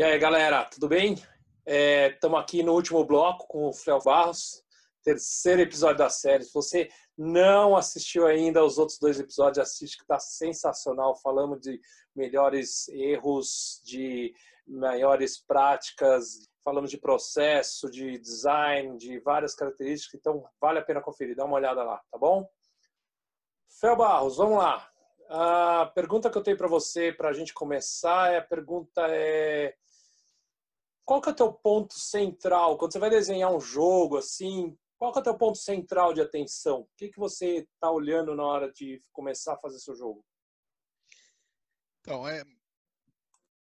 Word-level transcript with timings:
E 0.00 0.02
aí, 0.02 0.18
galera, 0.18 0.64
tudo 0.64 0.88
bem? 0.88 1.14
Estamos 1.66 2.38
é, 2.38 2.42
aqui 2.42 2.62
no 2.62 2.72
último 2.72 3.04
bloco 3.04 3.46
com 3.46 3.68
o 3.68 3.72
Fel 3.74 3.98
Barros, 4.02 4.64
terceiro 5.04 5.60
episódio 5.60 5.98
da 5.98 6.08
série. 6.08 6.42
Se 6.42 6.54
você 6.54 6.88
não 7.18 7.76
assistiu 7.76 8.26
ainda 8.26 8.64
os 8.64 8.78
outros 8.78 8.98
dois 8.98 9.20
episódios, 9.20 9.58
assiste 9.58 9.98
que 9.98 10.04
está 10.04 10.18
sensacional. 10.18 11.14
Falamos 11.16 11.60
de 11.60 11.78
melhores 12.16 12.88
erros, 12.88 13.82
de 13.84 14.32
maiores 14.66 15.36
práticas, 15.36 16.48
falamos 16.64 16.90
de 16.90 16.96
processo, 16.96 17.90
de 17.90 18.18
design, 18.18 18.96
de 18.96 19.18
várias 19.18 19.54
características. 19.54 20.18
Então, 20.18 20.42
vale 20.58 20.78
a 20.78 20.82
pena 20.82 21.02
conferir, 21.02 21.36
dá 21.36 21.44
uma 21.44 21.56
olhada 21.56 21.82
lá, 21.82 22.00
tá 22.10 22.16
bom? 22.16 22.48
Fel 23.78 23.96
Barros, 23.96 24.38
vamos 24.38 24.56
lá. 24.56 24.90
A 25.28 25.92
pergunta 25.94 26.30
que 26.30 26.38
eu 26.38 26.42
tenho 26.42 26.56
para 26.56 26.66
você, 26.68 27.12
para 27.12 27.28
a 27.28 27.32
gente 27.34 27.52
começar, 27.52 28.32
é 28.32 28.38
a 28.38 28.42
pergunta 28.42 29.06
é 29.10 29.74
qual 31.10 31.20
que 31.20 31.28
é 31.28 31.32
o 31.32 31.34
teu 31.34 31.52
ponto 31.52 31.98
central? 31.98 32.78
Quando 32.78 32.92
você 32.92 33.00
vai 33.00 33.10
desenhar 33.10 33.52
um 33.52 33.58
jogo 33.58 34.16
assim, 34.16 34.78
qual 34.96 35.10
que 35.10 35.18
é 35.18 35.22
o 35.22 35.24
teu 35.24 35.36
ponto 35.36 35.58
central 35.58 36.14
de 36.14 36.20
atenção? 36.20 36.82
O 36.82 36.90
que, 36.96 37.08
que 37.08 37.18
você 37.18 37.66
está 37.74 37.90
olhando 37.90 38.36
na 38.36 38.44
hora 38.44 38.70
de 38.70 39.02
começar 39.10 39.54
a 39.54 39.58
fazer 39.58 39.80
seu 39.80 39.96
jogo? 39.96 40.24
Então, 41.98 42.28
é, 42.28 42.44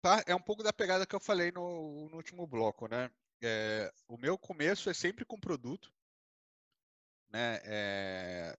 tá, 0.03 0.23
é 0.27 0.35
um 0.35 0.41
pouco 0.41 0.61
da 0.61 0.71
pegada 0.71 1.03
que 1.03 1.15
eu 1.15 1.19
falei 1.19 1.51
no, 1.51 2.09
no 2.09 2.15
último 2.15 2.45
bloco, 2.45 2.87
né? 2.87 3.09
É, 3.41 3.91
o 4.07 4.19
meu 4.19 4.37
começo 4.37 4.87
é 4.87 4.93
sempre 4.93 5.25
com 5.25 5.39
produto, 5.39 5.91
né? 7.27 7.59
É, 7.63 8.55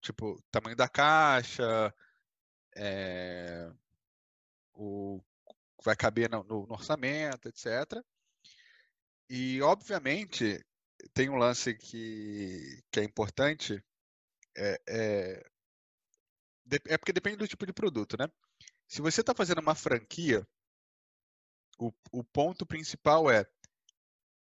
tipo, 0.00 0.42
tamanho 0.50 0.74
da 0.74 0.88
caixa, 0.88 1.94
é, 2.74 3.70
o 4.72 5.20
vai 5.84 5.96
caber 5.96 6.30
no, 6.30 6.42
no, 6.44 6.66
no 6.66 6.72
orçamento, 6.72 7.48
etc. 7.48 8.02
E, 9.28 9.60
obviamente, 9.62 10.64
tem 11.14 11.28
um 11.28 11.36
lance 11.36 11.74
que, 11.74 12.82
que 12.90 13.00
é 13.00 13.04
importante, 13.04 13.82
é, 14.56 14.80
é, 14.88 15.42
é 16.86 16.98
porque 16.98 17.12
depende 17.12 17.36
do 17.36 17.48
tipo 17.48 17.66
de 17.66 17.72
produto, 17.72 18.16
né? 18.18 18.28
Se 18.86 19.00
você 19.00 19.20
está 19.20 19.34
fazendo 19.34 19.60
uma 19.60 19.74
franquia, 19.74 20.46
o, 21.78 21.92
o 22.12 22.22
ponto 22.22 22.66
principal 22.66 23.30
é, 23.30 23.46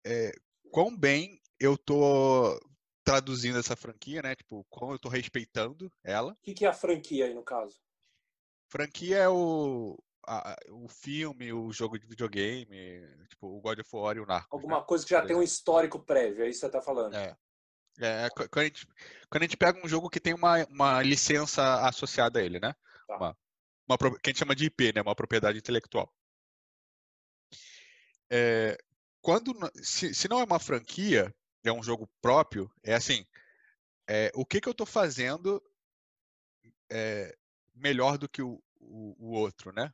é 0.06 0.32
quão 0.72 0.96
bem 0.96 1.42
eu 1.60 1.74
estou 1.74 2.60
traduzindo 3.04 3.58
essa 3.58 3.76
franquia, 3.76 4.22
né? 4.22 4.36
Tipo, 4.36 4.66
quão 4.70 4.92
eu 4.92 4.98
estou 4.98 5.12
respeitando 5.12 5.92
ela. 6.04 6.34
O 6.34 6.38
que, 6.44 6.54
que 6.54 6.66
é 6.66 6.68
a 6.68 6.74
franquia 6.74 7.26
aí, 7.26 7.34
no 7.34 7.44
caso? 7.44 7.80
Franquia 8.70 9.18
é 9.18 9.30
o, 9.30 9.98
a, 10.28 10.58
o 10.72 10.90
filme, 10.90 11.54
o 11.54 11.72
jogo 11.72 11.98
de 11.98 12.06
videogame, 12.06 13.02
tipo 13.30 13.48
o 13.48 13.62
God 13.62 13.80
of 13.80 13.90
War 13.94 14.18
e 14.18 14.20
o 14.20 14.26
Narcos. 14.26 14.50
Alguma 14.52 14.80
né? 14.80 14.86
coisa 14.86 15.06
que 15.06 15.12
já 15.12 15.26
tem 15.26 15.36
um 15.36 15.42
histórico 15.42 16.00
prévio, 16.00 16.44
é 16.44 16.50
isso 16.50 16.60
que 16.60 16.62
você 16.62 16.66
está 16.68 16.82
falando. 16.82 17.16
É. 17.16 17.36
é 18.00 18.30
quando, 18.30 18.58
a 18.58 18.64
gente, 18.66 18.88
quando 19.30 19.42
a 19.44 19.46
gente 19.46 19.58
pega 19.58 19.84
um 19.84 19.88
jogo 19.88 20.10
que 20.10 20.20
tem 20.20 20.34
uma, 20.34 20.66
uma 20.66 21.02
licença 21.02 21.88
associada 21.88 22.40
a 22.40 22.44
ele, 22.44 22.60
né? 22.60 22.76
Tá. 23.08 23.16
Uma, 23.16 23.38
uma, 23.88 23.98
que 23.98 24.30
a 24.30 24.30
gente 24.30 24.40
chama 24.40 24.56
de 24.56 24.66
IP, 24.66 24.94
né? 24.94 25.02
Uma 25.02 25.16
propriedade 25.16 25.58
intelectual. 25.58 26.14
É, 28.30 28.78
quando 29.22 29.54
se, 29.76 30.14
se 30.14 30.28
não 30.28 30.42
é 30.42 30.44
uma 30.44 30.60
franquia, 30.60 31.34
é 31.64 31.72
um 31.72 31.82
jogo 31.82 32.10
próprio, 32.22 32.70
é 32.84 32.94
assim, 32.94 33.26
é, 34.08 34.32
o 34.36 34.46
que, 34.46 34.60
que 34.60 34.68
eu 34.68 34.72
estou 34.72 34.86
fazendo 34.86 35.62
é, 36.90 37.36
melhor 37.74 38.18
do 38.18 38.28
que 38.28 38.42
o, 38.42 38.62
o, 38.80 39.16
o 39.18 39.32
outro, 39.32 39.72
né? 39.72 39.94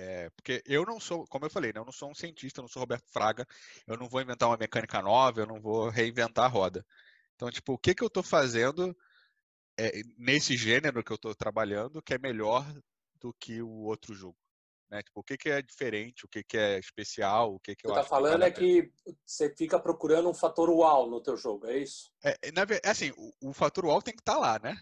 É, 0.00 0.30
porque 0.30 0.62
eu 0.64 0.84
não 0.84 1.00
sou, 1.00 1.26
como 1.26 1.44
eu 1.44 1.50
falei, 1.50 1.72
né, 1.72 1.80
eu 1.80 1.84
não 1.84 1.90
sou 1.90 2.08
um 2.08 2.14
cientista, 2.14 2.60
eu 2.60 2.62
não 2.62 2.68
sou 2.68 2.78
Roberto 2.78 3.10
Fraga, 3.10 3.44
eu 3.84 3.96
não 3.96 4.08
vou 4.08 4.20
inventar 4.22 4.48
uma 4.48 4.56
mecânica 4.56 5.02
nova, 5.02 5.40
eu 5.40 5.46
não 5.46 5.60
vou 5.60 5.88
reinventar 5.88 6.44
a 6.44 6.48
roda. 6.48 6.86
Então, 7.34 7.50
tipo, 7.50 7.72
o 7.72 7.78
que, 7.78 7.92
que 7.92 8.04
eu 8.04 8.06
estou 8.06 8.22
fazendo 8.22 8.96
é, 9.76 9.90
nesse 10.16 10.56
gênero 10.56 11.02
que 11.02 11.10
eu 11.10 11.16
estou 11.16 11.34
trabalhando 11.34 12.00
que 12.00 12.14
é 12.14 12.18
melhor 12.18 12.64
do 13.16 13.34
que 13.40 13.60
o 13.60 13.86
outro 13.86 14.14
jogo? 14.14 14.36
Né? 14.88 15.02
Tipo, 15.02 15.18
o 15.18 15.24
que, 15.24 15.36
que 15.36 15.50
é 15.50 15.60
diferente, 15.60 16.24
o 16.24 16.28
que, 16.28 16.44
que 16.44 16.56
é 16.56 16.78
especial, 16.78 17.54
o 17.54 17.58
que, 17.58 17.74
que 17.74 17.84
eu 17.84 17.92
Você 17.92 18.00
está 18.00 18.08
falando 18.08 18.44
é 18.44 18.52
que 18.52 18.92
você 19.26 19.52
fica 19.52 19.80
procurando 19.80 20.30
um 20.30 20.34
fator 20.34 20.70
uau 20.70 21.10
no 21.10 21.20
teu 21.20 21.36
jogo, 21.36 21.66
é 21.66 21.76
isso? 21.76 22.12
É, 22.22 22.52
na, 22.52 22.62
assim, 22.84 23.12
o, 23.16 23.50
o 23.50 23.52
fator 23.52 23.84
uau 23.84 24.00
tem 24.00 24.14
que 24.14 24.20
estar 24.20 24.34
tá 24.34 24.38
lá, 24.38 24.58
né? 24.60 24.80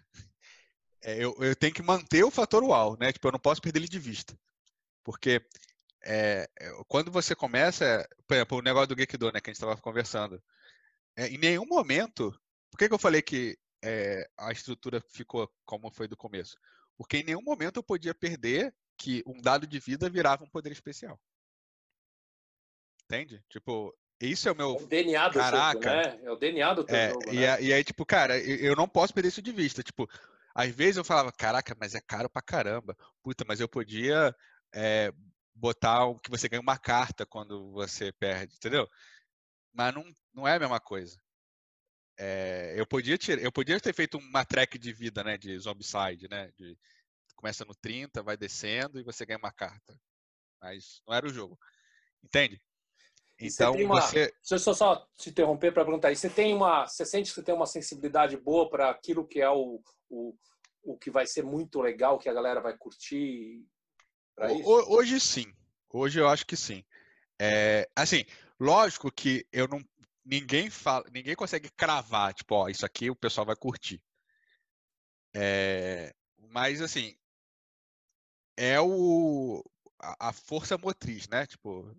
É, 1.03 1.25
eu, 1.25 1.35
eu 1.41 1.57
tenho 1.57 1.73
que 1.73 1.83
manter 1.83 2.23
o 2.23 2.31
fator 2.31 2.63
uau, 2.63 2.99
né? 3.01 3.13
Tipo, 3.15 3.29
eu 3.29 3.33
não 3.33 3.41
posso 3.41 3.63
perder 3.63 3.79
ele 3.79 3.89
de 3.89 3.99
vista. 3.99 4.39
Porque 5.07 5.41
é, 6.05 6.49
quando 6.89 7.13
você 7.13 7.33
começa, 7.33 8.05
por 8.27 8.35
exemplo, 8.35 8.59
o 8.59 8.63
negócio 8.63 8.89
do 8.89 8.99
Gekido, 8.99 9.31
né, 9.31 9.41
que 9.41 9.49
a 9.49 9.53
gente 9.53 9.63
estava 9.63 9.81
conversando, 9.81 10.43
é, 11.17 11.29
em 11.29 11.39
nenhum 11.39 11.65
momento, 11.65 12.37
por 12.69 12.77
que, 12.77 12.89
que 12.89 12.95
eu 12.95 12.99
falei 12.99 13.23
que 13.23 13.57
é, 13.85 14.29
a 14.37 14.51
estrutura 14.51 15.01
ficou 15.13 15.49
como 15.65 15.93
foi 15.93 16.09
do 16.09 16.17
começo? 16.17 16.57
Porque 16.99 17.19
em 17.19 17.23
nenhum 17.23 17.43
momento 17.43 17.77
eu 17.77 17.85
podia 17.85 18.13
perder 18.13 18.75
que 18.99 19.23
um 19.29 19.41
dado 19.41 19.65
de 19.65 19.79
vida 19.79 20.11
virava 20.11 20.43
um 20.43 20.51
poder 20.51 20.73
especial. 20.73 21.21
Entende? 23.05 23.41
Tipo, 23.49 23.97
isso 24.21 24.49
é 24.49 24.53
o 24.53 24.57
meu. 24.57 24.71
É 24.71 24.83
o 24.83 24.87
DNA 24.89 25.29
do 25.29 25.39
Caraca. 25.39 25.73
jogo, 25.73 25.85
né? 25.85 26.21
É 26.25 26.31
o 26.33 26.37
DNA 26.37 26.75
do 26.75 26.85
teu 26.85 26.97
é, 26.97 27.11
jogo. 27.11 27.33
E, 27.33 27.37
né? 27.37 27.63
e 27.63 27.73
aí, 27.73 27.85
tipo, 27.85 28.05
cara, 28.05 28.37
eu 28.41 28.75
não 28.75 28.89
posso 28.89 29.15
perder 29.15 29.29
isso 29.29 29.41
de 29.41 29.53
vista. 29.53 29.85
Tipo, 29.85 30.11
às 30.53 30.75
vezes 30.75 30.97
eu 30.97 31.05
falava, 31.05 31.31
caraca, 31.31 31.77
mas 31.79 31.95
é 31.95 32.01
caro 32.01 32.29
pra 32.29 32.43
caramba. 32.43 32.97
Puta, 33.23 33.45
mas 33.47 33.61
eu 33.61 33.69
podia 33.69 34.35
é, 34.75 35.13
botar 35.55 36.03
que 36.23 36.31
você 36.31 36.49
ganha 36.49 36.61
uma 36.61 36.79
carta 36.79 37.25
quando 37.25 37.71
você 37.73 38.13
perde, 38.13 38.55
entendeu? 38.55 38.89
Mas 39.73 39.95
não, 39.95 40.05
não 40.33 40.49
é 40.49 40.57
a 40.57 40.61
mesma 40.61 40.81
coisa. 40.81 41.19
É, 42.19 42.75
eu 42.77 42.87
podia 42.87 43.19
tirar, 43.19 43.43
eu 43.43 43.53
podia 43.53 43.79
ter 43.81 43.95
feito 43.95 44.17
uma 44.17 44.45
track 44.45 44.79
de 44.79 44.93
vida, 44.93 45.23
né, 45.23 45.37
de 45.37 45.59
Zombicide, 45.59 46.29
né, 46.31 46.51
de, 46.57 46.79
começa 47.35 47.65
no 47.65 47.75
30, 47.75 48.23
vai 48.23 48.37
descendo 48.37 48.99
e 48.99 49.03
você 49.03 49.27
ganha 49.27 49.39
uma 49.39 49.53
carta. 49.53 49.99
Mas 50.61 51.03
não 51.07 51.15
era 51.15 51.27
o 51.27 51.33
jogo. 51.33 51.59
Entende? 52.25 52.61
Então 53.39 53.75
você, 53.75 53.85
uma, 53.85 54.01
você... 54.01 54.35
Deixa 54.49 54.71
eu 54.71 54.75
só 54.75 55.07
te 55.17 55.29
interromper 55.29 55.73
para 55.73 55.85
perguntar. 55.85 56.11
E 56.11 56.17
você 56.17 56.31
tem 56.31 56.55
uma, 56.55 56.87
você 56.87 57.05
sente 57.05 57.29
que 57.29 57.35
você 57.35 57.43
tem 57.43 57.55
uma 57.55 57.67
sensibilidade 57.67 58.37
boa 58.37 58.69
para 58.69 58.91
aquilo 58.91 59.27
que 59.27 59.41
é 59.41 59.51
o, 59.51 59.83
o, 60.09 60.35
o 60.83 60.97
que 60.97 61.11
vai 61.11 61.27
ser 61.27 61.45
muito 61.45 61.81
legal, 61.81 62.19
que 62.19 62.29
a 62.29 62.35
galera 62.35 62.61
vai 62.61 62.77
curtir 62.77 63.67
Hoje 64.39 65.19
sim. 65.21 65.53
Hoje 65.91 66.21
eu 66.21 66.29
acho 66.29 66.47
que 66.47 66.57
sim. 66.57 66.85
É, 67.41 67.89
assim, 67.95 68.25
lógico 68.59 69.11
que 69.11 69.47
eu 69.53 69.67
não. 69.69 69.83
Ninguém 70.25 70.69
fala, 70.69 71.05
ninguém 71.13 71.37
consegue 71.37 71.71
cravar, 71.71 72.35
tipo, 72.35 72.55
ó, 72.55 72.69
isso 72.69 72.85
aqui 72.85 73.09
o 73.09 73.17
pessoal 73.17 73.47
vai 73.47 73.55
curtir. 73.55 74.03
É, 75.35 76.13
mas 76.51 76.83
assim, 76.83 77.17
é 78.57 78.81
o 78.81 79.63
a, 80.01 80.29
a, 80.31 80.33
força 80.33 80.77
motriz, 80.77 81.29
né? 81.29 81.47
Tipo, 81.47 81.95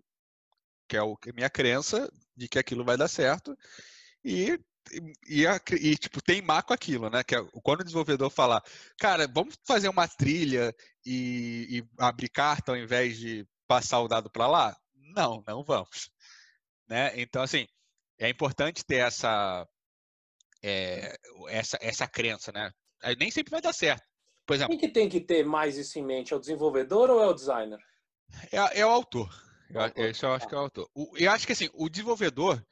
que 0.88 0.96
é 0.96 1.02
o 1.02 1.16
que 1.16 1.32
minha 1.32 1.50
crença 1.50 2.10
de 2.36 2.48
que 2.48 2.58
aquilo 2.58 2.84
vai 2.84 2.96
dar 2.96 3.08
certo 3.08 3.56
e 4.24 4.58
e, 5.26 5.44
e, 5.80 5.96
tipo, 5.96 6.22
teimar 6.22 6.62
com 6.62 6.72
aquilo, 6.72 7.10
né? 7.10 7.22
Que 7.22 7.36
é, 7.36 7.44
quando 7.62 7.80
o 7.80 7.84
desenvolvedor 7.84 8.30
falar, 8.30 8.62
cara, 8.98 9.26
vamos 9.26 9.56
fazer 9.64 9.88
uma 9.88 10.08
trilha 10.08 10.74
e, 11.04 11.66
e 11.78 11.84
abrir 11.98 12.28
carta 12.28 12.72
ao 12.72 12.78
invés 12.78 13.18
de 13.18 13.46
passar 13.66 14.00
o 14.00 14.08
dado 14.08 14.30
para 14.30 14.46
lá? 14.46 14.76
Não, 14.94 15.42
não 15.46 15.62
vamos. 15.62 16.10
Né? 16.88 17.12
Então, 17.20 17.42
assim, 17.42 17.66
é 18.18 18.28
importante 18.28 18.84
ter 18.84 18.96
essa, 18.96 19.66
é, 20.62 21.16
essa, 21.48 21.78
essa 21.80 22.06
crença, 22.06 22.50
né? 22.52 22.72
Nem 23.18 23.30
sempre 23.30 23.50
vai 23.50 23.60
dar 23.60 23.72
certo. 23.72 24.04
Por 24.44 24.54
exemplo, 24.54 24.70
Quem 24.70 24.88
que 24.88 24.92
tem 24.92 25.08
que 25.08 25.20
ter 25.20 25.44
mais 25.44 25.76
isso 25.76 25.98
em 25.98 26.04
mente? 26.04 26.32
É 26.32 26.36
o 26.36 26.40
desenvolvedor 26.40 27.10
ou 27.10 27.22
é 27.22 27.26
o 27.26 27.34
designer? 27.34 27.78
É, 28.50 28.80
é 28.80 28.86
o 28.86 28.90
autor. 28.90 29.28
Eu, 29.70 30.10
Isso 30.10 30.24
eu 30.24 30.32
acho 30.32 30.48
que 30.48 30.54
é 30.54 30.58
o 30.58 30.62
autor. 30.62 30.90
O, 30.94 31.12
eu 31.16 31.30
acho 31.30 31.46
que 31.46 31.52
assim, 31.52 31.68
o 31.74 31.88
desenvolvedor 31.88 32.64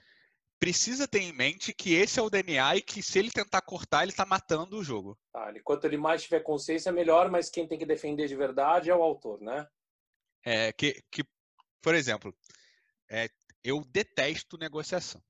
precisa 0.58 1.06
ter 1.06 1.20
em 1.20 1.32
mente 1.32 1.72
que 1.72 1.94
esse 1.94 2.18
é 2.18 2.22
o 2.22 2.30
DNA 2.30 2.76
e 2.76 2.82
que 2.82 3.02
se 3.02 3.18
ele 3.18 3.30
tentar 3.30 3.60
cortar, 3.60 4.02
ele 4.02 4.12
está 4.12 4.24
matando 4.24 4.78
o 4.78 4.84
jogo. 4.84 5.18
Tá, 5.32 5.52
quanto 5.62 5.86
ele 5.86 5.96
mais 5.96 6.22
tiver 6.22 6.40
consciência, 6.40 6.90
melhor, 6.92 7.30
mas 7.30 7.50
quem 7.50 7.66
tem 7.66 7.78
que 7.78 7.86
defender 7.86 8.26
de 8.26 8.36
verdade 8.36 8.90
é 8.90 8.94
o 8.94 9.02
autor, 9.02 9.40
né? 9.40 9.66
É, 10.44 10.72
que, 10.72 11.02
que 11.10 11.24
por 11.82 11.94
exemplo, 11.94 12.34
é, 13.08 13.28
eu 13.62 13.84
detesto 13.84 14.58
negociação. 14.58 15.22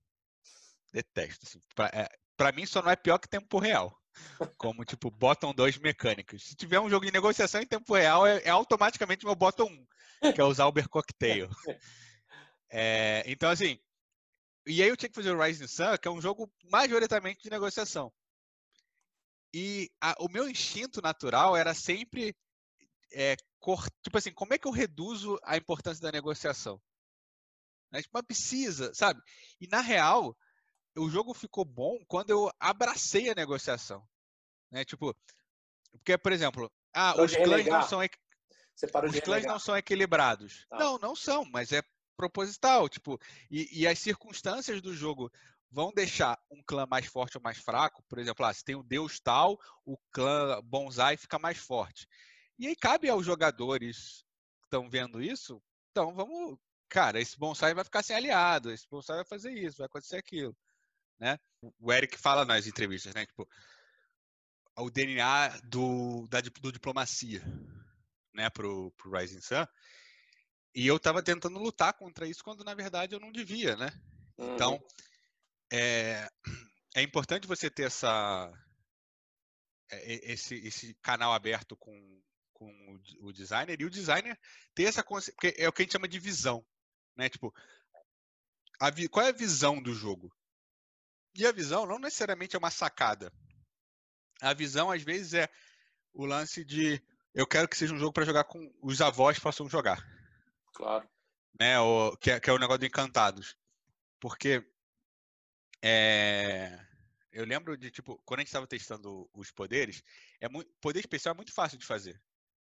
Detesto. 0.93 1.46
Assim, 1.46 1.61
para 1.75 2.49
é, 2.49 2.52
mim, 2.52 2.64
só 2.64 2.81
não 2.81 2.90
é 2.90 2.96
pior 2.96 3.19
que 3.19 3.29
tempo 3.29 3.58
real. 3.58 3.94
Como, 4.56 4.84
tipo, 4.84 5.11
bottom 5.11 5.52
2 5.52 5.79
mecânicos. 5.79 6.44
Se 6.44 6.56
tiver 6.56 6.81
um 6.81 6.88
jogo 6.88 7.05
de 7.05 7.12
negociação 7.12 7.61
em 7.61 7.67
tempo 7.67 7.94
real, 7.94 8.26
é, 8.26 8.40
é 8.44 8.49
automaticamente 8.49 9.26
meu 9.26 9.34
bottom 9.34 9.87
1, 10.22 10.32
que 10.32 10.40
é 10.40 10.44
usar 10.44 10.67
Uber 10.67 10.88
Cocktail. 10.88 11.49
É, 12.69 13.22
então, 13.26 13.49
assim, 13.49 13.79
e 14.67 14.83
aí 14.83 14.89
eu 14.89 14.97
tinha 14.97 15.09
que 15.09 15.15
fazer 15.15 15.31
o 15.31 15.41
Rising 15.41 15.69
Sun, 15.69 15.97
que 16.01 16.09
é 16.09 16.11
um 16.11 16.21
jogo 16.21 16.53
majoritariamente 16.65 17.43
de 17.43 17.51
negociação. 17.51 18.13
E 19.55 19.91
a, 20.01 20.15
o 20.19 20.29
meu 20.29 20.49
instinto 20.49 21.01
natural 21.01 21.57
era 21.57 21.73
sempre 21.73 22.37
é, 23.13 23.37
cor, 23.59 23.89
tipo 24.03 24.19
assim, 24.19 24.33
como 24.33 24.53
é 24.53 24.59
que 24.59 24.67
eu 24.67 24.73
reduzo 24.73 25.39
a 25.45 25.57
importância 25.57 26.03
da 26.03 26.13
negociação? 26.13 26.83
Né? 27.93 28.03
Tipo, 28.03 28.13
mas 28.15 28.27
precisa, 28.27 28.93
sabe? 28.93 29.23
E 29.61 29.67
na 29.69 29.81
real, 29.81 30.37
o 30.97 31.09
jogo 31.09 31.33
ficou 31.33 31.65
bom 31.65 31.99
quando 32.09 32.31
eu 32.31 32.51
abracei 32.59 33.31
a 33.31 33.35
negociação. 33.35 34.07
Né? 34.71 34.85
Tipo, 34.85 35.17
porque, 35.93 36.19
por 36.19 36.33
exemplo, 36.33 36.71
ah, 36.93 37.15
os 37.23 37.35
clãs 37.35 37.67
não 37.67 37.83
são 37.83 38.01
os 38.01 39.21
clãs 39.21 39.45
não 39.45 39.59
são 39.59 39.77
equilibrados. 39.77 40.67
Tá. 40.69 40.79
Não, 40.79 40.99
não 40.99 41.17
são, 41.17 41.45
mas 41.47 41.73
é 41.73 41.83
proposital, 42.17 42.89
tipo, 42.89 43.21
e, 43.51 43.83
e, 43.83 43.87
as 43.87 43.99
circunstâncias 43.99 44.81
do 44.81 44.95
jogo 44.95 45.31
vão 45.71 45.93
deixar 45.93 46.39
um 46.51 46.63
clã 46.63 46.87
mais 46.87 47.07
forte 47.07 47.37
ou 47.37 47.43
mais 47.43 47.59
fraco. 47.59 48.03
Por 48.09 48.19
exemplo, 48.19 48.45
ah, 48.45 48.53
se 48.53 48.65
tem 48.65 48.75
o 48.75 48.83
deus 48.83 49.21
tal, 49.21 49.61
o 49.85 49.97
clã 50.11 50.61
bonsai 50.63 51.17
fica 51.17 51.39
mais 51.39 51.59
forte. 51.59 52.09
E 52.59 52.67
aí 52.67 52.77
cabe 52.77 53.09
aos 53.09 53.27
jogadores 53.27 54.25
que 54.61 54.67
estão 54.67 54.89
vendo 54.89 55.23
isso, 55.23 55.63
então 55.91 56.15
vamos, 56.15 56.59
cara, 56.89 57.21
esse 57.21 57.39
bonsai 57.39 57.75
vai 57.75 57.85
ficar 57.85 58.03
sem 58.03 58.17
aliado, 58.17 58.73
esse 58.73 58.89
bonsai 58.89 59.17
vai 59.17 59.25
fazer 59.27 59.53
isso, 59.53 59.79
vai 59.79 59.87
acontecer 59.87 60.17
aquilo, 60.17 60.57
né? 61.19 61.39
O 61.79 61.93
Eric 61.93 62.17
fala 62.17 62.45
nas 62.45 62.67
entrevistas, 62.67 63.15
né, 63.15 63.27
tipo, 63.27 63.47
o 64.79 64.91
DNA 64.91 65.61
do, 65.65 66.27
da, 66.29 66.41
do 66.41 66.73
diplomacia, 66.73 67.43
né, 68.35 68.49
pro, 68.51 68.91
pro 68.93 69.19
Rising 69.19 69.41
Sun, 69.41 69.67
e 70.76 70.87
eu 70.87 70.96
estava 70.96 71.23
tentando 71.23 71.58
lutar 71.58 71.94
contra 71.94 72.28
isso 72.28 72.44
quando 72.44 72.62
na 72.62 72.75
verdade 72.75 73.14
eu 73.14 73.20
não 73.20 73.32
devia, 73.32 73.75
né? 73.76 73.88
Então, 74.37 74.73
uhum. 74.73 74.76
Então 74.76 74.87
é, 75.73 76.28
é 76.94 77.02
importante 77.02 77.46
você 77.46 77.70
ter 77.70 77.84
essa 77.84 78.52
é, 79.90 80.32
esse, 80.32 80.55
esse 80.56 80.94
canal 80.96 81.32
aberto 81.32 81.76
com, 81.78 82.23
com 82.52 83.00
o, 83.20 83.32
designer 83.32 83.81
e 83.81 83.87
o 83.87 83.90
designer 83.90 84.38
ter 84.75 84.84
essa 84.84 85.02
consciência, 85.02 85.32
porque 85.32 85.55
é 85.58 85.67
o 85.67 85.73
que 85.73 85.81
a 85.81 85.84
gente 85.84 85.93
chama 85.93 86.06
de 86.06 86.19
visão, 86.19 86.64
né? 87.17 87.31
Tipo, 87.31 87.55
a, 88.79 88.90
qual 89.11 89.25
é 89.25 89.31
a 89.31 89.32
visão 89.32 89.82
do 89.82 89.94
jogo? 89.94 90.31
E 91.34 91.46
a 91.46 91.52
visão 91.52 91.87
não 91.87 91.99
necessariamente 91.99 92.55
é 92.55 92.58
uma 92.58 92.70
sacada. 92.70 93.32
A 94.43 94.52
visão 94.52 94.90
às 94.90 95.02
vezes 95.02 95.32
é 95.32 95.49
o 96.12 96.26
lance 96.26 96.64
de 96.64 97.02
eu 97.34 97.46
quero 97.46 97.67
que 97.67 97.76
seja 97.76 97.94
um 97.94 97.99
jogo 97.99 98.12
para 98.12 98.26
jogar 98.26 98.44
com 98.44 98.72
os 98.82 99.00
avós 99.00 99.38
possam 99.38 99.69
jogar. 99.69 100.16
Claro. 100.76 101.08
Né, 101.58 101.81
o, 101.81 102.17
que, 102.19 102.31
é, 102.31 102.38
que 102.38 102.50
é 102.50 102.52
o 102.52 102.58
negócio 102.58 102.81
do 102.81 102.87
Encantados. 102.87 103.56
Porque 104.20 104.62
é, 105.82 106.78
eu 107.32 107.46
lembro 107.46 107.76
de, 107.76 107.90
tipo, 107.90 108.20
quando 108.26 108.40
a 108.40 108.43
gente 108.43 108.49
estava 108.49 108.67
testando 108.67 109.28
os 109.32 109.50
poderes, 109.50 110.02
é 110.38 110.49
muito, 110.49 110.70
poder 110.81 111.00
especial 111.00 111.32
é 111.32 111.37
muito 111.37 111.52
fácil 111.52 111.78
de 111.78 111.87
fazer. 111.87 112.20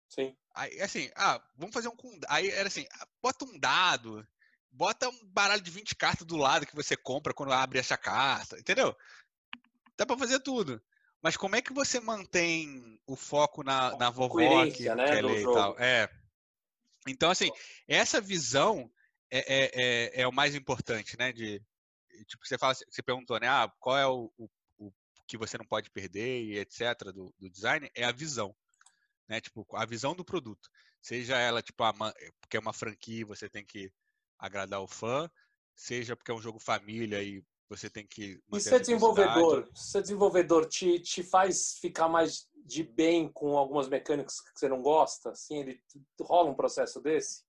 Sim. 0.09 0.35
Aí, 0.55 0.81
assim, 0.81 1.11
ah, 1.15 1.41
vamos 1.55 1.73
fazer 1.73 1.87
um 1.87 1.95
com. 1.95 2.19
Aí 2.27 2.49
era 2.49 2.67
assim, 2.67 2.85
ah, 2.91 3.07
bota 3.21 3.45
um 3.45 3.57
dado, 3.57 4.27
bota 4.71 5.07
um 5.07 5.25
baralho 5.25 5.61
de 5.61 5.71
20 5.71 5.95
cartas 5.95 6.25
do 6.25 6.37
lado 6.37 6.65
que 6.65 6.75
você 6.75 6.97
compra 6.97 7.33
quando 7.33 7.53
abre 7.53 7.79
essa 7.79 7.97
carta, 7.97 8.59
entendeu? 8.59 8.95
Dá 9.95 10.05
pra 10.05 10.17
fazer 10.17 10.39
tudo. 10.39 10.81
Mas 11.21 11.37
como 11.37 11.55
é 11.55 11.61
que 11.61 11.71
você 11.71 11.99
mantém 11.99 12.99
o 13.05 13.15
foco 13.15 13.63
na, 13.63 13.95
na 13.97 14.09
vovó 14.09 14.65
que 14.71 14.89
né, 14.89 15.05
quer 15.05 15.23
ler 15.23 15.41
e 15.41 15.43
tal? 15.43 15.79
É. 15.79 16.20
Então, 17.07 17.31
assim, 17.31 17.49
essa 17.87 18.21
visão 18.21 18.91
é, 19.29 19.39
é, 19.39 19.71
é, 19.73 20.21
é, 20.21 20.27
o 20.27 20.31
mais 20.31 20.55
importante, 20.55 21.17
né? 21.17 21.31
De, 21.31 21.61
tipo, 22.27 22.45
você, 22.45 22.57
fala, 22.57 22.73
você 22.73 23.01
perguntou, 23.01 23.39
né? 23.39 23.47
Ah, 23.47 23.71
qual 23.79 23.97
é 23.97 24.05
o, 24.05 24.31
o, 24.37 24.49
o 24.77 24.91
que 25.27 25.37
você 25.37 25.57
não 25.57 25.65
pode 25.65 25.89
perder 25.89 26.43
e 26.43 26.59
etc. 26.59 27.11
Do, 27.13 27.33
do, 27.39 27.49
design? 27.49 27.89
É 27.95 28.03
a 28.03 28.11
visão, 28.11 28.55
né? 29.27 29.41
Tipo, 29.41 29.65
a 29.75 29.85
visão 29.85 30.15
do 30.15 30.25
produto. 30.25 30.69
Seja 31.01 31.37
ela, 31.37 31.61
tipo, 31.61 31.83
a, 31.83 31.93
porque 32.39 32.57
é 32.57 32.59
uma 32.59 32.73
franquia 32.73 33.25
você 33.25 33.49
tem 33.49 33.65
que 33.65 33.91
agradar 34.37 34.81
o 34.81 34.87
fã, 34.87 35.29
seja 35.75 36.15
porque 36.15 36.31
é 36.31 36.33
um 36.33 36.41
jogo 36.41 36.59
família 36.59 37.23
e 37.23 37.43
você 37.71 37.89
tem 37.89 38.05
que 38.05 38.37
e 38.51 38.59
ser 38.59 38.81
desenvolvedor, 38.81 39.69
ser 39.73 40.01
desenvolvedor 40.01 40.65
te, 40.65 40.99
te 40.99 41.23
faz 41.23 41.79
ficar 41.79 42.09
mais 42.09 42.49
de 42.65 42.83
bem 42.83 43.31
com 43.31 43.57
algumas 43.57 43.87
mecânicas 43.87 44.41
que 44.41 44.51
você 44.53 44.67
não 44.67 44.81
gosta? 44.81 45.29
Assim, 45.29 45.59
ele 45.61 45.81
rola 46.19 46.49
um 46.49 46.55
processo 46.55 46.99
desse? 46.99 47.45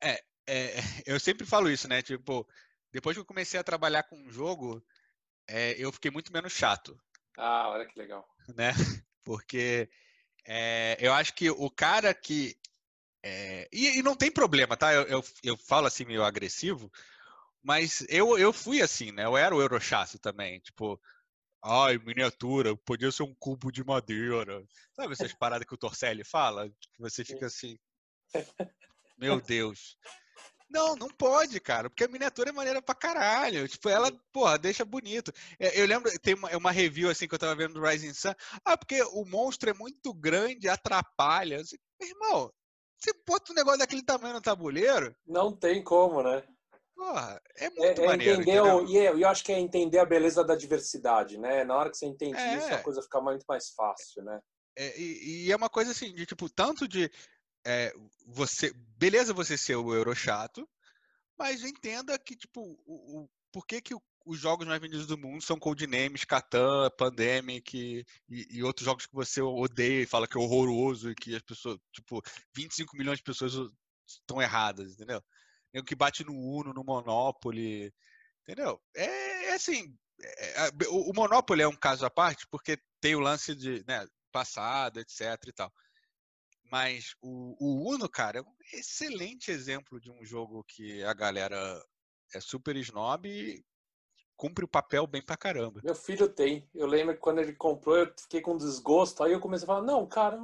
É, 0.00 0.22
é, 0.46 0.74
eu 1.04 1.18
sempre 1.18 1.44
falo 1.44 1.68
isso, 1.68 1.88
né? 1.88 2.02
Tipo, 2.02 2.46
depois 2.92 3.16
que 3.16 3.20
eu 3.20 3.24
comecei 3.24 3.58
a 3.58 3.64
trabalhar 3.64 4.04
com 4.04 4.16
um 4.16 4.30
jogo, 4.30 4.80
é, 5.48 5.72
eu 5.72 5.90
fiquei 5.90 6.12
muito 6.12 6.32
menos 6.32 6.52
chato. 6.52 6.96
Ah, 7.36 7.70
olha 7.70 7.84
que 7.84 7.98
legal. 7.98 8.24
Né? 8.54 8.72
Porque 9.24 9.88
é, 10.46 10.98
eu 11.00 11.12
acho 11.12 11.34
que 11.34 11.50
o 11.50 11.68
cara 11.68 12.14
que. 12.14 12.56
É, 13.24 13.66
e, 13.72 13.98
e, 13.98 14.02
não 14.02 14.14
tem 14.14 14.30
problema, 14.30 14.76
tá? 14.76 14.92
Eu, 14.92 15.02
eu, 15.04 15.24
eu, 15.42 15.56
falo 15.56 15.86
assim 15.86 16.04
meio 16.04 16.22
agressivo, 16.22 16.92
mas 17.64 18.04
eu, 18.08 18.38
eu 18.38 18.52
fui 18.52 18.82
assim, 18.82 19.10
né? 19.10 19.24
Eu 19.24 19.36
era 19.36 19.54
o 19.54 19.60
Eurochaço 19.60 20.18
também. 20.18 20.60
Tipo, 20.60 21.00
Ai, 21.66 21.96
miniatura, 21.96 22.76
podia 22.76 23.10
ser 23.10 23.22
um 23.22 23.34
cubo 23.34 23.72
de 23.72 23.82
madeira. 23.82 24.62
Sabe 24.92 25.14
essas 25.14 25.32
paradas 25.40 25.66
que 25.66 25.72
o 25.72 25.78
Torcelli 25.78 26.22
fala? 26.22 26.68
Que 26.68 27.00
você 27.00 27.24
fica 27.24 27.46
assim. 27.46 27.78
Meu 29.16 29.40
Deus. 29.40 29.96
Não, 30.68 30.94
não 30.94 31.08
pode, 31.08 31.58
cara, 31.60 31.88
porque 31.88 32.04
a 32.04 32.08
miniatura 32.08 32.50
é 32.50 32.52
maneira 32.52 32.82
pra 32.82 32.94
caralho. 32.94 33.66
Tipo, 33.66 33.88
ela, 33.88 34.12
porra, 34.30 34.58
deixa 34.58 34.84
bonito. 34.84 35.32
É, 35.58 35.80
eu 35.80 35.86
lembro, 35.86 36.10
tem 36.20 36.34
uma, 36.34 36.54
uma 36.54 36.70
review 36.70 37.08
assim 37.08 37.26
que 37.26 37.34
eu 37.34 37.38
tava 37.38 37.54
vendo 37.54 37.74
do 37.74 37.86
Rising 37.86 38.12
Sun. 38.12 38.34
Ah, 38.62 38.76
porque 38.76 39.02
o 39.02 39.24
monstro 39.24 39.70
é 39.70 39.74
muito 39.74 40.12
grande, 40.12 40.68
atrapalha. 40.68 41.62
Meu 41.98 42.08
irmão, 42.10 42.52
você 42.98 43.10
bota 43.26 43.52
um 43.52 43.54
negócio 43.54 43.78
daquele 43.78 44.02
tamanho 44.02 44.34
no 44.34 44.40
tabuleiro. 44.42 45.16
Não 45.26 45.50
tem 45.50 45.82
como, 45.82 46.22
né? 46.22 46.42
Porra, 46.94 47.40
é, 47.56 47.66
é 47.66 47.70
muito 47.70 48.02
é, 48.02 48.06
maneiro. 48.06 48.40
Entender 48.40 48.60
o, 48.60 48.86
e 48.86 48.96
eu, 48.96 49.18
eu 49.18 49.28
acho 49.28 49.44
que 49.44 49.52
é 49.52 49.58
entender 49.58 49.98
a 49.98 50.06
beleza 50.06 50.44
da 50.44 50.54
diversidade, 50.54 51.38
né? 51.38 51.64
Na 51.64 51.76
hora 51.76 51.90
que 51.90 51.96
você 51.96 52.06
entende 52.06 52.38
é. 52.38 52.56
isso, 52.56 52.72
a 52.72 52.82
coisa 52.82 53.02
fica 53.02 53.20
muito 53.20 53.44
mais 53.48 53.70
fácil, 53.70 54.22
né? 54.22 54.40
É, 54.76 54.98
e, 54.98 55.46
e, 55.46 55.52
é 55.52 55.56
uma 55.56 55.68
coisa 55.68 55.90
assim, 55.92 56.12
de 56.12 56.26
tipo, 56.26 56.48
tanto 56.48 56.86
de 56.88 57.10
é, 57.66 57.92
você. 58.26 58.72
Beleza 58.96 59.32
você 59.32 59.56
ser 59.56 59.76
o 59.76 59.94
Eurochato, 59.94 60.68
mas 61.38 61.62
entenda 61.62 62.18
que, 62.18 62.36
tipo, 62.36 62.60
o, 62.86 63.22
o 63.22 63.28
por 63.52 63.66
que, 63.66 63.80
que 63.80 63.94
os 64.26 64.38
jogos 64.38 64.66
mais 64.66 64.80
vendidos 64.80 65.06
do 65.06 65.18
mundo 65.18 65.42
são 65.42 65.58
Codenames, 65.58 66.24
Catan, 66.24 66.90
Pandemic 66.96 67.76
e, 67.76 68.04
e, 68.28 68.62
outros 68.62 68.84
jogos 68.84 69.06
que 69.06 69.14
você 69.14 69.40
odeia 69.40 70.02
e 70.02 70.06
fala 70.06 70.26
que 70.26 70.36
é 70.36 70.40
horroroso 70.40 71.10
e 71.10 71.14
que 71.14 71.36
as 71.36 71.42
pessoas, 71.42 71.78
tipo, 71.92 72.22
25 72.54 72.96
milhões 72.96 73.18
de 73.18 73.24
pessoas 73.24 73.52
estão 74.06 74.40
erradas, 74.40 74.92
entendeu? 74.92 75.22
Nego 75.74 75.86
que 75.86 75.96
bate 75.96 76.24
no 76.24 76.32
Uno, 76.32 76.72
no 76.72 76.84
Monopoly, 76.84 77.92
entendeu? 78.42 78.80
É, 78.94 79.46
é 79.46 79.54
assim, 79.54 79.94
é, 80.22 80.66
é 80.66 80.70
o, 80.88 81.10
o 81.10 81.12
Monopoly 81.14 81.62
é 81.62 81.68
um 81.68 81.76
caso 81.76 82.06
à 82.06 82.10
parte, 82.10 82.46
porque 82.48 82.78
tem 83.00 83.16
o 83.16 83.20
lance 83.20 83.54
de 83.54 83.84
né, 83.86 84.06
passado, 84.30 85.00
etc 85.00 85.20
e 85.48 85.52
tal. 85.52 85.72
Mas 86.70 87.14
o, 87.20 87.56
o 87.60 87.92
Uno, 87.92 88.08
cara, 88.08 88.38
é 88.38 88.42
um 88.42 88.56
excelente 88.72 89.50
exemplo 89.50 90.00
de 90.00 90.10
um 90.10 90.24
jogo 90.24 90.64
que 90.64 91.02
a 91.02 91.12
galera 91.12 91.84
é 92.32 92.40
super 92.40 92.76
snob 92.76 93.28
e 93.28 93.62
cumpre 94.36 94.64
o 94.64 94.68
papel 94.68 95.06
bem 95.06 95.22
pra 95.22 95.36
caramba. 95.36 95.80
Meu 95.84 95.94
filho 95.94 96.28
tem. 96.28 96.68
Eu 96.74 96.86
lembro 96.86 97.14
que 97.14 97.20
quando 97.20 97.40
ele 97.40 97.52
comprou, 97.52 97.96
eu 97.96 98.12
fiquei 98.18 98.40
com 98.40 98.56
desgosto. 98.56 99.22
Aí 99.22 99.32
eu 99.32 99.40
comecei 99.40 99.64
a 99.64 99.66
falar, 99.66 99.82
não, 99.82 100.06
cara, 100.06 100.40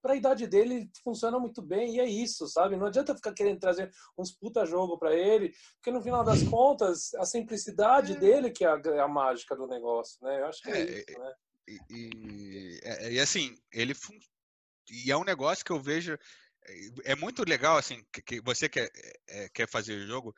para 0.00 0.14
a 0.14 0.16
idade 0.16 0.46
dele 0.46 0.90
funciona 1.04 1.38
muito 1.38 1.62
bem 1.62 1.96
e 1.96 2.00
é 2.00 2.04
isso, 2.08 2.46
sabe? 2.46 2.76
Não 2.76 2.86
adianta 2.86 3.14
ficar 3.14 3.32
querendo 3.32 3.60
trazer 3.60 3.90
uns 4.16 4.32
puta 4.32 4.64
jogo 4.64 4.98
para 4.98 5.14
ele, 5.14 5.52
porque 5.76 5.90
no 5.90 6.02
final 6.02 6.24
das 6.24 6.42
contas 6.48 7.14
a 7.14 7.24
simplicidade 7.24 8.12
é. 8.12 8.16
dele 8.16 8.50
que 8.50 8.64
é 8.64 8.68
a, 8.68 8.80
é 8.84 9.00
a, 9.00 9.08
mágica 9.08 9.54
do 9.54 9.66
negócio, 9.66 10.18
né? 10.22 10.40
Eu 10.40 10.46
acho 10.46 10.62
que 10.62 10.70
é, 10.70 10.80
é 10.80 10.98
isso, 10.98 11.18
né? 11.18 11.34
E, 11.68 11.78
e, 11.90 12.80
é, 12.82 13.12
e, 13.12 13.20
assim, 13.20 13.54
ele 13.72 13.94
e 14.90 15.10
é 15.10 15.16
um 15.16 15.24
negócio 15.24 15.64
que 15.64 15.70
eu 15.70 15.80
vejo 15.80 16.18
é 17.04 17.16
muito 17.16 17.42
legal 17.48 17.78
assim 17.78 18.04
que, 18.12 18.20
que 18.22 18.40
você 18.42 18.68
quer 18.68 18.90
é, 19.28 19.48
quer 19.48 19.68
fazer 19.68 19.94
o 19.94 20.06
jogo 20.06 20.34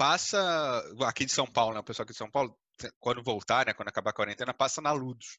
passa 0.00 0.82
aqui 1.06 1.26
de 1.26 1.32
São 1.32 1.46
Paulo, 1.46 1.74
né? 1.74 1.80
O 1.80 1.84
pessoal 1.84 2.04
aqui 2.04 2.12
de 2.14 2.18
São 2.18 2.30
Paulo, 2.30 2.58
quando 2.98 3.22
voltar, 3.22 3.66
né? 3.66 3.74
Quando 3.74 3.88
acabar 3.88 4.12
a 4.12 4.14
quarentena, 4.14 4.54
passa 4.54 4.80
na 4.80 4.92
Ludos. 4.92 5.38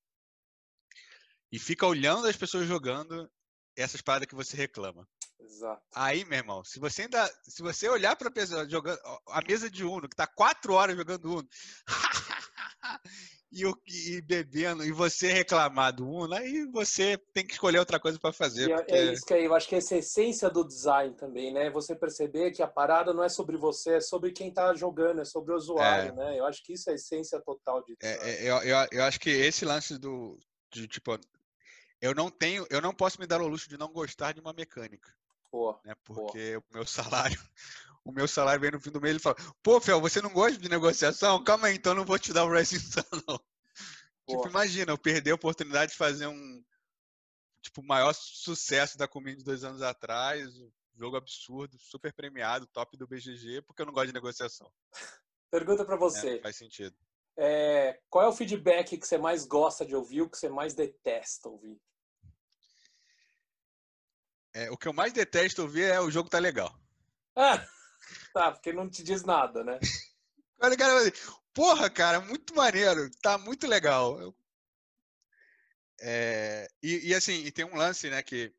E 1.52 1.58
fica 1.58 1.88
olhando 1.88 2.28
as 2.28 2.38
pessoas 2.38 2.68
jogando 2.68 3.28
essas 3.76 4.02
paradas 4.02 4.28
que 4.28 4.36
você 4.36 4.56
reclama. 4.58 5.08
Exato. 5.40 5.82
Aí, 5.96 6.24
meu 6.26 6.38
irmão, 6.38 6.64
se 6.64 6.80
você 6.80 7.04
ainda. 7.04 7.28
Se 7.44 7.62
você 7.62 7.90
olhar 7.90 8.16
pra 8.16 8.32
pessoa 8.32 8.68
jogando. 8.70 9.00
A 9.28 9.42
mesa 9.42 9.70
de 9.70 9.84
Uno, 9.84 10.08
que 10.08 10.16
tá 10.16 10.28
quatro 10.28 10.74
horas 10.74 10.96
jogando 10.96 11.40
Uno. 11.40 11.48
e, 13.52 13.66
o, 13.66 13.76
e 13.86 14.22
bebendo, 14.22 14.84
e 14.86 14.92
você 14.92 15.32
reclamar 15.32 15.94
do 15.94 16.08
Uno, 16.08 16.34
aí 16.34 16.66
você 16.72 17.18
tem 17.34 17.46
que 17.46 17.54
escolher 17.54 17.80
outra 17.80 18.00
coisa 18.00 18.18
para 18.18 18.32
fazer. 18.32 18.72
É, 18.72 18.76
porque... 18.78 18.94
É 18.94 19.14
isso 19.14 19.26
que 19.26 19.34
eu 19.34 19.54
acho 19.54 19.68
que 19.68 19.76
essa 19.76 19.96
é 19.96 19.98
a 19.98 20.00
essência 20.00 20.50
do 20.50 20.64
design 20.64 21.16
também, 21.16 21.52
né? 21.52 21.70
Você 21.72 21.96
perceber 21.96 22.52
que 22.52 22.64
a 22.64 22.68
parada 22.68 23.14
não 23.14 23.24
é 23.24 23.30
sobre 23.30 23.58
você, 23.58 23.96
é 23.96 24.02
sobre 24.02 24.32
quem 24.32 24.54
tá 24.54 24.74
jogando, 24.74 25.22
é 25.22 25.26
sobre 25.26 25.54
o 25.54 25.58
usuário, 25.58 26.12
é. 26.12 26.16
né? 26.16 26.40
Eu 26.40 26.46
acho 26.46 26.64
que 26.64 26.74
isso 26.74 26.90
é 26.90 26.94
a 26.94 26.96
essência 26.96 27.42
total 27.42 27.84
de 27.84 27.96
é, 28.02 28.14
design. 28.14 28.38
É, 28.38 28.50
eu, 28.50 28.58
eu, 28.58 28.88
eu 28.92 29.04
acho 29.04 29.20
que 29.20 29.30
esse 29.30 29.66
lance 29.66 29.98
do. 29.98 30.40
De, 30.72 30.88
tipo, 30.88 31.20
eu 32.02 32.16
não 32.16 32.30
tenho, 32.30 32.66
eu 32.70 32.82
não 32.82 32.94
posso 32.94 33.20
me 33.20 33.28
dar 33.28 33.42
o 33.42 33.48
luxo 33.48 33.70
de 33.70 33.78
não 33.78 33.88
gostar 33.88 34.34
de 34.34 34.42
uma 34.42 34.54
mecânica. 34.54 35.14
Pô, 35.52 35.80
né? 35.86 35.94
Porque 36.04 36.60
pô. 36.60 36.66
o 36.70 36.74
meu 36.74 36.86
salário, 36.86 37.40
o 38.04 38.12
meu 38.12 38.28
salário 38.28 38.60
vem 38.60 38.72
no 38.72 38.80
fim 38.80 38.92
do 38.92 39.00
mês, 39.00 39.12
ele 39.12 39.20
fala, 39.20 39.36
pô, 39.62 39.80
Fel, 39.80 40.02
você 40.02 40.22
não 40.22 40.32
gosta 40.32 40.58
de 40.58 40.70
negociação? 40.70 41.44
Calma 41.44 41.68
aí, 41.68 41.76
então 41.76 41.94
não 41.94 42.06
vou 42.06 42.18
te 42.18 42.34
dar 42.34 42.46
o 42.46 42.52
Rising 42.52 42.80
Sun, 42.80 43.04
não. 43.28 43.40
Tipo, 44.28 44.48
imagina, 44.48 44.92
eu 44.92 44.98
perder 44.98 45.32
a 45.32 45.36
oportunidade 45.36 45.92
de 45.92 45.98
fazer 45.98 46.28
um 46.28 46.64
tipo, 47.62 47.82
o 47.82 47.86
maior 47.86 48.14
sucesso 48.14 48.98
da 48.98 49.08
community 49.08 49.44
dois 49.44 49.64
anos 49.64 49.82
atrás, 49.82 50.58
um 50.58 50.72
jogo 50.96 51.16
absurdo, 51.16 51.78
super 51.78 52.14
premiado, 52.14 52.68
top 52.68 52.98
do 52.98 53.08
BGG, 53.08 53.62
porque 53.62 53.82
eu 53.82 53.86
não 53.86 53.94
gosto 53.94 54.08
de 54.08 54.14
negociação. 54.14 54.72
Pergunta 55.50 55.86
para 55.86 55.96
você. 55.96 56.38
É, 56.38 56.42
faz 56.42 56.56
sentido. 56.56 56.96
É, 57.38 58.00
qual 58.10 58.26
é 58.26 58.28
o 58.28 58.34
feedback 58.34 58.98
que 58.98 59.08
você 59.08 59.18
mais 59.18 59.46
gosta 59.46 59.86
de 59.86 59.96
ouvir, 59.96 60.22
o 60.22 60.30
que 60.30 60.38
você 60.38 60.50
mais 60.50 60.74
detesta 60.74 61.50
ouvir? 61.50 61.80
É, 64.54 64.70
o 64.70 64.78
que 64.78 64.88
eu 64.88 64.94
mais 64.94 65.14
detesto 65.14 65.62
ouvir 65.62 65.84
é 65.84 66.00
o 66.00 66.12
jogo 66.12 66.30
tá 66.30 66.40
legal. 66.40 66.74
Ah, 67.36 67.66
tá, 68.34 68.52
porque 68.52 68.74
não 68.74 68.90
te 68.90 69.04
diz 69.04 69.24
nada, 69.24 69.64
né? 69.64 69.80
Olha, 70.62 70.78
cara, 70.78 71.14
porra, 71.54 71.90
cara, 71.90 72.20
muito 72.20 72.56
maneiro, 72.56 73.10
tá 73.22 73.38
muito 73.38 73.66
legal. 73.66 74.36
É, 76.00 76.68
e, 76.82 77.10
e, 77.10 77.16
assim, 77.16 77.46
e 77.46 77.52
tem 77.52 77.66
um 77.66 77.76
lance, 77.76 78.10
né, 78.10 78.22
que 78.22 78.54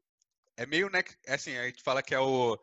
é 0.57 0.65
meio, 0.67 0.89
né, 0.91 1.03
assim, 1.29 1.57
a 1.57 1.67
gente 1.67 1.83
fala 1.83 2.03
que 2.03 2.15
é 2.15 2.19
o, 2.19 2.59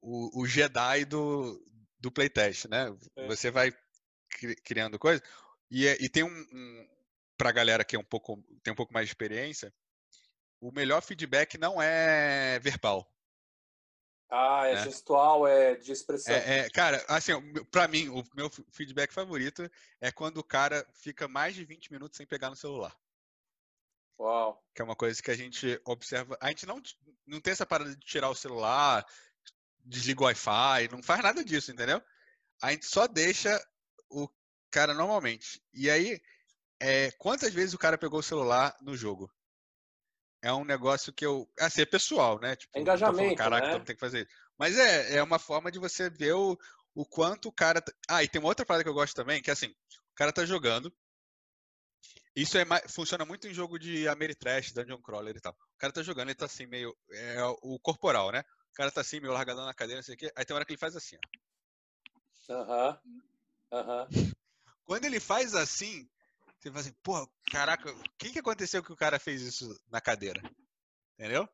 o, 0.00 0.42
o 0.42 0.46
Jedi 0.46 1.04
do, 1.04 1.62
do 1.98 2.10
playtest, 2.10 2.66
né? 2.68 2.94
É. 3.16 3.26
Você 3.26 3.50
vai 3.50 3.74
criando 4.64 4.98
coisa 4.98 5.22
e, 5.70 5.86
é, 5.86 5.96
e 6.00 6.08
tem 6.08 6.22
um, 6.22 6.28
um 6.52 6.88
pra 7.36 7.52
galera 7.52 7.84
que 7.84 7.96
é 7.96 7.98
um 7.98 8.04
pouco, 8.04 8.42
tem 8.62 8.72
um 8.72 8.76
pouco 8.76 8.92
mais 8.92 9.06
de 9.06 9.12
experiência, 9.12 9.72
o 10.60 10.72
melhor 10.72 11.02
feedback 11.02 11.58
não 11.58 11.80
é 11.80 12.58
verbal. 12.60 13.10
Ah, 14.28 14.66
é 14.66 14.74
né? 14.74 14.84
gestual, 14.84 15.46
é 15.46 15.76
de 15.76 15.92
expressão. 15.92 16.34
É, 16.34 16.58
é, 16.58 16.70
cara, 16.70 17.04
assim, 17.08 17.32
para 17.70 17.86
mim, 17.86 18.08
o 18.08 18.24
meu 18.34 18.50
feedback 18.72 19.12
favorito 19.12 19.70
é 20.00 20.10
quando 20.10 20.38
o 20.38 20.44
cara 20.44 20.84
fica 20.94 21.28
mais 21.28 21.54
de 21.54 21.64
20 21.64 21.92
minutos 21.92 22.16
sem 22.16 22.26
pegar 22.26 22.50
no 22.50 22.56
celular. 22.56 22.96
Uau. 24.18 24.62
Que 24.74 24.82
é 24.82 24.84
uma 24.84 24.96
coisa 24.96 25.22
que 25.22 25.30
a 25.30 25.36
gente 25.36 25.80
observa. 25.84 26.36
A 26.40 26.48
gente 26.48 26.66
não, 26.66 26.82
não 27.26 27.40
tem 27.40 27.52
essa 27.52 27.66
parada 27.66 27.94
de 27.94 28.04
tirar 28.04 28.28
o 28.28 28.34
celular, 28.34 29.06
desliga 29.84 30.22
o 30.22 30.24
Wi-Fi, 30.24 30.88
não 30.90 31.02
faz 31.02 31.22
nada 31.22 31.44
disso, 31.44 31.70
entendeu? 31.70 32.02
A 32.60 32.72
gente 32.72 32.86
só 32.86 33.06
deixa 33.06 33.62
o 34.10 34.28
cara 34.70 34.92
normalmente. 34.92 35.62
E 35.72 35.88
aí, 35.88 36.20
é, 36.80 37.12
quantas 37.12 37.52
vezes 37.54 37.74
o 37.74 37.78
cara 37.78 37.98
pegou 37.98 38.18
o 38.18 38.24
celular 38.24 38.76
no 38.80 38.96
jogo? 38.96 39.30
É 40.46 40.52
um 40.52 40.64
negócio 40.64 41.12
que 41.12 41.26
eu. 41.26 41.48
Assim, 41.58 41.82
é 41.82 41.86
pessoal, 41.86 42.38
né? 42.38 42.54
Tipo, 42.54 42.78
Engajamento. 42.78 43.18
Falando, 43.18 43.36
Caraca, 43.36 43.66
né? 43.66 43.72
então 43.72 43.84
tem 43.84 43.96
que 43.96 44.00
fazer 44.00 44.20
isso. 44.20 44.30
Mas 44.56 44.78
é, 44.78 45.16
é 45.16 45.22
uma 45.22 45.40
forma 45.40 45.72
de 45.72 45.78
você 45.80 46.08
ver 46.08 46.34
o, 46.34 46.56
o 46.94 47.04
quanto 47.04 47.48
o 47.48 47.52
cara. 47.52 47.80
Tá... 47.80 47.92
Ah, 48.08 48.22
e 48.22 48.28
tem 48.28 48.40
uma 48.40 48.48
outra 48.48 48.64
parada 48.64 48.84
que 48.84 48.88
eu 48.88 48.94
gosto 48.94 49.14
também, 49.14 49.42
que 49.42 49.50
é 49.50 49.52
assim, 49.52 49.66
o 49.66 50.14
cara 50.14 50.32
tá 50.32 50.46
jogando. 50.46 50.94
Isso 52.34 52.56
é 52.58 52.64
funciona 52.88 53.24
muito 53.24 53.48
em 53.48 53.54
jogo 53.54 53.76
de 53.76 54.06
Ameritrash, 54.06 54.72
Dungeon 54.72 55.00
Crawler 55.02 55.36
e 55.36 55.40
tal. 55.40 55.52
O 55.52 55.78
cara 55.78 55.92
tá 55.92 56.02
jogando, 56.02 56.28
ele 56.28 56.36
tá 56.36 56.44
assim, 56.44 56.66
meio. 56.66 56.96
É 57.10 57.42
o 57.62 57.78
corporal, 57.80 58.30
né? 58.30 58.44
O 58.70 58.74
cara 58.74 58.92
tá 58.92 59.00
assim, 59.00 59.18
meio 59.18 59.32
largadão 59.32 59.64
na 59.64 59.74
cadeira, 59.74 59.98
não 59.98 60.04
sei 60.04 60.14
o 60.14 60.18
quê. 60.18 60.32
Aí 60.36 60.44
tem 60.44 60.54
uma 60.54 60.58
hora 60.58 60.64
que 60.64 60.72
ele 60.72 60.78
faz 60.78 60.94
assim, 60.94 61.16
ó. 61.16 62.54
Aham. 62.54 63.00
Aham. 63.72 64.08
Quando 64.84 65.06
ele 65.06 65.18
faz 65.18 65.56
assim, 65.56 66.08
você 66.66 66.70
fala 66.70 66.80
assim, 66.80 66.96
pô, 67.02 67.28
caraca, 67.50 67.90
o 67.90 68.02
que, 68.18 68.30
que 68.30 68.38
aconteceu 68.38 68.82
que 68.82 68.92
o 68.92 68.96
cara 68.96 69.18
fez 69.18 69.42
isso 69.42 69.78
na 69.88 70.00
cadeira? 70.00 70.42
Entendeu? 71.18 71.48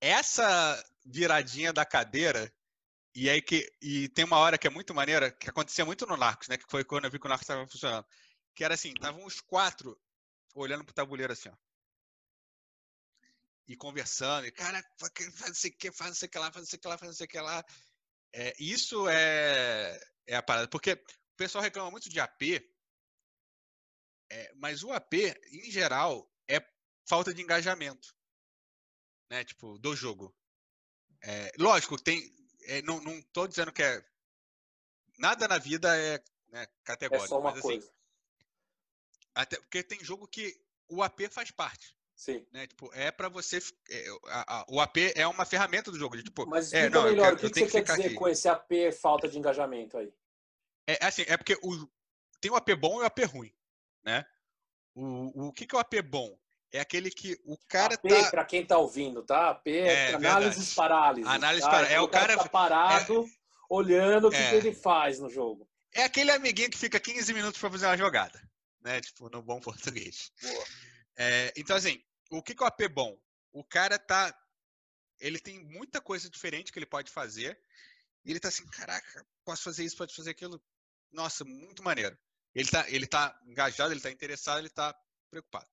Essa 0.00 0.82
viradinha 1.04 1.72
da 1.72 1.84
cadeira, 1.84 2.52
e 3.14 3.30
aí 3.30 3.40
que. 3.40 3.70
E 3.80 4.08
tem 4.10 4.24
uma 4.24 4.38
hora 4.38 4.58
que 4.58 4.66
é 4.66 4.70
muito 4.70 4.94
maneira, 4.94 5.30
que 5.30 5.48
acontecia 5.48 5.84
muito 5.84 6.06
no 6.06 6.16
Narcos, 6.16 6.48
né? 6.48 6.56
Que 6.56 6.70
foi 6.70 6.84
quando 6.84 7.04
eu 7.04 7.10
vi 7.10 7.18
que 7.18 7.26
o 7.26 7.28
Narcos 7.28 7.44
estava 7.44 7.66
funcionando. 7.66 8.06
Que 8.54 8.64
era 8.64 8.74
assim, 8.74 8.90
estavam 8.90 9.24
os 9.24 9.40
quatro 9.40 9.98
olhando 10.54 10.84
pro 10.84 10.94
tabuleiro 10.94 11.32
assim, 11.32 11.48
ó. 11.48 11.56
E 13.68 13.76
conversando, 13.76 14.46
e 14.46 14.52
cara, 14.52 14.82
faz 14.98 15.12
não 15.48 15.54
sei 15.54 15.70
o 15.70 15.76
que, 15.76 15.92
faz 15.92 16.10
não 16.10 16.14
sei 16.14 16.28
o 16.28 16.30
que 16.30 16.38
lá, 16.38 16.52
faz 16.52 16.62
não 16.62 16.66
sei 16.66 16.76
o 16.76 16.80
que 16.80 16.88
lá, 16.88 16.98
faz 16.98 17.08
não 17.10 17.16
sei 17.16 17.26
o 17.26 17.28
que 17.28 17.40
lá. 17.40 17.64
É, 18.32 18.54
isso 18.58 19.08
é, 19.08 19.98
é 20.26 20.36
a 20.36 20.42
parada. 20.42 20.68
Porque 20.68 20.92
o 20.92 21.36
pessoal 21.36 21.64
reclama 21.64 21.90
muito 21.90 22.08
de 22.08 22.20
AP, 22.20 22.62
é, 24.30 24.52
mas 24.56 24.82
o 24.82 24.92
AP, 24.92 25.14
em 25.52 25.70
geral, 25.70 26.30
é 26.48 26.60
falta 27.06 27.32
de 27.32 27.42
engajamento, 27.42 28.14
né? 29.30 29.44
Tipo, 29.44 29.78
do 29.78 29.94
jogo. 29.94 30.34
É, 31.22 31.52
lógico, 31.58 32.00
tem. 32.00 32.34
É, 32.62 32.82
não, 32.82 33.00
não 33.00 33.20
tô 33.32 33.46
dizendo 33.46 33.72
que 33.72 33.82
é. 33.82 34.04
Nada 35.18 35.48
na 35.48 35.58
vida 35.58 35.96
é 35.96 36.22
né, 36.48 36.66
categórico. 36.84 37.24
É 37.24 37.28
só 37.28 37.38
uma 37.38 37.50
mas, 37.50 37.58
assim, 37.58 37.68
coisa. 37.68 37.92
Até 39.34 39.56
porque 39.58 39.82
tem 39.82 40.02
jogo 40.04 40.26
que 40.26 40.58
o 40.88 41.02
AP 41.02 41.22
faz 41.30 41.50
parte. 41.50 41.96
Sim. 42.14 42.46
Né? 42.50 42.66
Tipo, 42.66 42.92
é 42.94 43.10
para 43.10 43.28
você. 43.28 43.58
É, 43.88 44.08
a, 44.26 44.60
a, 44.60 44.66
o 44.68 44.80
AP 44.80 44.96
é 45.14 45.26
uma 45.26 45.44
ferramenta 45.44 45.90
do 45.90 45.98
jogo. 45.98 46.20
Tipo, 46.22 46.46
Mas 46.46 46.72
é, 46.72 46.86
explica 46.86 46.86
é, 46.86 46.90
não, 46.90 47.10
melhor, 47.10 47.36
quero, 47.36 47.48
o 47.48 47.52
que, 47.52 47.60
que 47.64 47.70
você 47.70 47.82
quer 47.82 47.96
dizer 47.96 48.06
aqui. 48.06 48.14
com 48.14 48.28
esse 48.28 48.48
AP 48.48 48.70
falta 49.00 49.28
de 49.28 49.38
engajamento 49.38 49.96
aí? 49.96 50.12
É 50.86 51.04
assim, 51.04 51.24
é 51.26 51.36
porque 51.36 51.58
o, 51.62 51.88
tem 52.40 52.50
o 52.50 52.56
AP 52.56 52.70
bom 52.78 53.00
e 53.00 53.02
o 53.02 53.06
AP 53.06 53.18
ruim 53.24 53.55
né? 54.06 54.24
O, 54.94 55.48
o 55.48 55.52
que, 55.52 55.66
que 55.66 55.74
é 55.74 55.78
o 55.78 55.80
AP 55.80 56.00
bom? 56.02 56.38
É 56.72 56.80
aquele 56.80 57.10
que 57.10 57.38
o 57.44 57.56
cara 57.68 57.94
AP, 57.94 58.08
tá... 58.08 58.30
para 58.30 58.44
quem 58.44 58.64
tá 58.64 58.78
ouvindo, 58.78 59.22
tá? 59.22 59.50
AP 59.50 59.66
é, 59.66 60.12
é 60.12 60.14
análise 60.14 60.74
parálises. 60.74 61.30
Análise 61.30 61.62
tá? 61.62 61.70
para... 61.70 61.88
É 61.88 62.00
o 62.00 62.08
cara, 62.08 62.28
cara 62.28 62.42
tá 62.42 62.48
parado 62.48 63.24
é... 63.24 63.28
olhando 63.68 64.28
o 64.28 64.30
que, 64.30 64.36
é... 64.36 64.50
que, 64.50 64.56
ele 64.56 64.74
faz 64.74 65.18
no 65.18 65.28
jogo. 65.28 65.68
É 65.92 66.04
aquele 66.04 66.30
amiguinho 66.30 66.70
que 66.70 66.78
fica 66.78 67.00
15 67.00 67.32
minutos 67.34 67.60
para 67.60 67.70
fazer 67.70 67.86
uma 67.86 67.96
jogada, 67.96 68.40
né? 68.80 69.00
Tipo, 69.00 69.28
no 69.28 69.42
bom 69.42 69.60
português. 69.60 70.30
É, 71.16 71.52
então, 71.56 71.76
assim, 71.76 72.02
o 72.30 72.42
que, 72.42 72.54
que 72.54 72.62
é 72.62 72.66
o 72.66 72.68
AP 72.68 72.88
bom? 72.92 73.18
O 73.52 73.64
cara 73.64 73.98
tá... 73.98 74.34
Ele 75.18 75.38
tem 75.38 75.64
muita 75.64 76.00
coisa 76.00 76.28
diferente 76.28 76.70
que 76.70 76.78
ele 76.78 76.84
pode 76.84 77.10
fazer. 77.10 77.58
E 78.24 78.30
ele 78.30 78.40
tá 78.40 78.48
assim, 78.48 78.66
caraca, 78.66 79.26
posso 79.44 79.62
fazer 79.62 79.84
isso, 79.84 79.96
pode 79.96 80.14
fazer 80.14 80.30
aquilo. 80.30 80.62
Nossa, 81.10 81.44
muito 81.44 81.82
maneiro. 81.82 82.18
Ele 82.56 82.64
está 82.64 82.88
ele 82.88 83.06
tá 83.06 83.38
engajado, 83.44 83.92
ele 83.92 83.98
está 83.98 84.10
interessado, 84.10 84.58
ele 84.58 84.68
está 84.68 84.98
preocupado. 85.30 85.68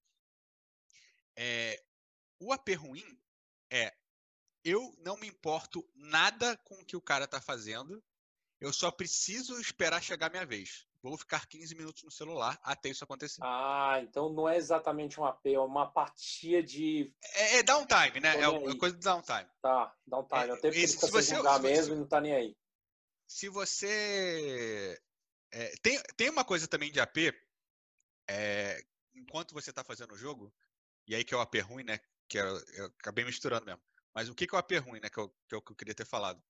É, 1.34 1.82
o 2.38 2.52
AP 2.52 2.76
ruim 2.76 3.06
é 3.72 3.96
eu 4.66 4.94
não 5.00 5.16
me 5.16 5.28
importo 5.28 5.90
nada 5.96 6.58
com 6.58 6.76
o 6.76 6.86
que 6.86 6.98
o 6.98 7.02
cara 7.02 7.24
está 7.24 7.40
fazendo, 7.40 8.04
eu 8.60 8.74
só 8.74 8.92
preciso 8.92 9.60
esperar 9.60 10.04
chegar 10.04 10.28
a 10.28 10.30
minha 10.30 10.46
vez. 10.46 10.86
Vou 11.02 11.18
ficar 11.18 11.48
15 11.48 11.74
minutos 11.76 12.04
no 12.04 12.12
celular 12.12 12.60
até 12.62 12.90
isso 12.90 13.04
acontecer. 13.04 13.42
Ah, 13.44 14.00
então 14.02 14.32
não 14.32 14.48
é 14.48 14.58
exatamente 14.58 15.20
um 15.20 15.26
AP, 15.26 15.48
é 15.48 15.60
uma 15.60 15.84
apatia 15.84 16.62
de. 16.62 17.14
É, 17.34 17.60
é 17.60 17.64
downtime, 17.64 18.20
né? 18.20 18.42
É 18.42 18.48
uma 18.48 18.78
coisa 18.78 18.96
de 18.96 19.04
downtime. 19.04 19.50
Tá, 19.62 19.94
downtime. 20.06 20.50
É, 20.50 20.54
o 20.54 20.58
tempo 20.58 20.74
que 20.74 20.80
ele 20.80 20.88
fica 20.88 21.08
sem 21.08 21.12
você, 21.12 21.36
jogar 21.36 21.60
mesmo 21.60 21.96
e 21.96 21.98
não 21.98 22.08
tá 22.08 22.20
nem 22.20 22.34
aí. 22.34 22.58
Se 23.26 23.48
você 23.48 25.02
é, 25.54 25.72
tem, 25.84 26.02
tem 26.18 26.30
uma 26.32 26.44
coisa 26.44 26.68
também 26.68 26.92
de 26.92 27.00
AP, 27.00 27.18
é, 28.28 28.84
enquanto 29.14 29.54
você 29.54 29.70
está 29.70 29.84
fazendo 29.84 30.14
o 30.14 30.18
jogo, 30.18 30.52
e 31.08 31.14
aí 31.14 31.24
que 31.24 31.34
é 31.34 31.38
o 31.38 31.42
AP 31.42 31.56
ruim, 31.62 31.84
né? 31.84 32.00
Que 32.28 32.40
eu, 32.40 32.60
eu 32.74 32.86
acabei 33.00 33.24
misturando 33.24 33.66
mesmo. 33.66 33.82
Mas 34.16 34.30
o 34.30 34.34
que, 34.34 34.48
que 34.48 34.56
é 34.56 34.58
o 34.58 34.60
AP 34.60 34.72
ruim, 34.84 35.00
né? 35.00 35.10
Que, 35.10 35.20
eu, 35.20 35.30
que 35.48 35.54
é 35.54 35.58
o 35.58 35.62
que 35.62 35.72
eu 35.72 35.76
queria 35.76 35.94
ter 35.94 36.06
falado. 36.06 36.42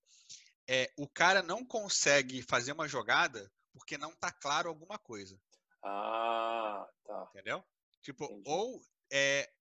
É, 0.70 0.90
o 0.98 1.06
cara 1.06 1.44
não 1.44 1.66
consegue 1.66 2.42
fazer 2.42 2.72
uma 2.72 2.88
jogada 2.88 3.52
porque 3.74 3.98
não 3.98 4.16
tá 4.16 4.32
claro 4.32 4.70
alguma 4.70 4.98
coisa. 4.98 5.38
Ah, 5.84 6.88
tá. 7.04 7.28
Entendeu? 7.32 7.62
Tipo, 8.02 8.24
Entendi. 8.24 8.44
ou 8.46 8.82
é, 9.12 9.52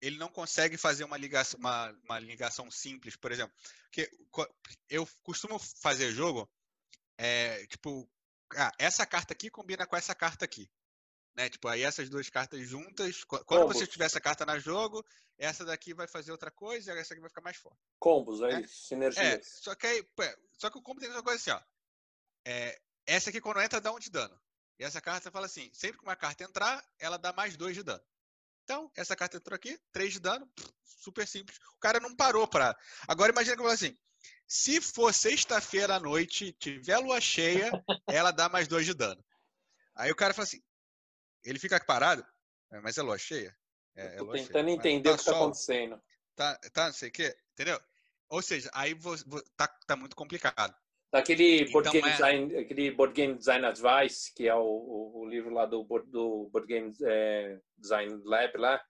ele 0.00 0.16
não 0.16 0.28
consegue 0.28 0.76
fazer 0.76 1.02
uma 1.02 1.16
ligação, 1.16 1.58
uma, 1.58 1.90
uma 2.04 2.18
ligação 2.20 2.70
simples, 2.70 3.16
por 3.16 3.32
exemplo. 3.32 3.54
Porque 3.84 4.08
eu 4.88 5.08
costumo 5.24 5.58
fazer 5.58 6.12
jogo 6.12 6.48
é, 7.18 7.66
tipo, 7.66 8.08
ah, 8.56 8.72
essa 8.78 9.06
carta 9.06 9.32
aqui 9.32 9.50
combina 9.50 9.86
com 9.86 9.96
essa 9.96 10.14
carta 10.14 10.44
aqui. 10.44 10.70
Né? 11.34 11.48
Tipo, 11.48 11.68
aí 11.68 11.82
essas 11.82 12.08
duas 12.08 12.30
cartas 12.30 12.60
juntas, 12.68 13.24
quando 13.24 13.44
Combos. 13.44 13.76
você 13.76 13.86
tiver 13.86 14.04
essa 14.04 14.20
carta 14.20 14.46
na 14.46 14.58
jogo, 14.58 15.04
essa 15.36 15.64
daqui 15.64 15.92
vai 15.92 16.06
fazer 16.06 16.30
outra 16.30 16.50
coisa 16.50 16.92
e 16.92 16.98
essa 16.98 17.12
aqui 17.12 17.20
vai 17.20 17.30
ficar 17.30 17.42
mais 17.42 17.56
forte. 17.56 17.80
Combos, 17.98 18.40
é, 18.42 18.52
é 18.52 18.60
isso, 18.60 18.86
sinergias. 18.86 19.26
É, 19.26 19.42
só 19.42 19.74
que 19.74 19.86
aí, 19.86 20.08
só 20.56 20.70
que 20.70 20.78
o 20.78 20.82
combo 20.82 21.00
tem 21.00 21.10
uma 21.10 21.22
coisa 21.22 21.40
assim, 21.40 21.50
ó. 21.50 21.60
É, 22.46 22.80
essa 23.06 23.30
aqui 23.30 23.40
quando 23.40 23.60
entra 23.60 23.80
dá 23.80 23.92
um 23.92 23.98
de 23.98 24.10
dano. 24.10 24.38
E 24.78 24.84
essa 24.84 25.00
carta 25.00 25.30
fala 25.30 25.46
assim, 25.46 25.70
sempre 25.72 25.98
que 25.98 26.04
uma 26.04 26.16
carta 26.16 26.44
entrar, 26.44 26.84
ela 26.98 27.16
dá 27.16 27.32
mais 27.32 27.56
dois 27.56 27.74
de 27.74 27.82
dano. 27.82 28.04
Então, 28.64 28.90
essa 28.96 29.14
carta 29.14 29.36
entrou 29.36 29.54
aqui, 29.54 29.78
3 29.92 30.14
de 30.14 30.20
dano, 30.20 30.50
super 30.82 31.28
simples. 31.28 31.58
O 31.76 31.78
cara 31.78 32.00
não 32.00 32.16
parou 32.16 32.48
pra. 32.48 32.74
Agora 33.06 33.30
imagina 33.30 33.54
que 33.54 33.60
eu 33.60 33.64
falo 33.64 33.74
assim: 33.74 33.96
se 34.46 34.80
for 34.80 35.12
sexta-feira 35.12 35.96
à 35.96 36.00
noite, 36.00 36.52
tiver 36.52 36.98
lua 36.98 37.20
cheia, 37.20 37.70
ela 38.08 38.30
dá 38.30 38.48
mais 38.48 38.68
2 38.68 38.86
de 38.86 38.94
dano. 38.94 39.22
Aí 39.94 40.10
o 40.10 40.16
cara 40.16 40.34
fala 40.34 40.44
assim: 40.44 40.62
ele 41.44 41.58
fica 41.58 41.82
parado, 41.84 42.24
é, 42.72 42.80
mas 42.80 42.98
é 42.98 43.02
lua 43.02 43.18
cheia. 43.18 43.56
É, 43.96 44.16
é 44.16 44.20
lua 44.20 44.34
tentando 44.34 44.66
cheia. 44.66 44.76
entender 44.76 45.08
tá 45.08 45.10
o 45.10 45.14
que 45.14 45.20
está 45.20 45.32
acontecendo. 45.32 46.02
Tá, 46.34 46.58
tá, 46.72 46.86
não 46.86 46.92
sei 46.92 47.08
o 47.08 47.12
quê, 47.12 47.36
entendeu? 47.52 47.80
Ou 48.28 48.42
seja, 48.42 48.70
aí 48.74 48.96
tá, 49.56 49.68
tá 49.86 49.96
muito 49.96 50.16
complicado. 50.16 50.74
Daquele 51.12 51.60
então, 51.60 51.72
board, 51.72 51.90
game 51.90 52.08
é... 52.08 52.10
design, 52.10 52.56
aquele 52.56 52.90
board 52.90 53.14
Game 53.14 53.38
Design 53.38 53.64
Advice, 53.66 54.34
que 54.34 54.48
é 54.48 54.54
o, 54.54 54.64
o, 54.64 55.20
o 55.20 55.28
livro 55.28 55.54
lá 55.54 55.64
do, 55.64 55.84
do 56.06 56.48
Board 56.50 56.66
Game 56.66 56.92
é, 57.04 57.60
Design 57.78 58.20
Lab 58.24 58.58
lá, 58.58 58.84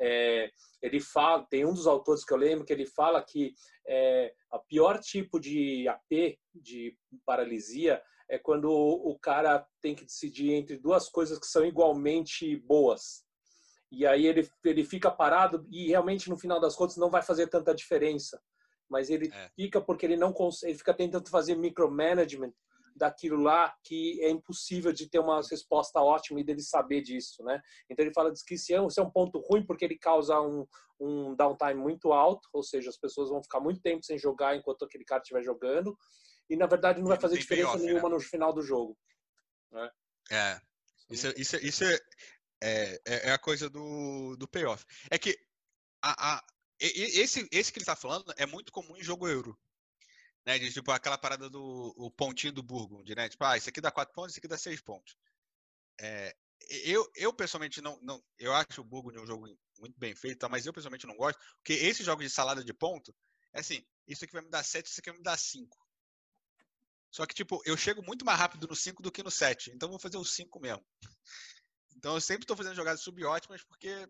é, 0.00 0.50
ele 0.82 1.00
fala, 1.00 1.46
tem 1.48 1.64
um 1.64 1.72
dos 1.72 1.86
autores 1.86 2.24
que 2.24 2.32
eu 2.32 2.36
lembro 2.36 2.64
que 2.64 2.72
ele 2.72 2.86
fala 2.86 3.22
que 3.22 3.54
é, 3.86 4.34
a 4.52 4.58
pior 4.58 4.98
tipo 4.98 5.40
de 5.40 5.88
AP, 5.88 6.38
de 6.54 6.96
paralisia, 7.24 8.02
é 8.28 8.38
quando 8.38 8.70
o, 8.70 9.16
cara 9.18 9.66
tem 9.80 9.94
que 9.94 10.04
decidir 10.04 10.52
entre 10.52 10.76
duas 10.76 11.08
coisas 11.08 11.38
que 11.38 11.46
são 11.46 11.64
igualmente 11.64 12.56
boas. 12.56 13.24
E 13.90 14.04
aí 14.04 14.26
ele, 14.26 14.48
ele 14.64 14.84
fica 14.84 15.10
parado 15.10 15.64
e 15.70 15.88
realmente 15.88 16.28
no 16.28 16.36
final 16.36 16.60
das 16.60 16.74
contas 16.74 16.96
não 16.96 17.08
vai 17.08 17.22
fazer 17.22 17.46
tanta 17.46 17.72
diferença 17.72 18.42
mas 18.88 19.10
ele 19.10 19.30
é. 19.32 19.50
fica 19.54 19.80
porque 19.80 20.06
ele 20.06 20.16
não 20.16 20.32
consegue, 20.32 20.72
ele 20.72 20.78
fica 20.78 20.94
tentando 20.94 21.28
fazer 21.28 21.56
micromanagement 21.56 22.52
daquilo 22.96 23.42
lá 23.42 23.74
que 23.84 24.20
é 24.22 24.30
impossível 24.30 24.92
de 24.92 25.08
ter 25.08 25.18
uma 25.18 25.40
resposta 25.48 26.00
ótima 26.00 26.40
e 26.40 26.44
dele 26.44 26.62
saber 26.62 27.02
disso, 27.02 27.42
né? 27.44 27.60
Então 27.90 28.04
ele 28.04 28.14
fala 28.14 28.32
que 28.32 28.54
isso 28.54 28.72
é 28.72 28.80
um, 28.80 28.88
é 28.96 29.02
um 29.02 29.10
ponto 29.10 29.38
ruim 29.38 29.64
porque 29.64 29.84
ele 29.84 29.98
causa 29.98 30.40
um, 30.40 30.66
um 30.98 31.34
downtime 31.34 31.74
muito 31.74 32.12
alto, 32.12 32.48
ou 32.52 32.62
seja, 32.62 32.88
as 32.88 32.96
pessoas 32.96 33.28
vão 33.28 33.42
ficar 33.42 33.60
muito 33.60 33.80
tempo 33.80 34.04
sem 34.04 34.18
jogar 34.18 34.56
enquanto 34.56 34.84
aquele 34.84 35.04
cara 35.04 35.20
estiver 35.20 35.42
jogando 35.42 35.96
e 36.48 36.56
na 36.56 36.66
verdade 36.66 37.00
não 37.00 37.08
vai 37.08 37.20
fazer 37.20 37.38
diferença 37.38 37.72
payoff, 37.72 37.84
nenhuma 37.84 38.08
né? 38.08 38.14
no 38.14 38.20
final 38.20 38.52
do 38.52 38.62
jogo. 38.62 38.96
Né? 39.70 39.90
É, 40.30 40.60
isso, 41.10 41.32
isso, 41.36 41.56
isso 41.56 41.84
é, 41.84 41.98
é, 42.62 43.00
é, 43.28 43.32
a 43.32 43.38
coisa 43.38 43.68
do, 43.68 44.36
do 44.36 44.48
payoff. 44.48 44.84
É 45.10 45.18
que 45.18 45.36
a, 46.02 46.36
a 46.36 46.44
esse, 46.78 47.48
esse 47.50 47.72
que 47.72 47.78
ele 47.78 47.84
está 47.84 47.96
falando 47.96 48.32
é 48.36 48.44
muito 48.44 48.70
comum 48.70 48.96
em 48.96 49.02
jogo 49.02 49.26
euro. 49.26 49.58
Né? 50.46 50.58
De, 50.58 50.72
tipo, 50.72 50.90
aquela 50.92 51.18
parada 51.18 51.50
do 51.50 51.92
o 51.96 52.10
pontinho 52.10 52.52
do 52.52 52.62
Burgund, 52.62 53.12
né? 53.14 53.28
Tipo, 53.28 53.44
ah, 53.44 53.56
esse 53.56 53.68
aqui 53.68 53.80
dá 53.80 53.90
4 53.90 54.14
pontos, 54.14 54.30
esse 54.32 54.38
aqui 54.38 54.48
dá 54.48 54.56
6 54.56 54.80
pontos. 54.80 55.16
É, 56.00 56.36
eu, 56.84 57.10
eu, 57.14 57.32
pessoalmente, 57.32 57.80
não, 57.80 57.98
não. 58.02 58.22
Eu 58.38 58.54
acho 58.54 58.80
o 58.80 58.84
Burgund 58.84 59.18
um 59.18 59.26
jogo 59.26 59.46
muito 59.78 59.98
bem 59.98 60.14
feito, 60.14 60.48
mas 60.48 60.64
eu 60.64 60.72
pessoalmente 60.72 61.06
não 61.06 61.16
gosto, 61.16 61.38
porque 61.56 61.72
esse 61.72 62.04
jogo 62.04 62.22
de 62.22 62.30
salada 62.30 62.64
de 62.64 62.72
ponto, 62.72 63.14
é 63.52 63.60
assim, 63.60 63.84
isso 64.06 64.24
aqui 64.24 64.32
vai 64.32 64.42
me 64.42 64.50
dar 64.50 64.62
7, 64.62 64.86
isso 64.86 65.00
aqui 65.00 65.10
vai 65.10 65.18
me 65.18 65.24
dar 65.24 65.36
5. 65.36 65.76
Só 67.10 67.24
que, 67.26 67.34
tipo, 67.34 67.62
eu 67.64 67.76
chego 67.76 68.02
muito 68.02 68.24
mais 68.24 68.38
rápido 68.38 68.66
no 68.68 68.76
5 68.76 69.02
do 69.02 69.10
que 69.10 69.22
no 69.22 69.30
7. 69.30 69.70
Então, 69.74 69.88
vou 69.88 69.98
fazer 69.98 70.18
o 70.18 70.24
5 70.24 70.60
mesmo. 70.60 70.84
Então, 71.96 72.14
eu 72.14 72.20
sempre 72.20 72.44
estou 72.44 72.56
fazendo 72.56 72.76
jogadas 72.76 73.00
subótimas, 73.00 73.64
porque 73.64 74.06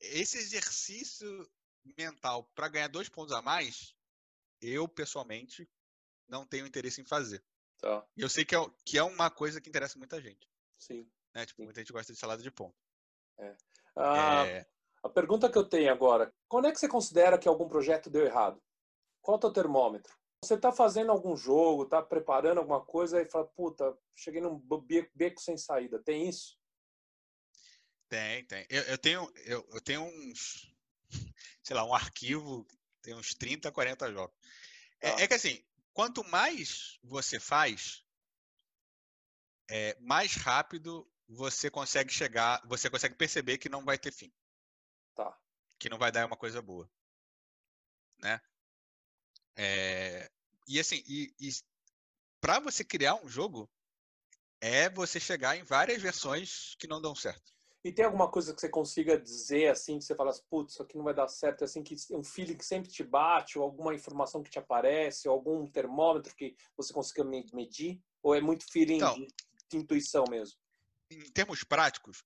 esse 0.00 0.38
exercício 0.38 1.48
mental 1.96 2.50
para 2.54 2.68
ganhar 2.68 2.88
dois 2.88 3.08
pontos 3.08 3.32
a 3.32 3.40
mais, 3.40 3.94
eu 4.62 4.88
pessoalmente 4.88 5.68
não 6.28 6.46
tenho 6.46 6.66
interesse 6.66 7.00
em 7.00 7.04
fazer. 7.04 7.44
Tá. 7.78 8.06
E 8.16 8.22
eu 8.22 8.28
sei 8.28 8.44
que 8.44 8.54
é, 8.54 8.58
que 8.84 8.96
é 8.96 9.02
uma 9.02 9.28
coisa 9.28 9.60
que 9.60 9.68
interessa 9.68 9.98
muita 9.98 10.20
gente. 10.20 10.48
Sim. 10.78 11.10
Né? 11.34 11.44
Tipo, 11.44 11.60
Sim. 11.60 11.64
muita 11.64 11.80
gente 11.80 11.92
gosta 11.92 12.12
de 12.12 12.18
salada 12.18 12.42
de 12.42 12.50
ponto. 12.50 12.76
É. 13.38 13.56
Ah, 13.96 14.46
é... 14.46 14.66
A 15.02 15.08
pergunta 15.08 15.50
que 15.50 15.58
eu 15.58 15.68
tenho 15.68 15.92
agora, 15.92 16.32
quando 16.48 16.68
é 16.68 16.72
que 16.72 16.78
você 16.78 16.88
considera 16.88 17.36
que 17.36 17.48
algum 17.48 17.68
projeto 17.68 18.08
deu 18.08 18.24
errado? 18.24 18.62
Qual 19.20 19.34
é 19.34 19.38
o 19.38 19.40
teu 19.40 19.52
termômetro? 19.52 20.16
Você 20.44 20.54
está 20.54 20.72
fazendo 20.72 21.10
algum 21.10 21.36
jogo, 21.36 21.84
está 21.84 22.00
preparando 22.00 22.58
alguma 22.58 22.84
coisa 22.84 23.20
e 23.20 23.28
fala, 23.28 23.46
puta, 23.46 23.96
cheguei 24.14 24.40
num 24.40 24.60
beco 25.14 25.40
sem 25.40 25.56
saída. 25.56 26.02
Tem 26.02 26.28
isso? 26.28 26.56
Tem, 28.08 28.44
tem. 28.44 28.66
Eu, 28.68 28.82
eu 28.82 28.98
tenho, 28.98 29.32
eu, 29.44 29.68
eu 29.72 29.80
tenho 29.80 30.02
uns, 30.02 30.72
sei 31.62 31.74
lá, 31.74 31.84
um 31.84 31.94
arquivo, 31.94 32.66
tem 33.02 33.14
uns 33.14 33.34
30, 33.34 33.70
40 33.70 34.12
jogos. 34.12 34.34
É, 35.00 35.10
ah. 35.10 35.20
é 35.20 35.28
que 35.28 35.34
assim, 35.34 35.62
quanto 35.92 36.24
mais 36.24 36.98
você 37.02 37.38
faz, 37.38 38.04
é, 39.68 39.98
mais 40.00 40.34
rápido 40.34 41.10
você 41.28 41.70
consegue 41.70 42.12
chegar, 42.12 42.62
você 42.66 42.88
consegue 42.88 43.14
perceber 43.14 43.58
que 43.58 43.68
não 43.68 43.84
vai 43.84 43.98
ter 43.98 44.12
fim. 44.12 44.32
Tá. 45.14 45.38
Que 45.78 45.88
não 45.88 45.98
vai 45.98 46.12
dar 46.12 46.26
uma 46.26 46.36
coisa 46.36 46.62
boa. 46.62 46.90
Né? 48.18 48.40
É, 49.56 50.30
e 50.68 50.78
assim, 50.78 51.02
e, 51.06 51.34
e 51.40 51.50
para 52.40 52.60
você 52.60 52.84
criar 52.84 53.16
um 53.16 53.28
jogo, 53.28 53.70
é 54.60 54.88
você 54.88 55.18
chegar 55.18 55.56
em 55.56 55.64
várias 55.64 56.00
versões 56.00 56.76
que 56.76 56.86
não 56.86 57.00
dão 57.00 57.14
certo. 57.14 57.52
E 57.84 57.90
tem 57.90 58.04
alguma 58.04 58.30
coisa 58.30 58.54
que 58.54 58.60
você 58.60 58.68
consiga 58.68 59.18
dizer 59.18 59.68
assim, 59.68 59.98
que 59.98 60.04
você 60.04 60.14
fala, 60.14 60.30
assim, 60.30 60.42
putz, 60.48 60.74
isso 60.74 60.82
aqui 60.82 60.96
não 60.96 61.04
vai 61.04 61.14
dar 61.14 61.26
certo, 61.26 61.64
assim, 61.64 61.82
que 61.82 61.96
um 62.12 62.22
feeling 62.22 62.56
que 62.56 62.64
sempre 62.64 62.88
te 62.88 63.02
bate, 63.02 63.58
ou 63.58 63.64
alguma 63.64 63.92
informação 63.92 64.42
que 64.42 64.50
te 64.50 64.58
aparece, 64.58 65.28
ou 65.28 65.34
algum 65.34 65.66
termômetro 65.66 66.34
que 66.36 66.56
você 66.76 66.92
consiga 66.92 67.24
medir? 67.24 68.00
Ou 68.22 68.36
é 68.36 68.40
muito 68.40 68.70
feeling 68.70 68.96
então, 68.96 69.14
de, 69.14 69.26
de, 69.68 69.76
intuição 69.76 70.24
mesmo? 70.30 70.56
Em 71.10 71.28
termos 71.32 71.64
práticos, 71.64 72.24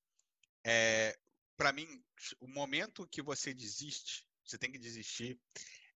é, 0.62 1.18
para 1.56 1.72
mim, 1.72 2.04
o 2.38 2.46
momento 2.46 3.08
que 3.08 3.22
você 3.22 3.54
desiste, 3.54 4.28
você 4.44 4.58
tem 4.58 4.70
que 4.70 4.78
desistir, 4.78 5.40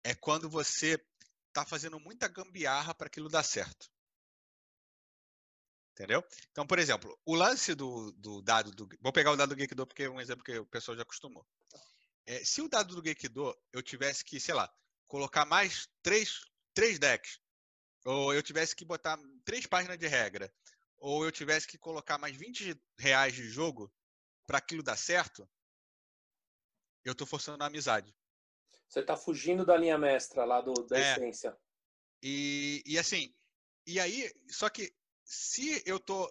é 0.05 0.14
quando 0.14 0.49
você 0.49 1.05
está 1.49 1.64
fazendo 1.64 1.99
muita 1.99 2.29
gambiarra 2.29 2.94
para 2.94 3.09
aquilo 3.09 3.29
dar 3.29 3.42
certo. 3.42 3.90
Entendeu? 5.99 6.25
Então, 6.53 6.65
por 6.65 6.79
exemplo, 6.79 7.19
o 7.27 7.35
lance 7.35 7.75
do, 7.75 8.13
do 8.13 8.41
dado 8.41 8.71
do. 8.71 8.89
Vou 9.01 9.13
pegar 9.13 9.33
o 9.33 9.37
dado 9.37 9.53
do 9.53 9.61
Gekido 9.61 9.85
porque 9.85 10.05
é 10.05 10.09
um 10.09 10.21
exemplo 10.21 10.45
que 10.45 10.57
o 10.57 10.65
pessoal 10.65 10.97
já 10.97 11.03
acostumou. 11.03 11.45
É, 12.25 12.45
se 12.45 12.63
o 12.63 12.69
dado 12.69 12.95
do 12.95 13.05
Gekido 13.05 13.53
eu 13.73 13.83
tivesse 13.83 14.25
que, 14.25 14.39
sei 14.39 14.55
lá, 14.55 14.73
colocar 15.09 15.45
mais 15.45 15.89
três, 16.01 16.43
três 16.73 17.01
decks, 17.01 17.41
ou 18.05 18.33
eu 18.33 18.41
tivesse 18.45 18.77
que 18.77 18.85
botar 18.85 19.19
três 19.45 19.67
páginas 19.67 19.99
de 19.99 20.07
regra, 20.07 20.55
ou 20.99 21.25
eu 21.25 21.33
tivesse 21.33 21.67
que 21.67 21.77
colocar 21.77 22.17
mais 22.17 22.37
20 22.37 22.81
reais 22.97 23.35
de 23.35 23.49
jogo 23.49 23.93
para 24.47 24.59
aquilo 24.59 24.85
dar 24.85 24.97
certo, 24.97 25.51
eu 27.05 27.11
estou 27.11 27.27
forçando 27.27 27.65
a 27.65 27.67
amizade. 27.67 28.15
Você 28.89 29.01
está 29.01 29.17
fugindo 29.17 29.67
da 29.67 29.77
linha 29.77 29.99
mestra 29.99 30.45
lá 30.45 30.61
do, 30.61 30.75
da 30.75 30.97
é, 30.97 31.13
essência. 31.13 31.59
E, 32.23 32.85
e 32.87 32.97
assim, 32.97 33.35
e 33.85 33.99
aí, 33.99 34.33
só 34.49 34.69
que 34.69 34.95
se 35.29 35.83
eu 35.85 36.01
tô 36.01 36.27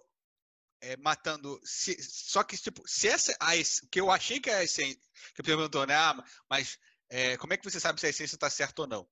é, 0.80 0.96
matando. 0.96 1.60
Se, 1.62 1.96
só 2.02 2.42
que, 2.42 2.56
tipo, 2.56 2.82
se 2.86 3.06
essa. 3.06 3.32
A, 3.38 3.52
que 3.90 4.00
eu 4.00 4.10
achei 4.10 4.40
que 4.40 4.50
é 4.50 4.56
a 4.56 4.64
essência. 4.64 5.00
Que 5.34 5.42
perguntou, 5.42 5.86
né? 5.86 5.94
Ah, 5.94 6.16
mas 6.50 6.78
é, 7.08 7.36
como 7.36 7.52
é 7.52 7.56
que 7.56 7.64
você 7.64 7.78
sabe 7.78 8.00
se 8.00 8.06
a 8.06 8.10
essência 8.10 8.34
está 8.34 8.50
certa 8.50 8.82
ou 8.82 8.88
não? 8.88 9.08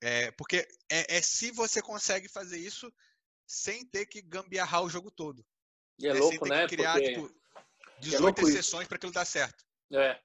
É, 0.00 0.30
porque 0.32 0.66
é, 0.90 1.18
é, 1.18 1.22
se 1.22 1.50
você 1.50 1.82
consegue 1.82 2.26
fazer 2.26 2.58
isso 2.58 2.92
sem 3.46 3.84
ter 3.84 4.06
que 4.06 4.22
gambiarrar 4.22 4.82
o 4.82 4.88
jogo 4.88 5.10
todo. 5.10 5.44
E 5.98 6.06
é, 6.06 6.10
é 6.10 6.14
louco, 6.14 6.48
né? 6.48 6.66
criar, 6.66 6.94
porque... 6.94 7.12
tipo, 7.12 7.34
18 8.00 8.40
é 8.40 8.44
exceções 8.44 8.88
para 8.88 8.96
aquilo 8.96 9.12
dar 9.12 9.26
certo. 9.26 9.62
É. 9.92 10.18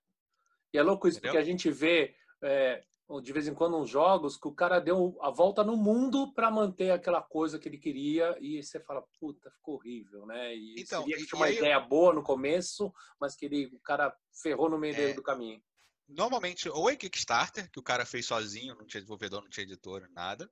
E 0.73 0.77
é 0.77 0.81
louco 0.81 1.07
isso, 1.07 1.17
Entendeu? 1.17 1.33
porque 1.33 1.43
a 1.43 1.51
gente 1.51 1.69
vê 1.69 2.15
é, 2.41 2.83
de 3.21 3.31
vez 3.31 3.47
em 3.47 3.53
quando 3.53 3.77
uns 3.77 3.89
jogos 3.89 4.35
que 4.35 4.49
o 4.49 4.53
cara 4.53 4.79
deu 4.79 5.17
a 5.21 5.29
volta 5.29 5.63
no 5.63 5.77
mundo 5.77 6.33
para 6.33 6.51
manter 6.51 6.91
aquela 6.91 7.21
coisa 7.21 7.57
que 7.57 7.69
ele 7.69 7.77
queria 7.77 8.37
e 8.41 8.61
você 8.61 8.81
fala, 8.81 9.01
puta, 9.17 9.49
ficou 9.49 9.75
horrível, 9.75 10.25
né? 10.25 10.53
E 10.53 10.81
então, 10.81 11.03
seria 11.03 11.15
que 11.15 11.25
tinha 11.25 11.39
uma 11.39 11.49
ideia 11.49 11.79
boa 11.79 12.13
no 12.13 12.21
começo, 12.21 12.93
mas 13.17 13.33
que 13.33 13.45
ele, 13.45 13.67
o 13.67 13.79
cara 13.79 14.13
ferrou 14.33 14.69
no 14.69 14.77
meio 14.77 14.93
é, 14.93 15.13
do 15.13 15.23
caminho. 15.23 15.63
Normalmente, 16.05 16.67
ou 16.67 16.89
é 16.89 16.97
Kickstarter, 16.97 17.71
que 17.71 17.79
o 17.79 17.83
cara 17.83 18.05
fez 18.05 18.25
sozinho, 18.25 18.75
não 18.75 18.85
tinha 18.85 18.99
desenvolvedor, 18.99 19.41
não 19.41 19.49
tinha 19.49 19.63
editor, 19.63 20.09
nada. 20.11 20.51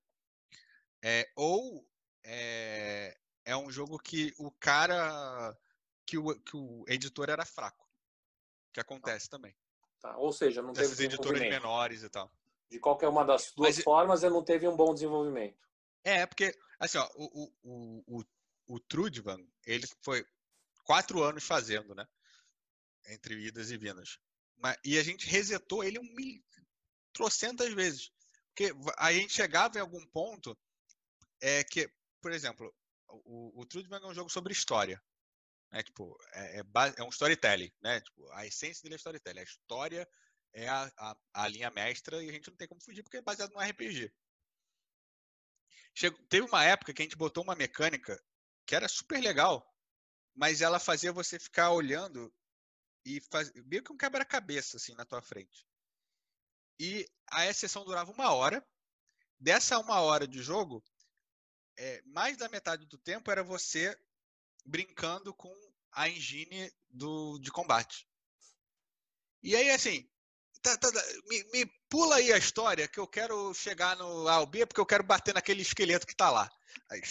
É, 1.04 1.30
ou 1.36 1.86
é, 2.24 3.18
é 3.44 3.58
um 3.58 3.70
jogo 3.70 4.00
que 4.00 4.34
o 4.38 4.50
cara, 4.50 5.58
que 6.06 6.18
o, 6.18 6.34
que 6.40 6.56
o 6.56 6.86
editor 6.88 7.30
era 7.30 7.46
fraco, 7.46 7.86
que 8.72 8.80
acontece 8.80 9.30
tá. 9.30 9.36
também. 9.38 9.54
Tá. 10.00 10.18
Ou 10.18 10.32
seja, 10.32 10.62
não 10.62 10.72
teve 10.72 11.04
editores 11.04 11.42
menores 11.42 12.02
e 12.02 12.10
tal 12.10 12.32
de 12.70 12.80
qualquer 12.80 13.08
uma 13.08 13.24
das 13.24 13.52
duas 13.52 13.76
Mas, 13.76 13.84
formas, 13.84 14.24
ele 14.24 14.34
não 14.34 14.44
teve 14.44 14.68
um 14.68 14.76
bom 14.76 14.94
desenvolvimento. 14.94 15.58
É, 16.04 16.26
porque, 16.26 16.58
assim, 16.80 16.98
ó, 16.98 17.10
o, 17.16 17.52
o, 17.64 18.20
o, 18.20 18.24
o 18.68 18.80
Trudvan, 18.80 19.40
ele 19.66 19.88
foi 20.02 20.26
quatro 20.84 21.24
anos 21.24 21.44
fazendo, 21.44 21.94
né? 21.96 22.08
Entre 23.08 23.36
idas 23.48 23.72
e 23.72 23.78
vindas. 23.78 24.20
E 24.84 24.98
a 24.98 25.04
gente 25.04 25.28
resetou 25.28 25.84
ele 25.84 26.00
um 26.00 26.16
mil, 26.16 26.44
trocentas 27.14 27.74
vezes. 27.74 28.12
Porque 28.50 28.74
a 28.98 29.12
gente 29.12 29.34
chegava 29.34 29.78
em 29.78 29.82
algum 29.82 30.06
ponto 30.08 30.58
é 31.42 31.64
que, 31.64 31.90
por 32.22 32.32
exemplo, 32.32 32.74
o, 33.08 33.62
o 33.62 33.66
Trudvan 33.66 33.98
é 33.98 34.08
um 34.08 34.14
jogo 34.14 34.30
sobre 34.30 34.54
história. 34.54 35.02
Né? 35.72 35.84
Tipo, 35.84 36.18
é, 36.34 36.60
é, 36.60 36.64
é, 36.98 37.04
um 37.04 37.10
storytelling, 37.10 37.72
né? 37.82 38.00
Tipo, 38.02 38.32
a 38.32 38.46
essência 38.46 38.82
dele 38.84 38.96
é 38.96 38.98
storytelling. 38.98 39.40
A 39.40 39.44
história 39.44 40.08
é 40.56 40.70
a, 40.70 40.92
a, 40.98 41.18
a, 41.34 41.48
linha 41.50 41.70
mestra 41.70 42.24
e 42.24 42.30
a 42.30 42.32
gente 42.32 42.50
não 42.50 42.56
tem 42.56 42.68
como 42.68 42.82
fugir 42.82 43.04
porque 43.04 43.18
é 43.18 43.22
baseado 43.22 43.52
no 43.52 43.60
RPG. 43.60 44.12
Chegou, 45.94 46.20
teve 46.28 46.48
uma 46.48 46.64
época 46.64 46.94
que 46.94 47.02
a 47.02 47.06
gente 47.06 47.18
botou 47.18 47.44
uma 47.44 47.56
mecânica 47.56 48.22
que 48.66 48.74
era 48.74 48.88
super 48.88 49.22
legal, 49.22 49.70
mas 50.34 50.62
ela 50.62 50.80
fazia 50.80 51.12
você 51.12 51.38
ficar 51.38 51.72
olhando 51.72 52.34
e 53.06 53.22
faz, 53.30 53.52
meio 53.66 53.84
que 53.84 53.92
um 53.92 53.98
quebra-cabeça 53.98 54.78
assim 54.78 54.96
na 54.96 55.06
tua 55.06 55.22
frente. 55.22 55.68
E 56.80 57.06
a 57.28 57.54
sessão 57.54 57.84
durava 57.84 58.12
uma 58.12 58.34
hora. 58.34 58.66
Dessa 59.38 59.78
uma 59.78 60.00
hora 60.00 60.26
de 60.26 60.42
jogo, 60.42 60.82
é, 61.78 62.02
mais 62.04 62.38
da 62.38 62.48
metade 62.48 62.86
do 62.86 62.98
tempo 62.98 63.30
era 63.30 63.44
você 63.44 63.98
brincando 64.66 65.34
com 65.34 65.54
a 65.92 66.08
engine 66.10 66.74
do, 66.90 67.38
de 67.40 67.52
combate. 67.52 68.08
E 69.44 69.56
aí, 69.56 69.70
assim, 69.70 70.10
tá, 70.66 70.78
tá, 70.78 70.92
tá, 70.92 71.04
me, 71.28 71.44
me, 71.52 71.66
pula 71.88 72.16
aí 72.16 72.34
a 72.34 72.38
história 72.38 72.88
que 72.88 73.00
eu 73.00 73.08
quero 73.08 73.54
chegar 73.54 73.96
no 73.96 74.28
A 74.28 74.40
ou 74.40 74.48
B 74.48 74.66
porque 74.66 74.82
eu 74.82 74.86
quero 74.86 75.04
bater 75.04 75.34
naquele 75.34 75.62
esqueleto 75.62 76.08
que 76.08 76.16
tá 76.16 76.32
lá. 76.32 76.50
Aí... 76.90 77.02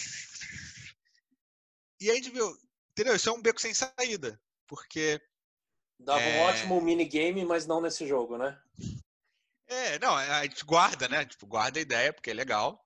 E 2.01 2.11
aí 2.11 2.19
viu, 2.21 2.53
entendeu? 2.91 3.15
Isso 3.15 3.29
é 3.29 3.31
um 3.31 3.41
beco 3.41 3.61
sem 3.61 3.73
saída, 3.73 4.39
porque... 4.67 5.21
Dava 5.97 6.21
é... 6.21 6.37
um 6.37 6.41
ótimo 6.41 6.81
minigame, 6.81 7.45
mas 7.45 7.65
não 7.65 7.79
nesse 7.79 8.05
jogo, 8.05 8.37
né? 8.37 8.59
É, 9.67 9.97
não, 9.99 10.13
a 10.13 10.43
gente 10.43 10.65
guarda, 10.65 11.07
né? 11.07 11.25
Tipo, 11.25 11.47
guarda 11.47 11.79
a 11.79 11.81
ideia, 11.81 12.11
porque 12.11 12.31
é 12.31 12.33
legal. 12.33 12.85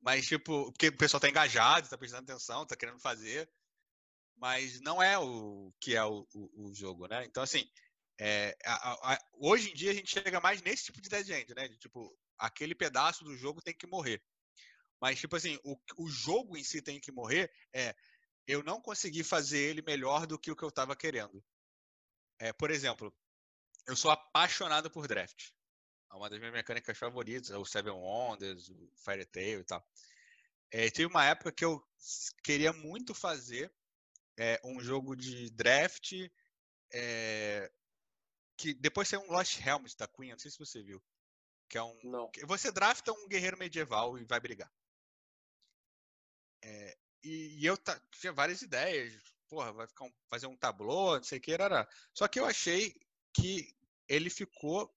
Mas, 0.00 0.26
tipo, 0.26 0.70
porque 0.72 0.88
o 0.88 0.96
pessoal 0.96 1.20
tá 1.20 1.28
engajado, 1.28 1.88
tá 1.88 1.96
prestando 1.96 2.30
atenção, 2.30 2.66
tá 2.66 2.76
querendo 2.76 3.00
fazer. 3.00 3.50
Mas 4.36 4.80
não 4.80 5.02
é 5.02 5.18
o 5.18 5.72
que 5.80 5.96
é 5.96 6.04
o, 6.04 6.26
o, 6.34 6.68
o 6.68 6.74
jogo, 6.74 7.06
né? 7.06 7.24
Então, 7.24 7.42
assim, 7.42 7.66
é, 8.22 8.54
a, 8.66 9.14
a, 9.14 9.18
hoje 9.32 9.70
em 9.70 9.74
dia 9.74 9.92
a 9.92 9.94
gente 9.94 10.10
chega 10.10 10.38
mais 10.40 10.60
nesse 10.60 10.84
tipo 10.84 11.00
de 11.00 11.08
dead 11.08 11.30
end, 11.30 11.54
né? 11.54 11.66
De, 11.68 11.78
tipo, 11.78 12.14
aquele 12.38 12.74
pedaço 12.74 13.24
do 13.24 13.34
jogo 13.34 13.62
tem 13.62 13.74
que 13.74 13.86
morrer. 13.86 14.22
Mas, 15.00 15.18
tipo 15.18 15.34
assim, 15.34 15.58
o, 15.64 15.74
o 15.96 16.06
jogo 16.06 16.54
em 16.54 16.62
si 16.62 16.82
tem 16.82 17.00
que 17.00 17.10
morrer 17.10 17.50
é 17.72 17.96
eu 18.46 18.62
não 18.62 18.78
consegui 18.78 19.24
fazer 19.24 19.58
ele 19.58 19.80
melhor 19.80 20.26
do 20.26 20.38
que 20.38 20.50
o 20.50 20.56
que 20.56 20.62
eu 20.62 20.68
estava 20.68 20.94
querendo. 20.94 21.42
É, 22.38 22.52
por 22.52 22.70
exemplo, 22.70 23.14
eu 23.86 23.96
sou 23.96 24.10
apaixonado 24.10 24.90
por 24.90 25.08
draft. 25.08 25.52
É 26.12 26.14
uma 26.14 26.28
das 26.28 26.38
minhas 26.38 26.52
mecânicas 26.52 26.98
favoritas, 26.98 27.50
é 27.50 27.56
o 27.56 27.64
Seven 27.64 27.92
Wonders, 27.92 28.68
o 28.68 28.92
Fire 28.96 29.24
Tail 29.24 29.60
e 29.60 29.64
tal. 29.64 29.82
É, 30.70 30.90
teve 30.90 31.06
uma 31.06 31.24
época 31.24 31.52
que 31.52 31.64
eu 31.64 31.82
queria 32.44 32.72
muito 32.72 33.14
fazer 33.14 33.72
é, 34.38 34.60
um 34.62 34.78
jogo 34.80 35.16
de 35.16 35.48
draft 35.50 36.12
é, 36.92 37.70
que 38.60 38.74
depois 38.74 39.08
saiu 39.08 39.22
um 39.22 39.32
Lost 39.32 39.58
Helmet 39.58 39.96
da 39.96 40.06
Queen, 40.06 40.32
não 40.32 40.38
sei 40.38 40.50
se 40.50 40.58
você 40.58 40.82
viu. 40.82 41.02
Que 41.66 41.78
é 41.78 41.82
um. 41.82 41.98
Não. 42.04 42.30
Você 42.46 42.70
drafta 42.70 43.10
um 43.10 43.26
guerreiro 43.26 43.56
medieval 43.56 44.18
e 44.18 44.24
vai 44.24 44.38
brigar. 44.38 44.70
É, 46.62 46.98
e, 47.22 47.58
e, 47.58 47.66
eu 47.66 47.78
tinha 48.20 48.32
várias 48.32 48.60
ideias. 48.60 49.14
Porra, 49.48 49.72
vai 49.72 49.86
ficar 49.86 50.04
um, 50.04 50.12
fazer 50.28 50.46
um 50.46 50.56
tablô, 50.56 51.16
não 51.16 51.22
sei 51.22 51.38
o 51.38 51.40
que, 51.40 51.52
era. 51.52 51.88
Só 52.12 52.28
que 52.28 52.38
eu 52.38 52.44
achei 52.44 52.94
que 53.32 53.74
ele 54.06 54.28
ficou 54.28 54.94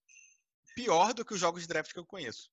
pior 0.75 1.13
do 1.13 1.23
que 1.23 1.33
os 1.33 1.39
jogos 1.39 1.61
de 1.61 1.67
draft 1.67 1.93
que 1.93 1.99
eu 1.99 2.05
conheço. 2.05 2.51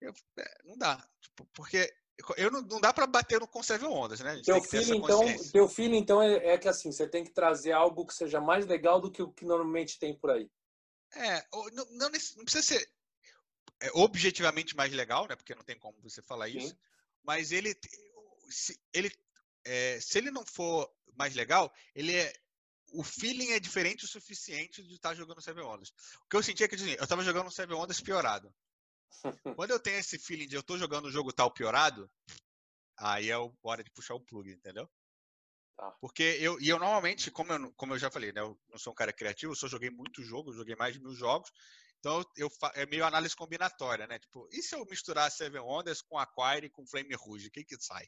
Eu, 0.00 0.14
é, 0.38 0.62
não 0.64 0.78
dá. 0.78 0.96
Tipo, 1.20 1.44
porque 1.46 1.92
eu 2.36 2.50
não, 2.50 2.62
não 2.62 2.80
dá 2.80 2.92
para 2.92 3.06
bater 3.06 3.40
no 3.40 3.48
conserve 3.48 3.86
ondas, 3.86 4.20
né? 4.20 4.40
Teu 4.44 4.62
filho, 4.62 4.94
então, 4.94 5.20
teu 5.52 5.68
filho, 5.68 5.94
então, 5.94 6.22
é, 6.22 6.54
é, 6.54 6.58
que 6.58 6.68
assim, 6.68 6.92
você 6.92 7.08
tem 7.08 7.24
que 7.24 7.32
trazer 7.32 7.72
algo 7.72 8.06
que 8.06 8.14
seja 8.14 8.40
mais 8.40 8.66
legal 8.66 9.00
do 9.00 9.10
que 9.10 9.22
o 9.22 9.32
que 9.32 9.44
normalmente 9.44 9.98
tem 9.98 10.16
por 10.16 10.30
aí. 10.30 10.48
É, 11.14 11.44
não, 11.72 11.84
não, 11.90 12.10
não 12.10 12.44
precisa 12.44 12.62
ser 12.62 12.88
é, 13.80 13.90
objetivamente 13.94 14.76
mais 14.76 14.92
legal, 14.92 15.26
né? 15.26 15.36
Porque 15.36 15.54
não 15.54 15.64
tem 15.64 15.78
como 15.78 16.00
você 16.00 16.22
falar 16.22 16.48
Sim. 16.48 16.58
isso. 16.58 16.76
Mas 17.22 17.52
ele, 17.52 17.74
se 18.48 18.78
ele, 18.92 19.12
é, 19.64 19.98
se 20.00 20.18
ele 20.18 20.30
não 20.30 20.44
for 20.44 20.90
mais 21.16 21.34
legal, 21.34 21.72
ele 21.94 22.14
é 22.14 22.32
o 22.92 23.02
feeling 23.02 23.50
é 23.50 23.58
diferente 23.58 24.04
o 24.04 24.08
suficiente 24.08 24.82
de 24.82 24.94
estar 24.94 25.14
jogando 25.14 25.42
Seven 25.42 25.64
Ondas. 25.64 25.92
O 26.24 26.28
que 26.28 26.36
eu 26.36 26.42
senti 26.42 26.62
é 26.62 26.68
que 26.68 26.76
assim, 26.76 26.92
eu 26.92 27.02
estava 27.02 27.24
jogando 27.24 27.50
Seven 27.50 27.76
Ondas 27.76 28.00
piorado. 28.00 28.54
Quando 29.56 29.70
eu 29.70 29.80
tenho 29.80 29.98
esse 29.98 30.18
feeling 30.18 30.46
de 30.46 30.56
eu 30.56 30.62
tô 30.62 30.76
jogando 30.76 31.06
o 31.06 31.10
jogo 31.10 31.32
tal 31.32 31.50
piorado, 31.52 32.10
aí 32.96 33.30
é 33.30 33.36
hora 33.62 33.82
de 33.82 33.90
puxar 33.90 34.14
o 34.14 34.20
plug, 34.20 34.50
entendeu? 34.50 34.90
Tá. 35.76 35.90
Porque 36.00 36.22
eu, 36.40 36.60
e 36.60 36.68
eu 36.68 36.78
normalmente, 36.78 37.30
como 37.30 37.52
eu, 37.52 37.72
como 37.74 37.94
eu 37.94 37.98
já 37.98 38.10
falei, 38.10 38.32
né, 38.32 38.40
eu 38.40 38.58
não 38.68 38.78
sou 38.78 38.92
um 38.92 38.96
cara 38.96 39.12
criativo, 39.12 39.52
eu 39.52 39.56
só 39.56 39.66
joguei 39.66 39.90
muitos 39.90 40.24
jogos, 40.24 40.56
joguei 40.56 40.76
mais 40.76 40.94
de 40.94 41.00
mil 41.00 41.14
jogos, 41.14 41.50
então 41.98 42.22
eu, 42.36 42.50
é 42.74 42.86
meio 42.86 43.04
análise 43.04 43.34
combinatória, 43.34 44.06
né? 44.06 44.18
Tipo, 44.18 44.46
e 44.52 44.62
se 44.62 44.74
eu 44.74 44.84
misturar 44.84 45.30
Seven 45.30 45.62
Wonders 45.62 46.02
com 46.02 46.18
Aquire 46.18 46.66
e 46.66 46.70
com 46.70 46.86
Flame 46.86 47.14
Rouge, 47.14 47.48
o 47.48 47.50
que 47.50 47.64
que 47.64 47.80
sai? 47.80 48.06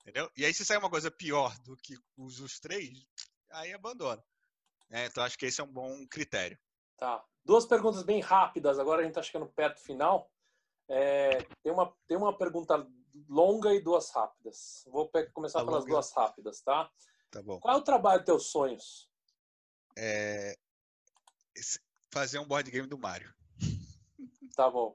Entendeu? 0.00 0.30
E 0.36 0.44
aí 0.44 0.54
se 0.54 0.64
sai 0.64 0.78
uma 0.78 0.88
coisa 0.88 1.10
pior 1.10 1.56
do 1.58 1.76
que 1.76 1.94
os, 2.16 2.40
os 2.40 2.58
três, 2.58 3.06
aí 3.50 3.72
abandona. 3.72 4.24
É, 4.90 5.04
então 5.04 5.22
acho 5.22 5.36
que 5.36 5.44
esse 5.44 5.60
é 5.60 5.64
um 5.64 5.72
bom 5.72 6.06
critério. 6.08 6.58
Tá. 6.96 7.22
Duas 7.48 7.64
perguntas 7.64 8.02
bem 8.02 8.20
rápidas, 8.20 8.78
agora 8.78 9.00
a 9.00 9.04
gente 9.04 9.12
está 9.12 9.22
chegando 9.22 9.46
perto 9.46 9.76
do 9.76 9.82
final. 9.82 10.30
É, 10.86 11.38
tem, 11.62 11.72
uma, 11.72 11.90
tem 12.06 12.14
uma 12.14 12.36
pergunta 12.36 12.86
longa 13.26 13.72
e 13.72 13.80
duas 13.80 14.10
rápidas. 14.10 14.84
Vou 14.88 15.10
começar 15.32 15.62
a 15.62 15.64
pelas 15.64 15.84
longa. 15.84 15.94
duas 15.94 16.12
rápidas, 16.12 16.60
tá? 16.60 16.90
Tá 17.30 17.40
bom. 17.40 17.58
Qual 17.58 17.74
é 17.74 17.78
o 17.78 17.82
trabalho 17.82 18.18
dos 18.18 18.26
teus 18.26 18.46
sonhos? 18.48 19.10
É... 19.96 20.58
Fazer 22.12 22.38
um 22.38 22.46
board 22.46 22.70
game 22.70 22.86
do 22.86 22.98
Mario. 22.98 23.32
Tá 24.54 24.68
bom. 24.68 24.94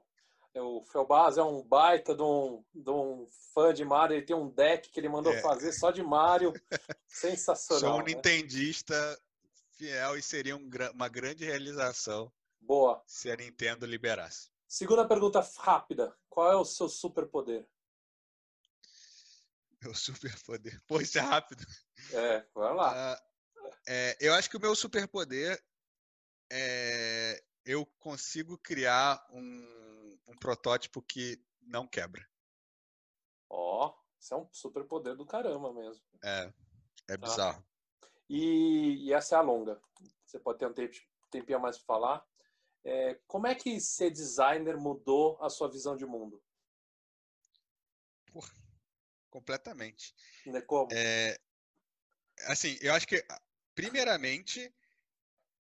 O 0.54 0.84
Felbaz 0.84 1.38
é 1.38 1.42
um 1.42 1.62
baita 1.62 2.14
de 2.14 2.22
um, 2.22 2.62
de 2.72 2.90
um 2.90 3.26
fã 3.54 3.72
de 3.72 3.82
Mario. 3.82 4.16
Ele 4.16 4.26
tem 4.26 4.36
um 4.36 4.48
deck 4.48 4.90
que 4.90 5.00
ele 5.00 5.08
mandou 5.08 5.32
é. 5.32 5.40
fazer 5.40 5.72
só 5.72 5.90
de 5.90 6.02
Mario. 6.02 6.52
Sensacional. 7.08 7.80
Sou 7.80 7.94
um 7.94 8.04
né? 8.04 8.14
nintendista 8.14 8.94
fiel 9.72 10.18
e 10.18 10.22
seria 10.22 10.54
um, 10.54 10.68
uma 10.92 11.08
grande 11.08 11.46
realização. 11.46 12.30
Boa. 12.64 13.02
Se 13.06 13.30
a 13.30 13.36
Nintendo 13.36 13.86
liberasse. 13.86 14.50
Segunda 14.66 15.06
pergunta 15.06 15.40
rápida. 15.58 16.16
Qual 16.28 16.50
é 16.50 16.56
o 16.56 16.64
seu 16.64 16.88
superpoder? 16.88 17.66
Meu 19.82 19.94
superpoder. 19.94 20.80
Pô, 20.86 21.00
isso 21.00 21.18
é 21.18 21.20
rápido. 21.20 21.64
É, 22.12 22.46
vai 22.54 22.74
lá. 22.74 23.14
Uh, 23.14 23.70
é, 23.86 24.16
eu 24.20 24.34
acho 24.34 24.48
que 24.48 24.56
o 24.56 24.60
meu 24.60 24.74
superpoder 24.74 25.62
é 26.50 27.42
eu 27.64 27.86
consigo 27.98 28.58
criar 28.58 29.24
um, 29.30 30.18
um 30.26 30.36
protótipo 30.36 31.00
que 31.00 31.42
não 31.62 31.86
quebra. 31.86 32.26
Ó, 33.48 33.88
oh, 33.88 33.94
isso 34.18 34.34
é 34.34 34.36
um 34.36 34.48
superpoder 34.52 35.16
do 35.16 35.24
caramba 35.24 35.72
mesmo. 35.72 36.02
É, 36.22 36.52
é 37.08 37.16
tá. 37.16 37.26
bizarro. 37.26 37.64
E, 38.28 39.06
e, 39.06 39.12
essa 39.12 39.36
é 39.36 39.38
a 39.38 39.42
longa. 39.42 39.80
Você 40.24 40.38
pode 40.38 40.58
ter 40.58 40.66
um 40.66 40.74
tempinho 41.30 41.58
a 41.58 41.60
mais 41.60 41.78
para 41.78 41.86
falar. 41.86 42.26
É, 42.84 43.18
como 43.26 43.46
é 43.46 43.54
que 43.54 43.80
ser 43.80 44.10
designer 44.10 44.76
mudou 44.76 45.42
a 45.42 45.48
sua 45.48 45.70
visão 45.70 45.96
de 45.96 46.04
mundo? 46.04 46.42
Porra, 48.26 48.52
completamente. 49.30 50.14
Né, 50.44 50.60
como? 50.60 50.88
É, 50.92 51.38
assim, 52.42 52.76
eu 52.82 52.92
acho 52.92 53.06
que, 53.06 53.24
primeiramente, 53.74 54.74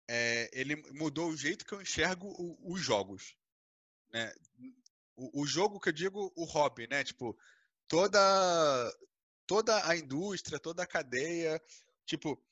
é, 0.08 0.50
ele 0.52 0.76
mudou 0.92 1.28
o 1.28 1.36
jeito 1.36 1.64
que 1.64 1.72
eu 1.72 1.80
enxergo 1.80 2.26
o, 2.28 2.72
os 2.72 2.80
jogos. 2.80 3.36
Né? 4.10 4.34
O, 5.14 5.42
o, 5.42 5.46
jogo 5.46 5.78
que 5.78 5.90
eu 5.90 5.92
digo, 5.92 6.32
o 6.34 6.44
hobby, 6.44 6.88
né? 6.88 7.04
Tipo, 7.04 7.38
toda, 7.86 8.18
toda 9.46 9.88
a 9.88 9.96
indústria, 9.96 10.58
toda 10.58 10.82
a 10.82 10.86
cadeia. 10.86 11.62
Tipo, 12.04 12.42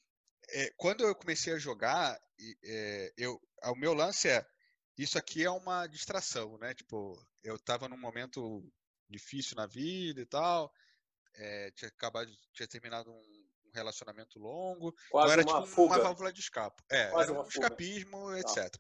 é, 0.51 0.73
quando 0.77 1.03
eu 1.03 1.15
comecei 1.15 1.53
a 1.53 1.59
jogar, 1.59 2.21
é, 2.63 3.13
eu, 3.17 3.41
o 3.65 3.75
meu 3.75 3.95
lance 3.95 4.29
é 4.29 4.47
isso 5.03 5.19
aqui 5.19 5.45
é 5.45 5.51
uma 5.51 5.87
distração, 5.87 6.59
né? 6.59 6.75
Tipo, 6.75 7.17
eu 7.43 7.57
estava 7.57 7.89
num 7.89 7.99
momento 7.99 8.63
difícil 9.09 9.57
na 9.57 9.67
vida 9.67 10.21
e 10.21 10.27
tal, 10.27 10.73
é, 11.35 11.71
tinha 11.73 11.89
acabado, 11.89 12.31
tinha 12.53 12.69
terminado 12.69 13.11
um, 13.11 13.15
um 13.67 13.71
relacionamento 13.75 14.39
longo, 14.39 14.95
Quase 15.11 15.33
então 15.33 15.43
era 15.43 15.43
uma 15.43 15.63
tipo 15.63 15.75
fuga. 15.75 15.95
uma 15.95 16.03
válvula 16.03 16.33
de 16.33 16.41
escape. 16.41 16.83
É, 16.91 17.09
Quase 17.09 17.31
era 17.31 17.41
um 17.41 17.47
escapismo, 17.47 18.31
tá. 18.31 18.39
etc. 18.39 18.77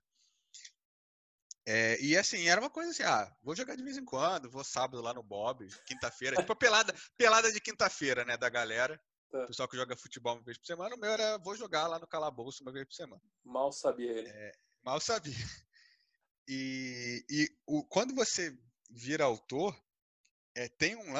É, 1.66 2.00
e 2.00 2.16
assim, 2.16 2.48
era 2.48 2.60
uma 2.60 2.70
coisa 2.70 2.90
assim, 2.90 3.02
ah, 3.02 3.32
vou 3.42 3.54
jogar 3.54 3.76
de 3.76 3.82
vez 3.82 3.96
em 3.96 4.04
quando, 4.04 4.50
vou 4.50 4.64
sábado 4.64 5.02
lá 5.02 5.12
no 5.12 5.22
Bob, 5.22 5.66
quinta-feira, 5.86 6.36
tipo 6.36 6.56
pelada, 6.56 6.94
pelada 7.16 7.52
de 7.52 7.60
quinta-feira, 7.60 8.24
né, 8.24 8.36
da 8.36 8.48
galera. 8.48 9.00
Tá. 9.30 9.44
O 9.44 9.46
pessoal 9.46 9.68
que 9.68 9.76
joga 9.76 9.96
futebol 9.96 10.34
uma 10.34 10.42
vez 10.42 10.58
por 10.58 10.66
semana, 10.66 10.96
o 10.96 10.98
meu 10.98 11.10
era 11.10 11.38
vou 11.38 11.54
jogar 11.54 11.86
lá 11.86 11.98
no 11.98 12.06
calabouço 12.08 12.62
uma 12.62 12.72
vez 12.72 12.84
por 12.86 12.94
semana. 12.94 13.22
Mal 13.44 13.70
sabia 13.70 14.10
ele. 14.10 14.28
É, 14.28 14.52
mal 14.82 15.00
sabia. 15.00 15.34
E, 16.52 17.24
e 17.30 17.48
o, 17.64 17.84
quando 17.84 18.12
você 18.12 18.58
vira 18.90 19.22
autor, 19.22 19.80
é, 20.56 20.68
tem 20.68 20.96
um 20.96 21.12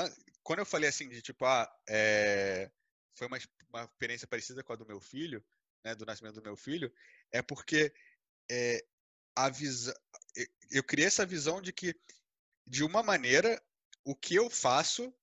Quando 0.42 0.58
eu 0.58 0.66
falei 0.66 0.88
assim 0.88 1.08
de 1.08 1.22
tipo, 1.22 1.44
ah, 1.44 1.72
é, 1.88 2.68
foi 3.14 3.28
uma, 3.28 3.38
uma 3.68 3.84
experiência 3.84 4.26
parecida 4.26 4.64
com 4.64 4.72
a 4.72 4.76
do 4.76 4.84
meu 4.84 4.98
filho, 4.98 5.40
né, 5.84 5.94
do 5.94 6.04
nascimento 6.04 6.34
do 6.34 6.42
meu 6.42 6.56
filho, 6.56 6.92
é 7.30 7.40
porque 7.40 7.94
é, 8.50 8.84
a 9.36 9.48
visão, 9.48 9.94
eu 10.68 10.82
criei 10.82 11.06
essa 11.06 11.24
visão 11.24 11.62
de 11.62 11.72
que, 11.72 11.94
de 12.66 12.82
uma 12.82 13.00
maneira, 13.00 13.62
o 14.04 14.16
que 14.16 14.34
eu 14.34 14.50
faço 14.50 15.14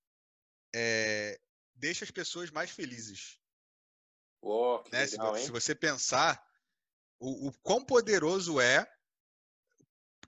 é, 0.74 1.38
deixa 1.76 2.06
as 2.06 2.12
pessoas 2.12 2.50
mais 2.50 2.72
felizes. 2.72 3.42
Oh, 4.42 4.82
né? 4.90 5.06
legal, 5.06 5.36
se, 5.36 5.48
se, 5.48 5.52
você 5.52 5.76
pensar 5.76 6.42
o, 7.20 7.50
o 7.50 7.52
quão 7.60 7.84
poderoso 7.84 8.62
é, 8.62 8.90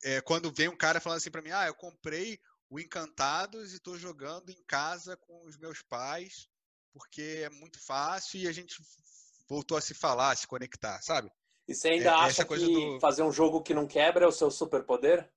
é, 0.04 0.22
quando 0.22 0.52
vem 0.52 0.68
um 0.68 0.78
cara 0.78 1.00
falando 1.00 1.18
assim 1.18 1.32
para 1.32 1.42
mim, 1.42 1.52
ah, 1.52 1.68
eu 1.68 1.76
comprei 1.76 2.40
o 2.70 2.80
Encantados 2.80 3.74
e 3.74 3.78
estou 3.78 3.98
jogando 3.98 4.50
em 4.50 4.64
casa 4.68 5.18
com 5.18 5.46
os 5.46 5.58
meus 5.58 5.82
pais 5.82 6.48
porque 6.94 7.44
é 7.46 7.50
muito 7.50 7.80
fácil 7.80 8.40
e 8.40 8.48
a 8.48 8.52
gente 8.52 8.76
voltou 9.48 9.78
a 9.78 9.82
se 9.82 9.94
falar, 9.94 10.32
a 10.32 10.36
se 10.36 10.48
conectar, 10.48 11.02
sabe? 11.02 11.32
E 11.68 11.74
você 11.74 11.90
ainda 11.90 12.10
é, 12.10 12.14
acha 12.14 12.46
que 12.46 12.56
do... 12.56 13.00
fazer 13.00 13.24
um 13.24 13.32
jogo 13.32 13.62
que 13.62 13.74
não 13.74 13.88
quebra 13.88 14.26
é 14.26 14.28
o 14.28 14.32
seu 14.32 14.50
superpoder? 14.50 15.30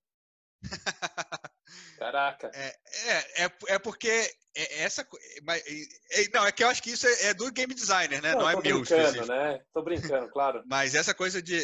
Caraca. 1.99 2.51
É, 2.55 2.79
é, 2.95 3.45
é, 3.45 3.53
é 3.69 3.79
porque 3.79 4.09
é 4.55 4.83
essa. 4.83 5.07
Mas, 5.43 5.63
é, 6.11 6.29
não, 6.33 6.47
é 6.47 6.53
que 6.53 6.65
eu 6.65 6.69
acho 6.69 6.83
que 6.83 6.91
isso 6.91 7.07
é, 7.07 7.27
é 7.27 7.35
do 7.35 7.51
game 7.53 7.75
designer, 7.75 8.21
né? 8.23 8.33
Não, 8.33 8.41
não 8.41 8.51
é 8.51 8.53
meu. 8.55 8.63
Tô 8.63 8.95
brincando, 8.95 9.27
né? 9.27 9.65
Tô 9.73 9.83
brincando, 9.83 10.29
claro. 10.31 10.63
mas 10.69 10.95
essa 10.95 11.15
coisa 11.15 11.43
de. 11.43 11.59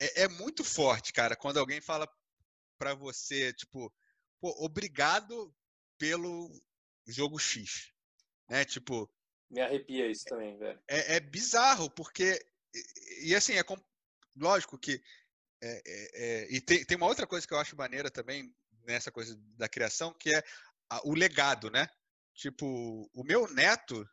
É, 0.00 0.24
é, 0.24 0.28
muito 0.28 0.62
forte, 0.62 1.12
cara, 1.12 1.34
quando 1.34 1.58
alguém 1.58 1.80
fala 1.80 2.08
pra 2.78 2.94
você, 2.94 3.52
tipo, 3.52 3.92
pô, 4.40 4.50
obrigado 4.64 5.54
pelo 5.98 6.50
jogo 7.06 7.38
X. 7.38 7.92
Né? 8.48 8.64
Tipo. 8.64 9.10
Me 9.50 9.60
arrepia 9.60 10.10
isso 10.10 10.24
também, 10.24 10.58
velho. 10.58 10.80
É, 10.88 11.16
é 11.16 11.20
bizarro, 11.20 11.90
porque. 11.90 12.44
E, 12.74 13.30
e 13.30 13.34
assim, 13.34 13.54
é 13.54 13.62
lógico 14.36 14.78
que. 14.78 15.02
e 16.50 16.60
tem, 16.60 16.84
tem 16.84 16.96
uma 16.96 17.06
outra 17.06 17.26
coisa 17.26 17.46
que 17.46 17.54
eu 17.54 17.58
acho 17.58 17.76
maneira 17.76 18.10
também 18.10 18.54
nessa 18.86 19.10
coisa 19.10 19.36
da 19.56 19.68
criação, 19.68 20.14
que 20.14 20.34
é 20.34 20.42
o 21.04 21.14
legado, 21.14 21.70
né? 21.70 21.88
Tipo, 22.34 23.10
o 23.12 23.24
meu 23.24 23.52
neto 23.52 24.08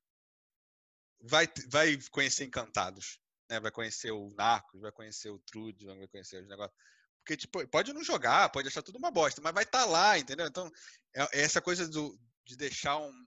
vai, 1.22 1.48
vai 1.70 1.98
conhecer 2.12 2.46
Encantados, 2.46 3.20
né? 3.50 3.60
Vai 3.60 3.72
conhecer 3.72 4.12
o 4.12 4.34
Narcos, 4.36 4.82
vai 4.82 4.92
conhecer 4.92 5.30
o 5.30 5.40
Trude, 5.40 5.86
vai 5.86 6.08
conhecer 6.08 6.42
os 6.42 6.48
negócios. 6.48 6.76
Porque, 7.24 7.38
tipo, 7.38 7.66
pode 7.70 7.94
não 7.94 8.04
jogar, 8.04 8.50
pode 8.50 8.68
achar 8.68 8.84
tudo 8.84 8.98
uma 8.98 9.10
bosta, 9.10 9.42
mas 9.42 9.54
vai 9.54 9.64
estar 9.64 9.80
tá 9.80 9.86
lá, 9.86 10.20
entendeu? 10.20 10.46
Então, 10.46 10.70
é, 11.16 11.40
é 11.40 11.42
essa 11.42 11.62
coisa 11.62 11.88
do, 11.88 12.20
de 12.44 12.58
deixar 12.58 12.98
um 12.98 13.26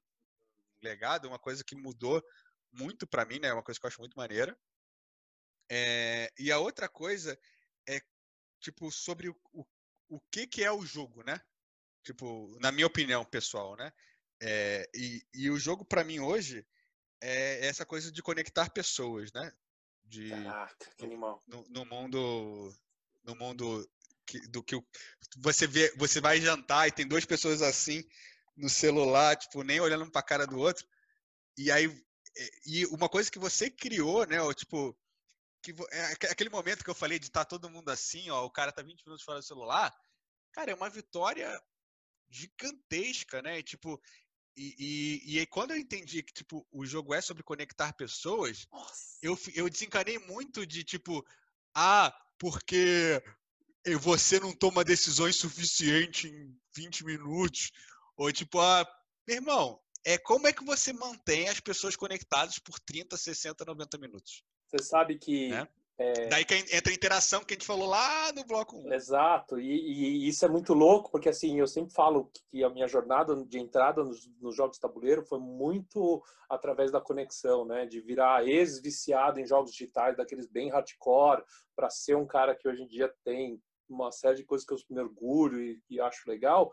legado, 0.83 1.27
uma 1.27 1.39
coisa 1.39 1.65
que 1.65 1.75
mudou 1.75 2.23
muito 2.71 3.07
para 3.07 3.25
mim, 3.25 3.39
né? 3.39 3.53
Uma 3.53 3.63
coisa 3.63 3.81
que 3.81 3.87
eu 3.87 3.89
acho 3.89 4.01
muito 4.01 4.17
maneira. 4.17 4.57
É, 5.71 6.31
e 6.39 6.53
a 6.53 6.59
outra 6.59 6.91
coisa 6.91 7.39
é, 7.89 8.01
tipo, 8.61 8.93
sobre 8.93 9.31
o, 9.31 9.37
o, 9.53 9.67
o 10.09 10.21
que, 10.31 10.47
que 10.47 10.63
é 10.63 10.71
o 10.71 10.85
jogo, 10.85 11.23
né? 11.23 11.41
Tipo, 12.03 12.55
na 12.61 12.71
minha 12.71 12.87
opinião 12.87 13.25
pessoal, 13.25 13.77
né? 13.77 13.91
É, 14.43 14.89
e, 14.95 15.27
e 15.33 15.51
o 15.51 15.59
jogo 15.59 15.87
para 15.87 16.05
mim 16.05 16.21
hoje 16.21 16.67
é 17.23 17.67
essa 17.67 17.87
coisa 17.87 18.13
de 18.13 18.23
conectar 18.23 18.69
pessoas, 18.71 19.33
né? 19.33 19.51
De, 20.05 20.29
Caraca, 20.29 20.91
que 20.97 21.05
animal. 21.05 21.43
No, 21.47 21.65
no 21.71 21.85
mundo, 21.87 22.73
no 23.27 23.35
mundo 23.35 23.89
que, 24.27 24.41
do 24.49 24.62
que 24.62 24.81
você 25.39 25.67
vê, 25.67 25.93
você 25.97 26.21
vai 26.21 26.41
jantar 26.41 26.89
e 26.89 26.93
tem 26.93 27.07
duas 27.07 27.25
pessoas 27.25 27.61
assim 27.62 28.05
no 28.57 28.69
celular, 28.69 29.37
tipo 29.37 29.62
nem 29.62 29.81
olhando 29.81 30.11
para 30.11 30.21
a 30.21 30.25
cara 30.25 30.47
do 30.47 30.59
outro. 30.59 30.87
E 31.59 31.71
aí 31.71 31.87
e 32.67 32.87
uma 32.87 33.09
coisa 33.09 33.31
que 33.31 33.39
você 33.39 33.71
criou, 33.71 34.27
né? 34.27 34.41
Ou, 34.43 34.53
tipo 34.55 34.97
que 35.62 35.75
é 35.91 36.31
aquele 36.31 36.51
momento 36.51 36.85
que 36.85 36.91
eu 36.91 36.95
falei 36.95 37.19
de 37.19 37.27
estar 37.27 37.45
tá 37.45 37.49
todo 37.49 37.71
mundo 37.71 37.89
assim, 37.89 38.31
ó, 38.31 38.45
o 38.45 38.51
cara 38.51 38.71
tá 38.71 38.83
20 38.83 39.05
minutos 39.05 39.25
fora 39.25 39.41
do 39.41 39.45
celular, 39.45 39.93
cara, 40.53 40.71
é 40.71 40.75
uma 40.75 40.89
vitória 40.89 41.61
gigantesca, 42.29 43.43
né? 43.43 43.59
E, 43.59 43.62
tipo, 43.65 44.01
e, 44.57 44.75
e, 44.79 45.35
e 45.35 45.39
aí 45.41 45.47
quando 45.47 45.73
eu 45.73 45.77
entendi 45.77 46.23
que, 46.23 46.33
tipo, 46.33 46.67
o 46.71 46.87
jogo 46.87 47.12
é 47.12 47.21
sobre 47.21 47.43
conectar 47.43 47.93
pessoas, 47.95 48.69
eu, 49.21 49.37
eu 49.55 49.69
desencanei 49.69 50.19
muito 50.21 50.65
de, 50.65 50.85
tipo, 50.85 51.27
ah, 51.75 52.15
porque 52.38 53.22
você 54.01 54.40
não 54.40 54.53
toma 54.53 54.85
decisões 54.85 55.37
suficientes 55.37 56.31
em 56.31 56.57
20 56.75 57.05
minutos, 57.05 57.70
ou 58.16 58.33
tipo, 58.33 58.61
ah, 58.61 58.87
meu 59.27 59.37
irmão, 59.37 59.81
é 60.05 60.18
como 60.18 60.46
é 60.46 60.53
que 60.53 60.64
você 60.64 60.92
mantém 60.92 61.49
as 61.49 61.61
pessoas 61.61 61.96
conectadas 61.96 62.59
por 62.59 62.79
30, 62.81 63.16
60, 63.16 63.64
90 63.64 63.99
minutos? 63.99 64.42
Você 64.68 64.83
sabe 64.83 65.18
que 65.18 65.49
né? 65.49 65.68
É... 65.99 66.27
Daí 66.29 66.45
que 66.45 66.55
entra 66.55 66.93
a 66.93 66.95
interação 66.95 67.43
que 67.43 67.55
a 67.55 67.57
gente 67.57 67.67
falou 67.67 67.89
lá 67.89 68.31
no 68.33 68.45
bloco 68.45 68.77
1. 68.77 68.93
Exato, 68.93 69.59
e, 69.59 69.71
e, 69.71 70.29
isso 70.29 70.45
é 70.45 70.49
muito 70.49 70.75
louco, 70.75 71.11
porque 71.11 71.31
assim, 71.31 71.59
eu 71.59 71.67
sempre 71.67 71.95
falo 71.95 72.31
que 72.51 72.63
a 72.63 72.69
minha 72.69 72.87
jornada 72.87 73.35
de 73.35 73.59
entrada 73.59 74.05
nos, 74.05 74.29
nos 74.39 74.55
jogos 74.55 74.77
de 74.77 74.83
tabuleiro 74.83 75.25
foi 75.25 75.39
muito 75.39 76.23
através 76.51 76.93
da 76.93 77.01
conexão, 77.01 77.65
né? 77.65 77.87
De 77.87 78.01
virar 78.01 78.47
ex-viciado 78.47 79.41
em 79.41 79.47
jogos 79.47 79.73
digitais, 79.73 80.17
daqueles 80.17 80.47
bem 80.47 80.69
hardcore, 80.71 81.43
para 81.75 81.89
ser 81.89 82.15
um 82.15 82.27
cara 82.27 82.55
que 82.55 82.69
hoje 82.69 82.83
em 82.83 82.87
dia 82.87 83.13
tem 83.25 83.61
uma 83.89 84.13
série 84.13 84.37
de 84.37 84.45
coisas 84.45 84.67
que 84.67 84.75
eu 84.75 84.79
me 84.91 85.01
orgulho 85.01 85.63
e, 85.63 85.81
e 85.89 86.01
acho 86.01 86.29
legal. 86.29 86.73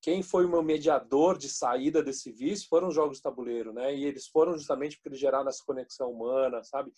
Quem 0.00 0.22
foi 0.22 0.44
o 0.44 0.48
meu 0.48 0.62
mediador 0.62 1.38
de 1.38 1.48
saída 1.48 2.02
desse 2.02 2.32
vício 2.32 2.68
foram 2.68 2.88
os 2.88 2.94
jogos 2.94 3.18
de 3.18 3.22
tabuleiro, 3.22 3.72
né? 3.72 3.94
E 3.94 4.04
eles 4.04 4.26
foram 4.26 4.56
justamente 4.56 4.96
porque 4.96 5.10
eles 5.10 5.20
geraram 5.20 5.48
essa 5.48 5.64
conexão 5.64 6.10
humana, 6.10 6.62
sabe? 6.64 6.92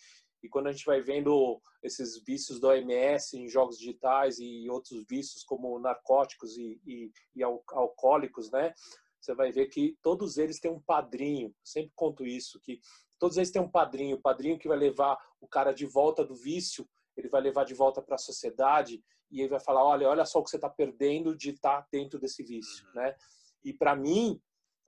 E 0.45 0.49
quando 0.51 0.67
a 0.67 0.73
gente 0.73 0.85
vai 0.85 1.01
vendo 1.01 1.59
esses 1.83 2.23
vícios 2.23 2.61
do 2.61 2.69
OMS 2.69 3.35
em 3.35 3.49
jogos 3.49 3.79
digitais 3.79 4.39
e 4.39 4.69
outros 4.69 5.03
vícios 5.09 5.43
como 5.43 5.79
narcóticos 5.79 6.59
e, 6.59 6.79
e, 6.87 7.11
e 7.35 7.43
alcoólicos, 7.43 8.51
né? 8.51 8.75
Você 9.19 9.35
vai 9.35 9.51
ver 9.51 9.69
que 9.69 9.97
todos 10.03 10.37
eles 10.37 10.61
têm 10.61 10.71
um 10.71 10.83
padrinho. 10.83 11.49
Eu 11.49 11.55
sempre 11.65 11.93
conto 11.97 12.27
isso, 12.27 12.61
que 12.61 12.79
todos 13.19 13.39
eles 13.39 13.51
têm 13.51 13.63
um 13.63 13.71
padrinho. 13.71 14.17
O 14.17 14.21
padrinho 14.21 14.59
que 14.59 14.69
vai 14.69 14.77
levar 14.77 15.19
o 15.41 15.49
cara 15.49 15.73
de 15.73 15.87
volta 15.87 16.23
do 16.23 16.35
vício, 16.35 16.87
ele 17.17 17.31
vai 17.31 17.41
levar 17.41 17.65
de 17.65 17.73
volta 17.73 18.03
para 18.03 18.17
a 18.17 18.19
sociedade 18.19 19.03
e 19.31 19.41
ele 19.41 19.49
vai 19.49 19.61
falar, 19.61 19.83
olha, 19.83 20.11
olha 20.11 20.27
só 20.27 20.41
o 20.41 20.45
que 20.45 20.51
você 20.51 20.57
está 20.57 20.69
perdendo 20.69 21.35
de 21.35 21.51
estar 21.53 21.81
tá 21.81 21.89
dentro 21.91 22.19
desse 22.19 22.43
vício, 22.43 22.87
uhum. 22.89 22.95
né? 22.97 23.17
E 23.65 23.73
para 23.73 23.97
mim, 23.97 24.39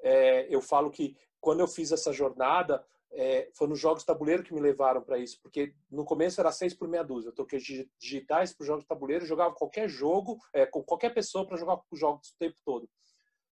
é, 0.03 0.55
eu 0.55 0.61
falo 0.61 0.91
que 0.91 1.17
quando 1.41 1.61
eu 1.61 1.67
fiz 1.67 1.93
essa 1.93 2.13
jornada, 2.13 2.85
é, 3.13 3.51
foi 3.55 3.69
nos 3.69 3.79
jogos 3.79 4.03
de 4.03 4.07
tabuleiro 4.07 4.43
que 4.43 4.53
me 4.53 4.61
levaram 4.61 5.03
para 5.03 5.19
isso, 5.19 5.41
porque 5.41 5.75
no 5.91 6.05
começo 6.05 6.41
era 6.41 6.53
seis 6.53 6.75
por 6.75 6.89
meia 6.89 7.03
dúzia. 7.03 7.29
Eu 7.29 7.35
toquei 7.35 7.59
digitais 7.99 8.53
para 8.53 8.67
jogos 8.67 8.85
de 8.85 8.89
tabuleiro, 8.89 9.25
jogava 9.25 9.55
qualquer 9.55 9.89
jogo, 9.89 10.39
é, 10.53 10.67
com 10.67 10.83
qualquer 10.83 11.15
pessoa 11.15 11.47
para 11.47 11.57
jogar 11.57 11.81
os 11.91 11.99
jogos 11.99 12.29
o 12.31 12.39
tempo 12.39 12.57
todo. 12.65 12.89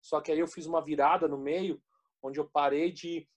Só 0.02 0.22
que 0.22 0.32
aí 0.32 0.40
eu 0.40 0.48
fiz 0.48 0.66
uma 0.66 0.84
virada 0.84 1.28
no 1.28 1.38
meio, 1.38 1.82
onde 2.22 2.40
eu 2.40 2.50
parei 2.50 2.92
de 2.92 3.28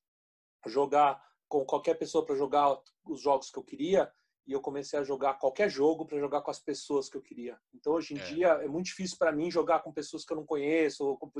jogar 0.66 1.20
com 1.48 1.64
qualquer 1.64 1.94
pessoa 1.94 2.24
para 2.24 2.36
jogar 2.36 2.80
os 3.04 3.20
jogos 3.20 3.50
que 3.50 3.58
eu 3.58 3.64
queria 3.64 4.10
e 4.46 4.52
eu 4.52 4.60
comecei 4.60 4.98
a 4.98 5.04
jogar 5.04 5.34
qualquer 5.34 5.68
jogo 5.68 6.04
para 6.04 6.18
jogar 6.18 6.42
com 6.42 6.50
as 6.50 6.58
pessoas 6.58 7.08
que 7.08 7.16
eu 7.16 7.22
queria. 7.22 7.58
Então 7.74 7.92
hoje 7.92 8.14
em 8.14 8.18
é. 8.18 8.24
dia 8.24 8.48
é 8.48 8.68
muito 8.68 8.86
difícil 8.86 9.16
para 9.16 9.32
mim 9.32 9.50
jogar 9.50 9.80
com 9.80 9.92
pessoas 9.92 10.24
que 10.24 10.32
eu 10.32 10.36
não 10.36 10.46
conheço, 10.46 11.04
ou 11.04 11.16
com, 11.16 11.30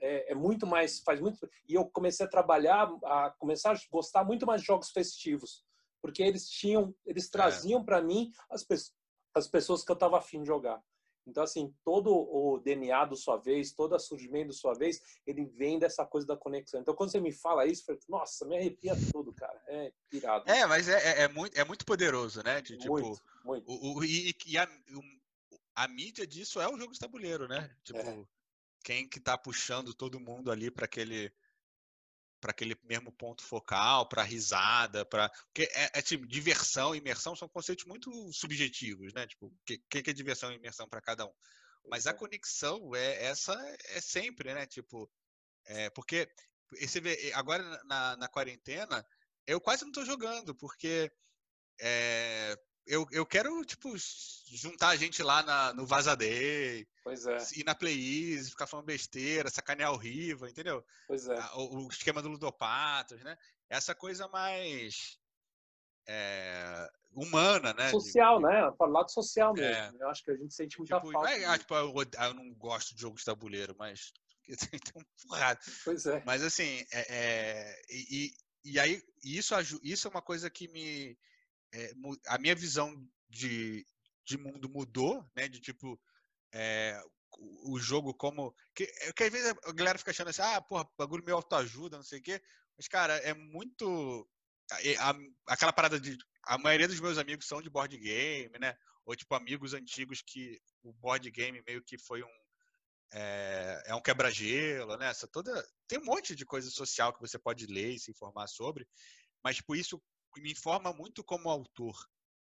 é, 0.00 0.32
é, 0.32 0.34
muito 0.34 0.66
mais 0.66 1.00
faz 1.00 1.20
muito 1.20 1.48
e 1.68 1.74
eu 1.74 1.84
comecei 1.86 2.24
a 2.26 2.28
trabalhar, 2.28 2.90
a 3.04 3.30
começar 3.38 3.72
a 3.72 3.80
gostar 3.90 4.24
muito 4.24 4.46
mais 4.46 4.60
de 4.60 4.66
jogos 4.66 4.90
festivos, 4.90 5.64
porque 6.00 6.22
eles 6.22 6.48
tinham, 6.48 6.94
eles 7.06 7.26
é. 7.26 7.30
traziam 7.30 7.80
é. 7.80 7.84
para 7.84 8.00
mim 8.00 8.32
as, 8.50 8.66
as 9.34 9.48
pessoas 9.48 9.84
que 9.84 9.90
eu 9.90 9.94
estava 9.94 10.18
afim 10.18 10.40
de 10.42 10.46
jogar. 10.46 10.82
Então, 11.26 11.42
assim, 11.42 11.74
todo 11.84 12.10
o 12.12 12.58
DNA 12.58 13.04
do 13.04 13.16
sua 13.16 13.36
vez, 13.36 13.72
todo 13.72 13.94
o 13.94 13.98
surgimento 13.98 14.48
do 14.48 14.52
sua 14.52 14.74
vez, 14.74 15.00
ele 15.26 15.44
vem 15.44 15.78
dessa 15.78 16.04
coisa 16.04 16.26
da 16.26 16.36
conexão. 16.36 16.80
Então, 16.80 16.94
quando 16.94 17.10
você 17.10 17.20
me 17.20 17.32
fala 17.32 17.66
isso, 17.66 17.82
eu 17.82 17.96
falo, 17.96 18.20
nossa, 18.20 18.46
me 18.46 18.56
arrepia 18.56 18.94
tudo, 19.12 19.32
cara. 19.32 19.60
É 19.68 19.92
pirado. 20.08 20.50
É, 20.50 20.66
mas 20.66 20.88
é, 20.88 20.94
é, 20.94 21.22
é 21.22 21.28
muito, 21.28 21.56
é 21.56 21.64
muito 21.64 21.84
poderoso, 21.84 22.42
né? 22.42 22.60
De, 22.60 22.76
tipo, 22.76 22.92
muito, 22.92 23.22
muito. 23.44 23.70
O, 23.70 23.98
o, 23.98 24.04
e, 24.04 24.34
e 24.46 24.58
a, 24.58 24.68
a, 25.76 25.88
mídia 25.88 26.26
disso 26.26 26.60
é 26.60 26.68
o 26.68 26.76
jogo 26.76 26.92
de 26.92 26.98
tabuleiro, 26.98 27.46
né? 27.46 27.70
Tipo, 27.84 28.00
é. 28.00 28.24
Quem 28.82 29.08
que 29.08 29.20
tá 29.20 29.36
puxando 29.36 29.94
todo 29.94 30.20
mundo 30.20 30.50
ali 30.50 30.70
para 30.70 30.84
aquele 30.84 31.32
para 32.40 32.52
aquele 32.52 32.74
mesmo 32.84 33.12
ponto 33.12 33.42
focal, 33.42 34.08
para 34.08 34.22
risada, 34.22 35.04
para 35.04 35.28
porque 35.28 35.70
é, 35.74 35.98
é, 35.98 36.02
tipo 36.02 36.26
diversão 36.26 36.94
e 36.94 36.98
imersão 36.98 37.36
são 37.36 37.48
conceitos 37.48 37.84
muito 37.84 38.10
subjetivos, 38.32 39.12
né? 39.12 39.26
Tipo, 39.26 39.46
o 39.46 39.54
que, 39.66 39.78
que 40.02 40.10
é 40.10 40.14
diversão 40.14 40.50
e 40.50 40.56
imersão 40.56 40.88
para 40.88 41.02
cada 41.02 41.26
um? 41.26 41.32
Mas 41.88 42.06
a 42.06 42.14
conexão 42.14 42.94
é 42.94 43.26
essa 43.26 43.54
é 43.90 44.00
sempre, 44.00 44.54
né? 44.54 44.66
Tipo, 44.66 45.10
é, 45.66 45.90
porque 45.90 46.28
você 46.80 47.00
vê, 47.00 47.32
agora 47.34 47.62
na, 47.84 48.16
na 48.16 48.28
quarentena 48.28 49.06
eu 49.46 49.60
quase 49.60 49.82
não 49.82 49.90
estou 49.90 50.04
jogando 50.04 50.54
porque 50.54 51.12
é, 51.80 52.56
eu, 52.90 53.06
eu 53.12 53.24
quero, 53.24 53.64
tipo, 53.64 53.94
juntar 54.48 54.88
a 54.88 54.96
gente 54.96 55.22
lá 55.22 55.44
na, 55.44 55.72
no 55.72 55.86
Vazadei. 55.86 56.84
Pois 57.04 57.24
é. 57.24 57.38
Ir 57.56 57.64
na 57.64 57.72
Plays, 57.72 58.50
ficar 58.50 58.66
falando 58.66 58.86
besteira, 58.86 59.48
sacanear 59.48 59.92
o 59.92 59.96
Riva, 59.96 60.50
entendeu? 60.50 60.84
Pois 61.06 61.28
é. 61.28 61.38
O, 61.54 61.86
o 61.86 61.88
esquema 61.88 62.20
do 62.20 62.28
Ludopatos, 62.28 63.22
né? 63.22 63.38
Essa 63.68 63.94
coisa 63.94 64.26
mais 64.26 65.16
é, 66.08 66.90
humana, 67.12 67.72
né? 67.74 67.90
Social, 67.90 68.38
de, 68.38 68.46
né? 68.46 68.70
Para 68.76 68.88
o 68.88 68.92
lado 68.92 69.12
social 69.12 69.54
mesmo. 69.54 69.72
É, 69.72 70.02
eu 70.02 70.08
acho 70.08 70.24
que 70.24 70.32
a 70.32 70.36
gente 70.36 70.52
sente 70.52 70.76
muita 70.76 70.96
tipo, 70.96 71.12
falta. 71.12 71.30
É, 71.30 71.58
tipo, 71.58 71.74
eu, 71.74 71.94
eu, 71.94 72.34
não 72.34 72.52
gosto 72.54 72.92
de 72.92 73.02
jogos 73.02 73.20
de 73.20 73.26
tabuleiro, 73.26 73.72
mas 73.78 74.12
tem 74.68 74.80
um 74.96 75.28
porrada. 75.28 75.60
Pois 75.84 76.06
é. 76.06 76.20
Mas 76.26 76.42
assim, 76.42 76.84
é, 76.92 77.06
é 77.08 77.82
e, 77.88 78.32
e 78.64 78.80
aí 78.80 79.00
isso, 79.22 79.54
isso 79.80 80.08
é 80.08 80.10
uma 80.10 80.22
coisa 80.22 80.50
que 80.50 80.66
me 80.66 81.16
é, 81.72 81.92
a 82.26 82.38
minha 82.38 82.54
visão 82.54 82.94
de, 83.28 83.86
de 84.24 84.38
mundo 84.38 84.68
mudou, 84.68 85.24
né? 85.34 85.48
De 85.48 85.60
tipo, 85.60 86.00
é, 86.52 87.00
o 87.64 87.78
jogo 87.78 88.14
como. 88.14 88.54
Que, 88.74 88.84
é, 88.84 89.12
que 89.12 89.24
às 89.24 89.32
vezes 89.32 89.54
a 89.64 89.72
galera 89.72 89.98
fica 89.98 90.10
achando 90.10 90.28
assim, 90.28 90.42
ah, 90.42 90.60
porra, 90.60 90.88
bagulho 90.98 91.24
meio 91.24 91.36
autoajuda, 91.36 91.96
não 91.96 92.04
sei 92.04 92.18
o 92.18 92.22
quê. 92.22 92.42
Mas, 92.76 92.88
cara, 92.88 93.16
é 93.18 93.34
muito. 93.34 94.28
A, 94.98 95.10
a, 95.10 95.14
aquela 95.48 95.72
parada 95.72 96.00
de. 96.00 96.16
A 96.44 96.58
maioria 96.58 96.88
dos 96.88 97.00
meus 97.00 97.18
amigos 97.18 97.46
são 97.46 97.60
de 97.60 97.70
board 97.70 97.96
game, 97.98 98.58
né? 98.58 98.76
Ou 99.04 99.14
tipo, 99.14 99.34
amigos 99.34 99.74
antigos 99.74 100.22
que 100.22 100.58
o 100.82 100.92
board 100.92 101.30
game 101.30 101.62
meio 101.66 101.82
que 101.82 101.98
foi 101.98 102.22
um. 102.22 102.40
É, 103.12 103.82
é 103.86 103.94
um 103.94 104.00
quebra-gelo, 104.00 104.96
né? 104.96 105.08
Essa 105.08 105.26
toda. 105.26 105.66
Tem 105.86 105.98
um 105.98 106.04
monte 106.04 106.34
de 106.34 106.46
coisa 106.46 106.70
social 106.70 107.12
que 107.12 107.20
você 107.20 107.38
pode 107.38 107.66
ler 107.66 107.94
e 107.94 107.98
se 107.98 108.10
informar 108.10 108.46
sobre. 108.46 108.86
Mas, 109.42 109.56
tipo, 109.56 109.74
isso 109.74 110.00
me 110.38 110.52
informa 110.52 110.92
muito 110.92 111.24
como 111.24 111.48
autor, 111.48 111.96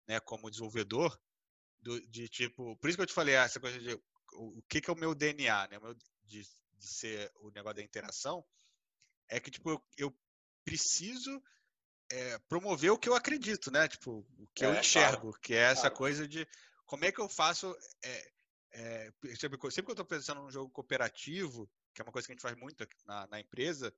né, 0.08 0.18
como 0.20 0.50
desenvolvedor, 0.50 1.18
do, 1.80 2.00
de 2.08 2.28
tipo, 2.28 2.76
por 2.76 2.88
isso 2.88 2.96
que 2.96 3.02
eu 3.02 3.06
te 3.06 3.12
falei 3.12 3.36
ah, 3.36 3.44
essa 3.44 3.60
coisa 3.60 3.78
de 3.78 3.94
o, 4.32 4.62
que, 4.68 4.80
que 4.80 4.90
é 4.90 4.92
o 4.92 4.96
meu 4.96 5.14
DNA, 5.14 5.68
né, 5.68 5.78
o 5.78 5.82
meu, 5.82 5.94
de, 6.24 6.42
de 6.42 6.86
ser 6.86 7.30
o 7.36 7.50
negócio 7.50 7.76
da 7.76 7.82
interação, 7.82 8.44
é 9.28 9.38
que 9.38 9.50
tipo 9.50 9.70
eu, 9.70 9.84
eu 9.96 10.18
preciso 10.64 11.42
é, 12.10 12.38
promover 12.40 12.90
o 12.90 12.98
que 12.98 13.08
eu 13.08 13.14
acredito, 13.14 13.70
né, 13.70 13.86
tipo 13.88 14.26
o 14.38 14.48
que 14.54 14.64
é, 14.64 14.68
eu 14.68 14.74
enxergo, 14.74 15.28
claro. 15.28 15.40
que 15.40 15.54
é 15.54 15.62
essa 15.62 15.82
claro. 15.82 15.96
coisa 15.96 16.26
de 16.26 16.46
como 16.84 17.04
é 17.04 17.12
que 17.12 17.20
eu 17.20 17.28
faço 17.28 17.76
é, 18.02 18.32
é, 18.72 19.12
sempre, 19.38 19.58
sempre 19.70 19.84
que 19.84 19.90
eu 19.90 19.92
estou 19.92 20.04
pensando 20.04 20.42
num 20.42 20.50
jogo 20.50 20.70
cooperativo, 20.70 21.70
que 21.94 22.00
é 22.00 22.04
uma 22.04 22.12
coisa 22.12 22.26
que 22.26 22.32
a 22.32 22.34
gente 22.34 22.42
faz 22.42 22.56
muito 22.56 22.86
na, 23.04 23.26
na 23.28 23.40
empresa, 23.40 23.94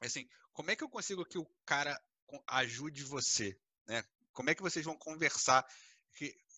assim, 0.00 0.28
como 0.52 0.70
é 0.70 0.76
que 0.76 0.84
eu 0.84 0.88
consigo 0.88 1.24
que 1.24 1.38
o 1.38 1.46
cara 1.64 1.98
ajude 2.46 3.04
você, 3.04 3.58
né? 3.86 4.04
Como 4.32 4.50
é 4.50 4.54
que 4.54 4.62
vocês 4.62 4.84
vão 4.84 4.96
conversar? 4.96 5.66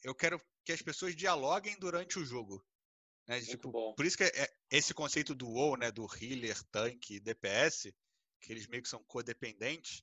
Eu 0.02 0.14
quero 0.14 0.40
que 0.64 0.72
as 0.72 0.82
pessoas 0.82 1.16
dialoguem 1.16 1.78
durante 1.78 2.18
o 2.18 2.24
jogo. 2.24 2.64
Né? 3.26 3.40
Tipo, 3.40 3.94
por 3.94 4.04
isso 4.04 4.16
que 4.16 4.24
é, 4.24 4.42
é 4.42 4.50
esse 4.70 4.92
conceito 4.92 5.34
do 5.34 5.48
WoW, 5.48 5.76
né, 5.76 5.90
do 5.90 6.06
healer, 6.20 6.60
tanque, 6.64 7.20
DPS, 7.20 7.94
que 8.40 8.52
eles 8.52 8.66
meio 8.66 8.82
que 8.82 8.88
são 8.88 9.02
codependentes. 9.04 10.02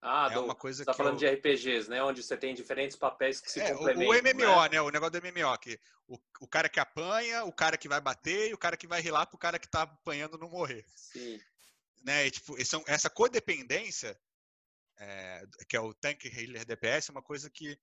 Ah, 0.00 0.28
é 0.30 0.34
do, 0.34 0.44
uma 0.44 0.54
coisa 0.54 0.78
você 0.78 0.84
tá 0.84 0.94
falando 0.94 1.20
eu... 1.20 1.28
de 1.28 1.36
RPGs, 1.36 1.90
né? 1.90 2.00
Onde 2.02 2.22
você 2.22 2.36
tem 2.36 2.54
diferentes 2.54 2.96
papéis 2.96 3.40
que 3.40 3.50
se 3.50 3.60
é, 3.60 3.74
complementam. 3.74 4.06
O, 4.06 4.12
o 4.12 4.22
MMO, 4.22 4.62
né? 4.62 4.68
né? 4.68 4.80
O 4.80 4.90
negócio 4.90 5.20
do 5.20 5.26
MMO, 5.26 5.58
que 5.58 5.80
o, 6.06 6.16
o 6.40 6.46
cara 6.46 6.68
que 6.68 6.78
apanha, 6.78 7.44
o 7.44 7.52
cara 7.52 7.76
que 7.76 7.88
vai 7.88 8.00
bater 8.00 8.50
e 8.50 8.54
o 8.54 8.58
cara 8.58 8.76
que 8.76 8.86
vai 8.86 9.00
rilar 9.00 9.26
pro 9.26 9.36
cara 9.36 9.58
que 9.58 9.68
tá 9.68 9.82
apanhando 9.82 10.38
não 10.38 10.48
morrer. 10.48 10.84
Sim. 10.94 11.40
Né? 12.04 12.28
E, 12.28 12.30
tipo, 12.30 12.56
essa 12.86 13.10
codependência 13.10 14.16
é, 14.98 15.42
que 15.68 15.76
é 15.76 15.80
o 15.80 15.94
Tank 15.94 16.24
Healer 16.24 16.64
DPS, 16.64 17.08
é 17.08 17.12
uma 17.12 17.22
coisa 17.22 17.48
que 17.48 17.78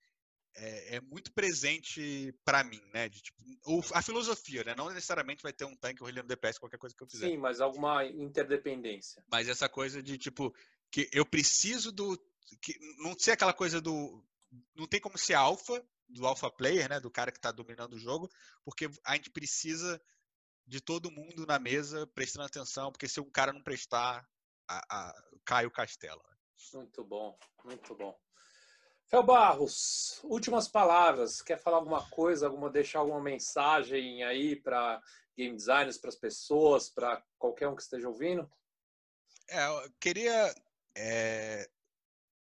é, 0.56 0.96
é 0.96 1.02
muito 1.02 1.32
presente 1.34 2.34
para 2.44 2.64
mim, 2.64 2.82
né? 2.94 3.10
De, 3.10 3.22
tipo, 3.22 3.42
o, 3.66 3.82
a 3.94 4.02
filosofia, 4.02 4.64
né? 4.64 4.74
Não 4.76 4.90
necessariamente 4.90 5.44
vai 5.44 5.52
ter 5.52 5.66
um 5.66 5.76
tanque 5.76 6.02
ou 6.02 6.10
healer 6.10 6.26
DPS 6.26 6.60
qualquer 6.60 6.78
coisa 6.78 6.96
que 6.96 7.04
eu 7.04 7.08
fizer. 7.08 7.28
Sim, 7.28 7.38
mas 7.38 7.60
alguma 7.60 8.06
interdependência. 8.06 9.24
Mas 9.30 9.50
essa 9.50 9.68
coisa 9.68 10.02
de 10.02 10.18
tipo 10.18 10.54
que 10.92 11.10
eu 11.12 11.26
preciso 11.26 11.92
do 11.92 12.18
que 12.62 12.78
não 13.00 13.18
ser 13.18 13.32
aquela 13.32 13.54
coisa 13.54 13.82
do 13.82 14.24
não 14.76 14.88
tem 14.88 15.02
como 15.02 15.18
ser 15.18 15.34
alfa 15.34 15.84
do 16.08 16.26
alpha 16.26 16.50
player, 16.50 16.88
né? 16.90 17.00
Do 17.00 17.12
cara 17.12 17.32
que 17.32 17.38
está 17.38 17.52
dominando 17.52 17.94
o 17.94 18.00
jogo, 18.00 18.30
porque 18.64 18.90
a 19.04 19.16
gente 19.16 19.30
precisa 19.30 20.02
de 20.68 20.80
todo 20.80 21.12
mundo 21.12 21.46
na 21.46 21.60
mesa 21.60 22.08
prestando 22.08 22.46
atenção, 22.46 22.92
porque 22.92 23.08
se 23.08 23.20
um 23.20 23.30
cara 23.30 23.54
não 23.54 23.62
prestar, 23.62 24.28
a, 24.68 24.78
a, 24.90 25.24
cai 25.44 25.66
o 25.66 25.72
castelo. 25.72 26.22
Né? 26.30 26.35
Muito 26.74 27.04
bom, 27.04 27.38
muito 27.64 27.96
bom. 27.96 28.18
Fel 29.08 29.24
Barros, 29.24 30.20
últimas 30.24 30.68
palavras. 30.68 31.42
Quer 31.42 31.60
falar 31.60 31.78
alguma 31.78 32.10
coisa, 32.10 32.48
alguma 32.48 32.70
deixar 32.70 33.00
alguma 33.00 33.22
mensagem 33.22 34.24
aí 34.24 34.56
para 34.56 35.02
game 35.38 35.56
designers, 35.56 35.98
para 35.98 36.10
as 36.10 36.16
pessoas, 36.16 36.90
para 36.90 37.24
qualquer 37.38 37.68
um 37.68 37.76
que 37.76 37.82
esteja 37.82 38.08
ouvindo? 38.08 38.50
É, 39.48 39.68
eu 39.68 39.92
queria 40.00 40.56
é, 40.96 41.70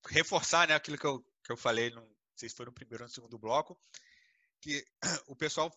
reforçar 0.07 0.67
né, 0.67 0.75
aquilo 0.75 0.97
que 0.97 1.05
eu, 1.05 1.19
que 1.43 1.51
eu 1.51 1.57
falei, 1.57 1.89
não 1.89 2.07
sei 2.35 2.47
se 2.47 2.55
foi 2.55 2.65
no 2.65 2.71
primeiro 2.71 3.03
ou 3.03 3.07
no 3.07 3.13
segundo 3.13 3.37
bloco, 3.37 3.77
que 4.61 4.85
o 5.27 5.35
pessoal 5.35 5.71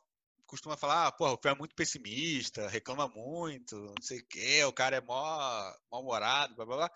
costuma 0.46 0.76
falar, 0.76 1.06
ah, 1.06 1.12
pô, 1.12 1.32
o 1.32 1.38
Fel 1.38 1.52
é 1.52 1.58
muito 1.58 1.74
pessimista, 1.74 2.68
reclama 2.68 3.08
muito, 3.08 3.76
não 3.76 4.02
sei 4.02 4.18
o 4.18 4.26
quê, 4.26 4.64
o 4.64 4.72
cara 4.72 4.96
é 4.96 5.00
mó 5.00 5.72
mal-humorado, 5.90 6.54
blá 6.54 6.66
blá 6.66 6.76
blá. 6.76 6.90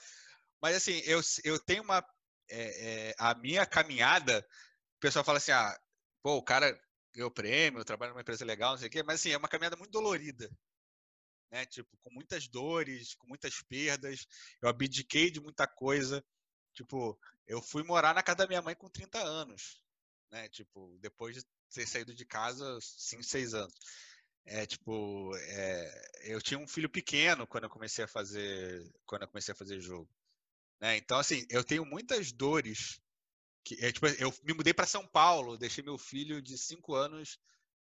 Mas 0.64 0.77
assim, 0.77 0.98
eu, 1.05 1.20
eu 1.44 1.59
tenho 1.59 1.83
uma. 1.83 2.03
É, 2.48 3.11
é, 3.11 3.14
a 3.18 3.35
minha 3.35 3.66
caminhada, 3.66 4.38
o 4.96 4.98
pessoal 4.98 5.22
fala 5.22 5.37
assim: 5.37 5.53
ah, 5.53 5.79
pô, 6.22 6.37
o 6.37 6.42
cara 6.42 6.74
ganhou 7.14 7.31
prêmio, 7.31 7.81
eu 7.81 7.85
trabalho 7.85 8.12
numa 8.12 8.22
empresa 8.22 8.46
legal, 8.46 8.70
não 8.70 8.79
sei 8.79 8.88
o 8.88 8.90
quê, 8.90 9.03
mas 9.03 9.20
assim, 9.20 9.29
é 9.31 9.37
uma 9.37 9.46
caminhada 9.46 9.77
muito 9.77 9.90
dolorida. 9.90 10.50
Né? 11.50 11.66
Tipo, 11.66 11.94
com 11.98 12.11
muitas 12.11 12.48
dores, 12.48 13.14
com 13.14 13.27
muitas 13.27 13.61
perdas. 13.61 14.27
Eu 14.62 14.70
abdiquei 14.70 15.31
de 15.31 15.38
muita 15.38 15.66
coisa. 15.66 16.24
Tipo, 16.72 17.18
eu 17.46 17.61
fui 17.61 17.83
morar 17.83 18.14
na 18.14 18.22
casa 18.22 18.38
da 18.38 18.46
minha 18.46 18.62
mãe 18.62 18.74
com 18.74 18.88
30 18.88 19.18
anos. 19.18 19.83
Né? 20.31 20.48
Tipo, 20.48 20.96
depois 20.98 21.37
de 21.37 21.42
ter 21.74 21.87
saído 21.87 22.14
de 22.14 22.24
casa 22.24 22.79
5, 22.81 23.22
6 23.22 23.53
anos. 23.53 23.74
É 24.46 24.64
tipo, 24.64 25.37
é, 25.37 26.11
eu 26.33 26.40
tinha 26.40 26.59
um 26.59 26.66
filho 26.66 26.88
pequeno 26.88 27.46
quando 27.46 27.64
eu 27.64 27.70
comecei 27.70 28.05
a 28.07 28.09
fazer, 28.09 28.90
quando 29.05 29.22
eu 29.22 29.29
comecei 29.29 29.53
a 29.53 29.57
fazer 29.57 29.79
jogo. 29.79 30.09
Né? 30.85 30.99
Então, 30.99 31.18
assim, 31.18 31.47
eu 31.49 31.64
tenho 31.64 31.87
muitas 31.87 32.31
dores. 32.31 33.01
Que, 33.64 33.83
é, 33.83 33.90
tipo, 33.90 34.07
eu 34.07 34.31
me 34.42 34.53
mudei 34.53 34.75
para 34.75 34.87
São 34.87 35.07
Paulo, 35.07 35.57
deixei 35.57 35.83
meu 35.83 35.97
filho 35.97 36.42
de 36.42 36.59
5 36.59 36.94
anos 36.94 37.38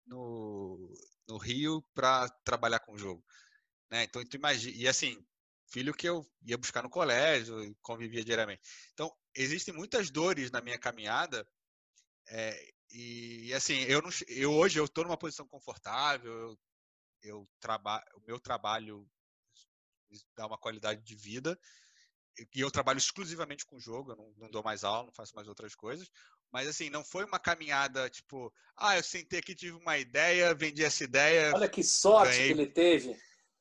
no, 0.06 0.94
no 1.26 1.38
Rio 1.38 1.82
para 1.94 2.28
trabalhar 2.44 2.80
com 2.80 2.92
o 2.92 2.98
jogo. 2.98 3.24
Né? 3.90 4.04
Então, 4.04 4.22
tu 4.22 4.36
imagina. 4.36 4.76
E 4.76 4.86
assim, 4.86 5.16
filho 5.72 5.94
que 5.94 6.06
eu 6.06 6.26
ia 6.42 6.58
buscar 6.58 6.82
no 6.82 6.90
colégio 6.90 7.74
convivia 7.80 8.22
diariamente. 8.22 8.60
Então, 8.92 9.10
existem 9.34 9.72
muitas 9.72 10.10
dores 10.10 10.50
na 10.50 10.60
minha 10.60 10.78
caminhada. 10.78 11.48
É, 12.28 12.72
e 12.90 13.54
assim, 13.54 13.78
eu, 13.84 14.02
não, 14.02 14.10
eu 14.28 14.52
hoje 14.52 14.78
eu 14.78 14.84
estou 14.84 15.04
numa 15.04 15.16
posição 15.16 15.48
confortável, 15.48 16.32
eu, 16.32 16.58
eu 17.22 17.48
trabalho, 17.60 18.04
o 18.16 18.20
meu 18.26 18.38
trabalho 18.38 19.08
dá 20.36 20.46
uma 20.46 20.58
qualidade 20.58 21.02
de 21.02 21.14
vida 21.14 21.58
e 22.54 22.60
eu 22.60 22.70
trabalho 22.70 22.98
exclusivamente 22.98 23.66
com 23.66 23.78
jogo, 23.78 24.12
eu 24.12 24.16
não, 24.16 24.32
não, 24.38 24.50
dou 24.50 24.62
mais 24.62 24.84
aula, 24.84 25.06
não 25.06 25.12
faço 25.12 25.34
mais 25.34 25.48
outras 25.48 25.74
coisas. 25.74 26.10
Mas 26.50 26.68
assim, 26.68 26.90
não 26.90 27.04
foi 27.04 27.24
uma 27.24 27.38
caminhada 27.38 28.08
tipo, 28.08 28.52
ah, 28.76 28.96
eu 28.96 29.02
sentei 29.02 29.38
aqui, 29.38 29.54
tive 29.54 29.76
uma 29.76 29.98
ideia, 29.98 30.54
vendi 30.54 30.84
essa 30.84 31.04
ideia. 31.04 31.52
Olha 31.54 31.68
que 31.68 31.82
sorte 31.82 32.32
ganhei. 32.32 32.46
que 32.46 32.52
ele 32.52 32.66
teve. 32.66 33.16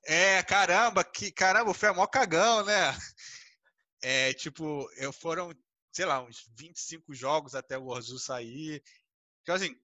É, 0.05 0.41
caramba, 0.43 1.03
que 1.03 1.31
caramba, 1.31 1.73
foi 1.73 1.89
a 1.89 1.93
maior 1.93 2.07
cagão, 2.07 2.63
né? 2.65 2.73
É, 4.01 4.33
tipo, 4.33 4.89
eu 4.95 5.11
foram, 5.11 5.53
sei 5.91 6.05
lá, 6.05 6.23
uns 6.23 6.49
25 6.55 7.13
jogos 7.13 7.53
até 7.53 7.77
o 7.77 7.87
Orzu 7.87 8.17
sair. 8.17 8.81
Então, 9.41 9.55
assim, 9.55 9.77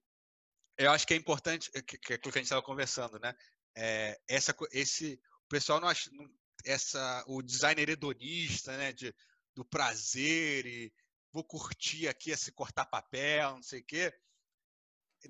eu 0.78 0.90
acho 0.90 1.06
que 1.06 1.12
é 1.12 1.18
importante, 1.18 1.70
que, 1.82 1.98
que 1.98 2.12
é 2.14 2.16
aquilo 2.16 2.32
que 2.32 2.38
a 2.38 2.40
gente 2.40 2.46
estava 2.46 2.62
conversando, 2.62 3.18
né? 3.18 3.34
É, 3.76 4.18
essa, 4.26 4.56
esse, 4.72 5.20
o 5.44 5.48
pessoal 5.48 5.80
não, 5.80 5.88
não, 6.12 6.30
essa 6.64 7.24
o 7.26 7.42
designer 7.42 7.88
hedonista, 7.88 8.76
né, 8.76 8.92
de, 8.92 9.14
do 9.54 9.64
prazer 9.64 10.66
e 10.66 10.92
vou 11.32 11.44
curtir 11.44 12.08
aqui 12.08 12.30
esse 12.30 12.52
cortar 12.52 12.86
papel, 12.86 13.52
não 13.52 13.62
sei 13.62 13.80
o 13.80 13.84
quê. 13.84 14.12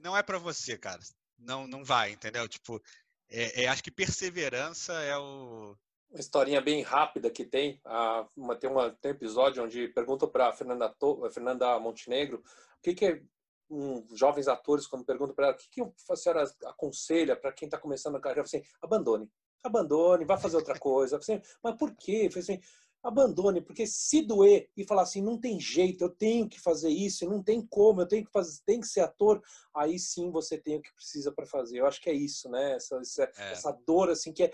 Não 0.01 0.17
é 0.17 0.23
para 0.23 0.39
você, 0.39 0.77
cara. 0.77 1.01
Não, 1.39 1.67
não 1.67 1.85
vai, 1.85 2.13
entendeu? 2.13 2.49
Tipo, 2.49 2.83
é, 3.29 3.65
é, 3.65 3.69
acho 3.69 3.83
que 3.83 3.91
perseverança 3.91 4.93
é 5.03 5.17
o 5.17 5.77
uma 6.11 6.21
historinha 6.21 6.61
bem 6.61 6.83
rápida 6.83 7.31
que 7.31 7.45
tem. 7.45 7.81
Ah, 7.85 8.27
uma, 8.37 8.57
tem, 8.57 8.71
uma, 8.71 8.91
tem 8.91 9.11
um 9.11 9.15
episódio 9.15 9.65
onde 9.65 9.89
perguntam 9.89 10.29
para 10.29 10.53
Fernanda, 10.53 10.95
Fernanda 11.33 11.79
Montenegro 11.79 12.39
o 12.39 12.83
que, 12.83 12.95
que 12.95 13.07
é 13.07 13.23
um, 13.69 14.07
jovens 14.17 14.47
atores, 14.47 14.87
quando 14.87 15.05
perguntam 15.05 15.35
para 15.35 15.49
ela 15.49 15.55
o 15.55 15.59
que, 15.59 15.69
que 15.69 15.83
a 15.83 16.17
senhora 16.17 16.45
aconselha 16.67 17.37
para 17.37 17.53
quem 17.53 17.67
está 17.67 17.79
começando 17.79 18.17
a 18.17 18.21
carreira, 18.21 18.43
assim, 18.43 18.63
abandone. 18.81 19.31
Abandone, 19.63 20.25
vá 20.25 20.37
fazer 20.39 20.57
outra 20.57 20.79
coisa. 20.79 21.17
Assim, 21.17 21.41
Mas 21.63 21.77
por 21.77 21.95
quê? 21.95 22.29
Assim, 22.37 22.61
abandone, 23.07 23.61
porque 23.61 23.87
se 23.87 24.23
doer 24.23 24.69
e 24.77 24.85
falar 24.85 25.03
assim, 25.03 25.23
não 25.23 25.39
tem 25.39 25.61
jeito, 25.61 26.03
eu 26.03 26.11
tenho 26.11 26.49
que 26.49 26.61
fazer 26.61 26.89
isso, 26.89 27.29
não 27.29 27.43
tem 27.43 27.65
como, 27.65 28.01
eu 28.01 28.09
tenho 28.09 28.25
que 28.25 28.33
fazer, 28.33 28.61
tem 28.67 28.81
que 28.81 28.87
ser 28.89 29.01
ator, 29.01 29.41
aí 29.75 29.99
sim 29.99 30.31
você 30.31 30.59
tem 30.59 30.77
o 30.77 30.83
que 30.83 30.93
precisa 30.93 31.31
para 31.31 31.47
fazer. 31.47 31.79
Eu 31.79 31.87
acho 31.87 32.01
que 32.01 32.11
é 32.11 32.13
isso, 32.13 32.49
né? 32.49 32.75
Essa, 32.75 32.97
essa, 32.97 33.23
é. 33.23 33.53
essa 33.53 33.73
dor 33.87 34.11
assim 34.11 34.33
que 34.33 34.43
é 34.43 34.53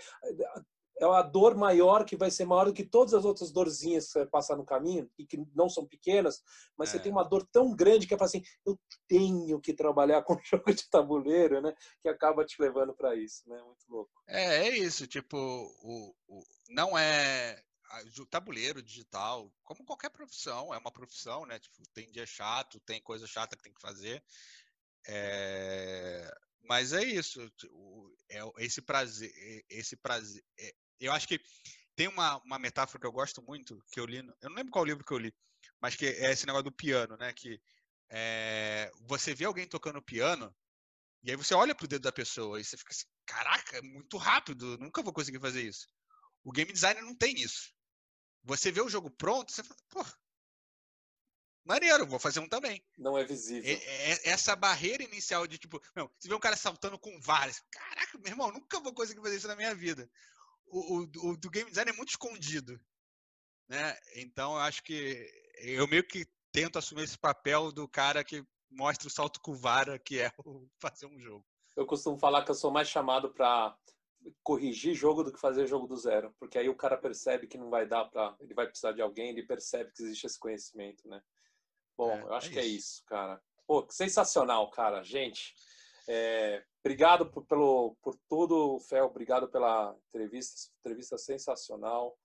é 0.99 1.05
a 1.05 1.21
dor 1.21 1.55
maior 1.55 2.05
que 2.05 2.15
vai 2.15 2.29
ser 2.29 2.45
maior 2.45 2.65
do 2.65 2.73
que 2.73 2.83
todas 2.83 3.13
as 3.13 3.25
outras 3.25 3.51
dorzinhas 3.51 4.05
que 4.05 4.11
você 4.11 4.19
vai 4.19 4.27
passar 4.27 4.55
no 4.55 4.65
caminho 4.65 5.09
e 5.17 5.25
que 5.25 5.43
não 5.55 5.67
são 5.67 5.85
pequenas, 5.85 6.41
mas 6.77 6.89
é. 6.89 6.91
você 6.91 6.99
tem 6.99 7.11
uma 7.11 7.23
dor 7.23 7.47
tão 7.51 7.75
grande 7.75 8.07
que 8.07 8.13
é 8.13 8.17
assim, 8.21 8.43
eu 8.65 8.79
tenho 9.07 9.59
que 9.59 9.73
trabalhar 9.73 10.21
com 10.23 10.39
jogo 10.43 10.73
de 10.73 10.89
tabuleiro, 10.89 11.61
né? 11.61 11.73
Que 12.01 12.09
acaba 12.09 12.45
te 12.45 12.61
levando 12.61 12.93
para 12.93 13.15
isso, 13.15 13.47
né? 13.49 13.61
Muito 13.63 13.85
louco. 13.89 14.11
É, 14.27 14.67
é 14.67 14.77
isso, 14.77 15.07
tipo, 15.07 15.37
o, 15.37 16.15
o 16.27 16.43
não 16.69 16.97
é 16.97 17.61
o 18.19 18.25
tabuleiro 18.25 18.81
digital, 18.81 19.51
como 19.63 19.85
qualquer 19.85 20.09
profissão, 20.09 20.73
é 20.73 20.77
uma 20.77 20.91
profissão, 20.91 21.45
né? 21.45 21.59
Tipo, 21.59 21.83
tem 21.93 22.11
dia 22.11 22.25
chato, 22.25 22.79
tem 22.79 23.01
coisa 23.01 23.27
chata 23.27 23.55
que 23.55 23.63
tem 23.63 23.73
que 23.73 23.81
fazer. 23.81 24.23
É... 25.07 26.33
Mas 26.63 26.93
é 26.93 27.03
isso, 27.03 27.41
é 28.29 28.39
esse 28.59 28.81
prazer, 28.81 29.31
esse 29.69 29.97
prazer, 29.97 30.43
é, 30.57 30.73
eu 31.05 31.11
acho 31.11 31.27
que 31.27 31.39
tem 31.95 32.07
uma, 32.07 32.37
uma 32.37 32.59
metáfora 32.59 32.99
que 32.99 33.05
eu 33.05 33.11
gosto 33.11 33.41
muito, 33.41 33.83
que 33.91 33.99
eu 33.99 34.05
li, 34.05 34.17
eu 34.17 34.49
não 34.49 34.55
lembro 34.55 34.71
qual 34.71 34.85
livro 34.85 35.05
que 35.05 35.11
eu 35.11 35.17
li, 35.17 35.33
mas 35.79 35.95
que 35.95 36.05
é 36.05 36.31
esse 36.31 36.45
negócio 36.45 36.65
do 36.65 36.71
piano, 36.71 37.15
né? 37.17 37.31
Que 37.33 37.61
é, 38.09 38.91
você 39.01 39.33
vê 39.33 39.45
alguém 39.45 39.67
tocando 39.67 40.01
piano, 40.01 40.53
e 41.23 41.31
aí 41.31 41.37
você 41.37 41.53
olha 41.53 41.75
pro 41.75 41.87
dedo 41.87 42.01
da 42.03 42.11
pessoa 42.11 42.59
e 42.59 42.63
você 42.63 42.77
fica 42.77 42.91
assim, 42.91 43.05
caraca, 43.25 43.77
é 43.77 43.81
muito 43.81 44.17
rápido, 44.17 44.77
nunca 44.77 45.01
vou 45.01 45.13
conseguir 45.13 45.39
fazer 45.39 45.61
isso. 45.61 45.87
O 46.43 46.51
game 46.51 46.71
designer 46.71 47.03
não 47.03 47.15
tem 47.15 47.35
isso. 47.39 47.73
Você 48.43 48.71
vê 48.71 48.81
o 48.81 48.89
jogo 48.89 49.09
pronto, 49.09 49.51
você 49.51 49.63
fala, 49.63 49.79
pô, 49.89 50.05
maneiro, 51.63 52.05
vou 52.05 52.19
fazer 52.19 52.41
um 52.41 52.49
também. 52.49 52.83
Não 52.97 53.17
é 53.17 53.23
visível. 53.23 53.63
É, 53.63 53.73
é, 53.73 54.29
essa 54.29 54.55
barreira 54.55 55.03
inicial 55.03 55.47
de 55.47 55.57
tipo, 55.57 55.81
meu, 55.95 56.11
você 56.19 56.27
vê 56.27 56.33
um 56.35 56.39
cara 56.39 56.57
saltando 56.57 56.99
com 56.99 57.17
vários, 57.21 57.61
caraca, 57.71 58.17
meu 58.17 58.31
irmão, 58.31 58.51
nunca 58.51 58.79
vou 58.81 58.93
conseguir 58.93 59.21
fazer 59.21 59.37
isso 59.37 59.47
na 59.47 59.55
minha 59.55 59.73
vida 59.73 60.09
o, 60.73 60.99
o, 60.99 61.29
o 61.29 61.37
do 61.37 61.49
game 61.49 61.69
design 61.69 61.91
é 61.91 61.95
muito 61.95 62.09
escondido. 62.09 62.79
Né? 63.67 63.97
Então, 64.15 64.53
eu 64.53 64.59
acho 64.59 64.83
que 64.83 65.29
eu 65.59 65.87
meio 65.87 66.05
que 66.05 66.25
tento 66.51 66.77
assumir 66.77 67.03
esse 67.03 67.17
papel 67.17 67.71
do 67.71 67.87
cara 67.87 68.23
que 68.23 68.45
mostra 68.69 69.07
o 69.07 69.11
salto 69.11 69.39
com 69.39 69.53
vara, 69.53 69.99
que 69.99 70.19
é 70.19 70.31
o 70.45 70.67
fazer 70.81 71.05
um 71.05 71.19
jogo. 71.19 71.45
Eu 71.75 71.85
costumo 71.85 72.17
falar 72.17 72.43
que 72.43 72.51
eu 72.51 72.55
sou 72.55 72.71
mais 72.71 72.87
chamado 72.87 73.33
para 73.33 73.75
corrigir 74.41 74.93
jogo 74.93 75.23
do 75.23 75.33
que 75.33 75.39
fazer 75.39 75.67
jogo 75.67 75.87
do 75.87 75.97
zero, 75.97 76.33
porque 76.39 76.57
aí 76.57 76.69
o 76.69 76.75
cara 76.75 76.97
percebe 76.97 77.47
que 77.47 77.57
não 77.57 77.69
vai 77.69 77.85
dar 77.85 78.05
para, 78.05 78.35
ele 78.39 78.53
vai 78.53 78.67
precisar 78.67 78.93
de 78.93 79.01
alguém, 79.01 79.29
ele 79.29 79.43
percebe 79.43 79.91
que 79.91 80.01
existe 80.03 80.27
esse 80.27 80.39
conhecimento, 80.39 81.07
né? 81.07 81.21
Bom, 81.97 82.11
é, 82.11 82.21
eu 82.21 82.33
acho 82.33 82.49
é 82.49 82.51
que 82.51 82.59
é 82.59 82.65
isso. 82.65 82.71
é 82.71 82.77
isso, 82.77 83.05
cara. 83.05 83.41
Pô, 83.67 83.85
sensacional, 83.89 84.69
cara. 84.69 85.03
Gente, 85.03 85.53
é, 86.07 86.63
Obrigado 86.85 87.25
por, 87.25 87.45
pelo, 87.45 87.95
por 88.01 88.13
tudo, 88.27 88.77
Fel. 88.81 89.05
Obrigado 89.05 89.47
pela 89.47 89.95
entrevista, 90.09 90.69
entrevista 90.79 91.17
sensacional. 91.17 92.17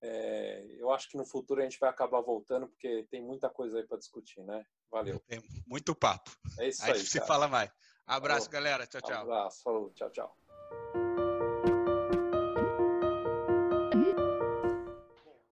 É, 0.00 0.64
eu 0.78 0.90
acho 0.90 1.10
que 1.10 1.16
no 1.16 1.26
futuro 1.26 1.60
a 1.60 1.64
gente 1.64 1.78
vai 1.78 1.90
acabar 1.90 2.20
voltando, 2.22 2.68
porque 2.68 3.06
tem 3.10 3.20
muita 3.20 3.50
coisa 3.50 3.78
aí 3.78 3.86
para 3.86 3.98
discutir, 3.98 4.42
né? 4.44 4.64
Valeu. 4.90 5.20
Tem 5.26 5.42
muito 5.66 5.94
papo. 5.94 6.30
É 6.58 6.68
isso 6.68 6.82
aí. 6.84 6.92
A 6.92 6.94
gente 6.94 7.10
se 7.10 7.20
fala 7.20 7.48
mais. 7.48 7.70
Abraço, 8.06 8.46
falou. 8.46 8.52
galera. 8.52 8.86
Tchau, 8.86 9.02
tchau. 9.02 9.22
abraço. 9.22 9.62
Falou. 9.62 9.90
Tchau, 9.90 10.10
tchau. 10.10 11.07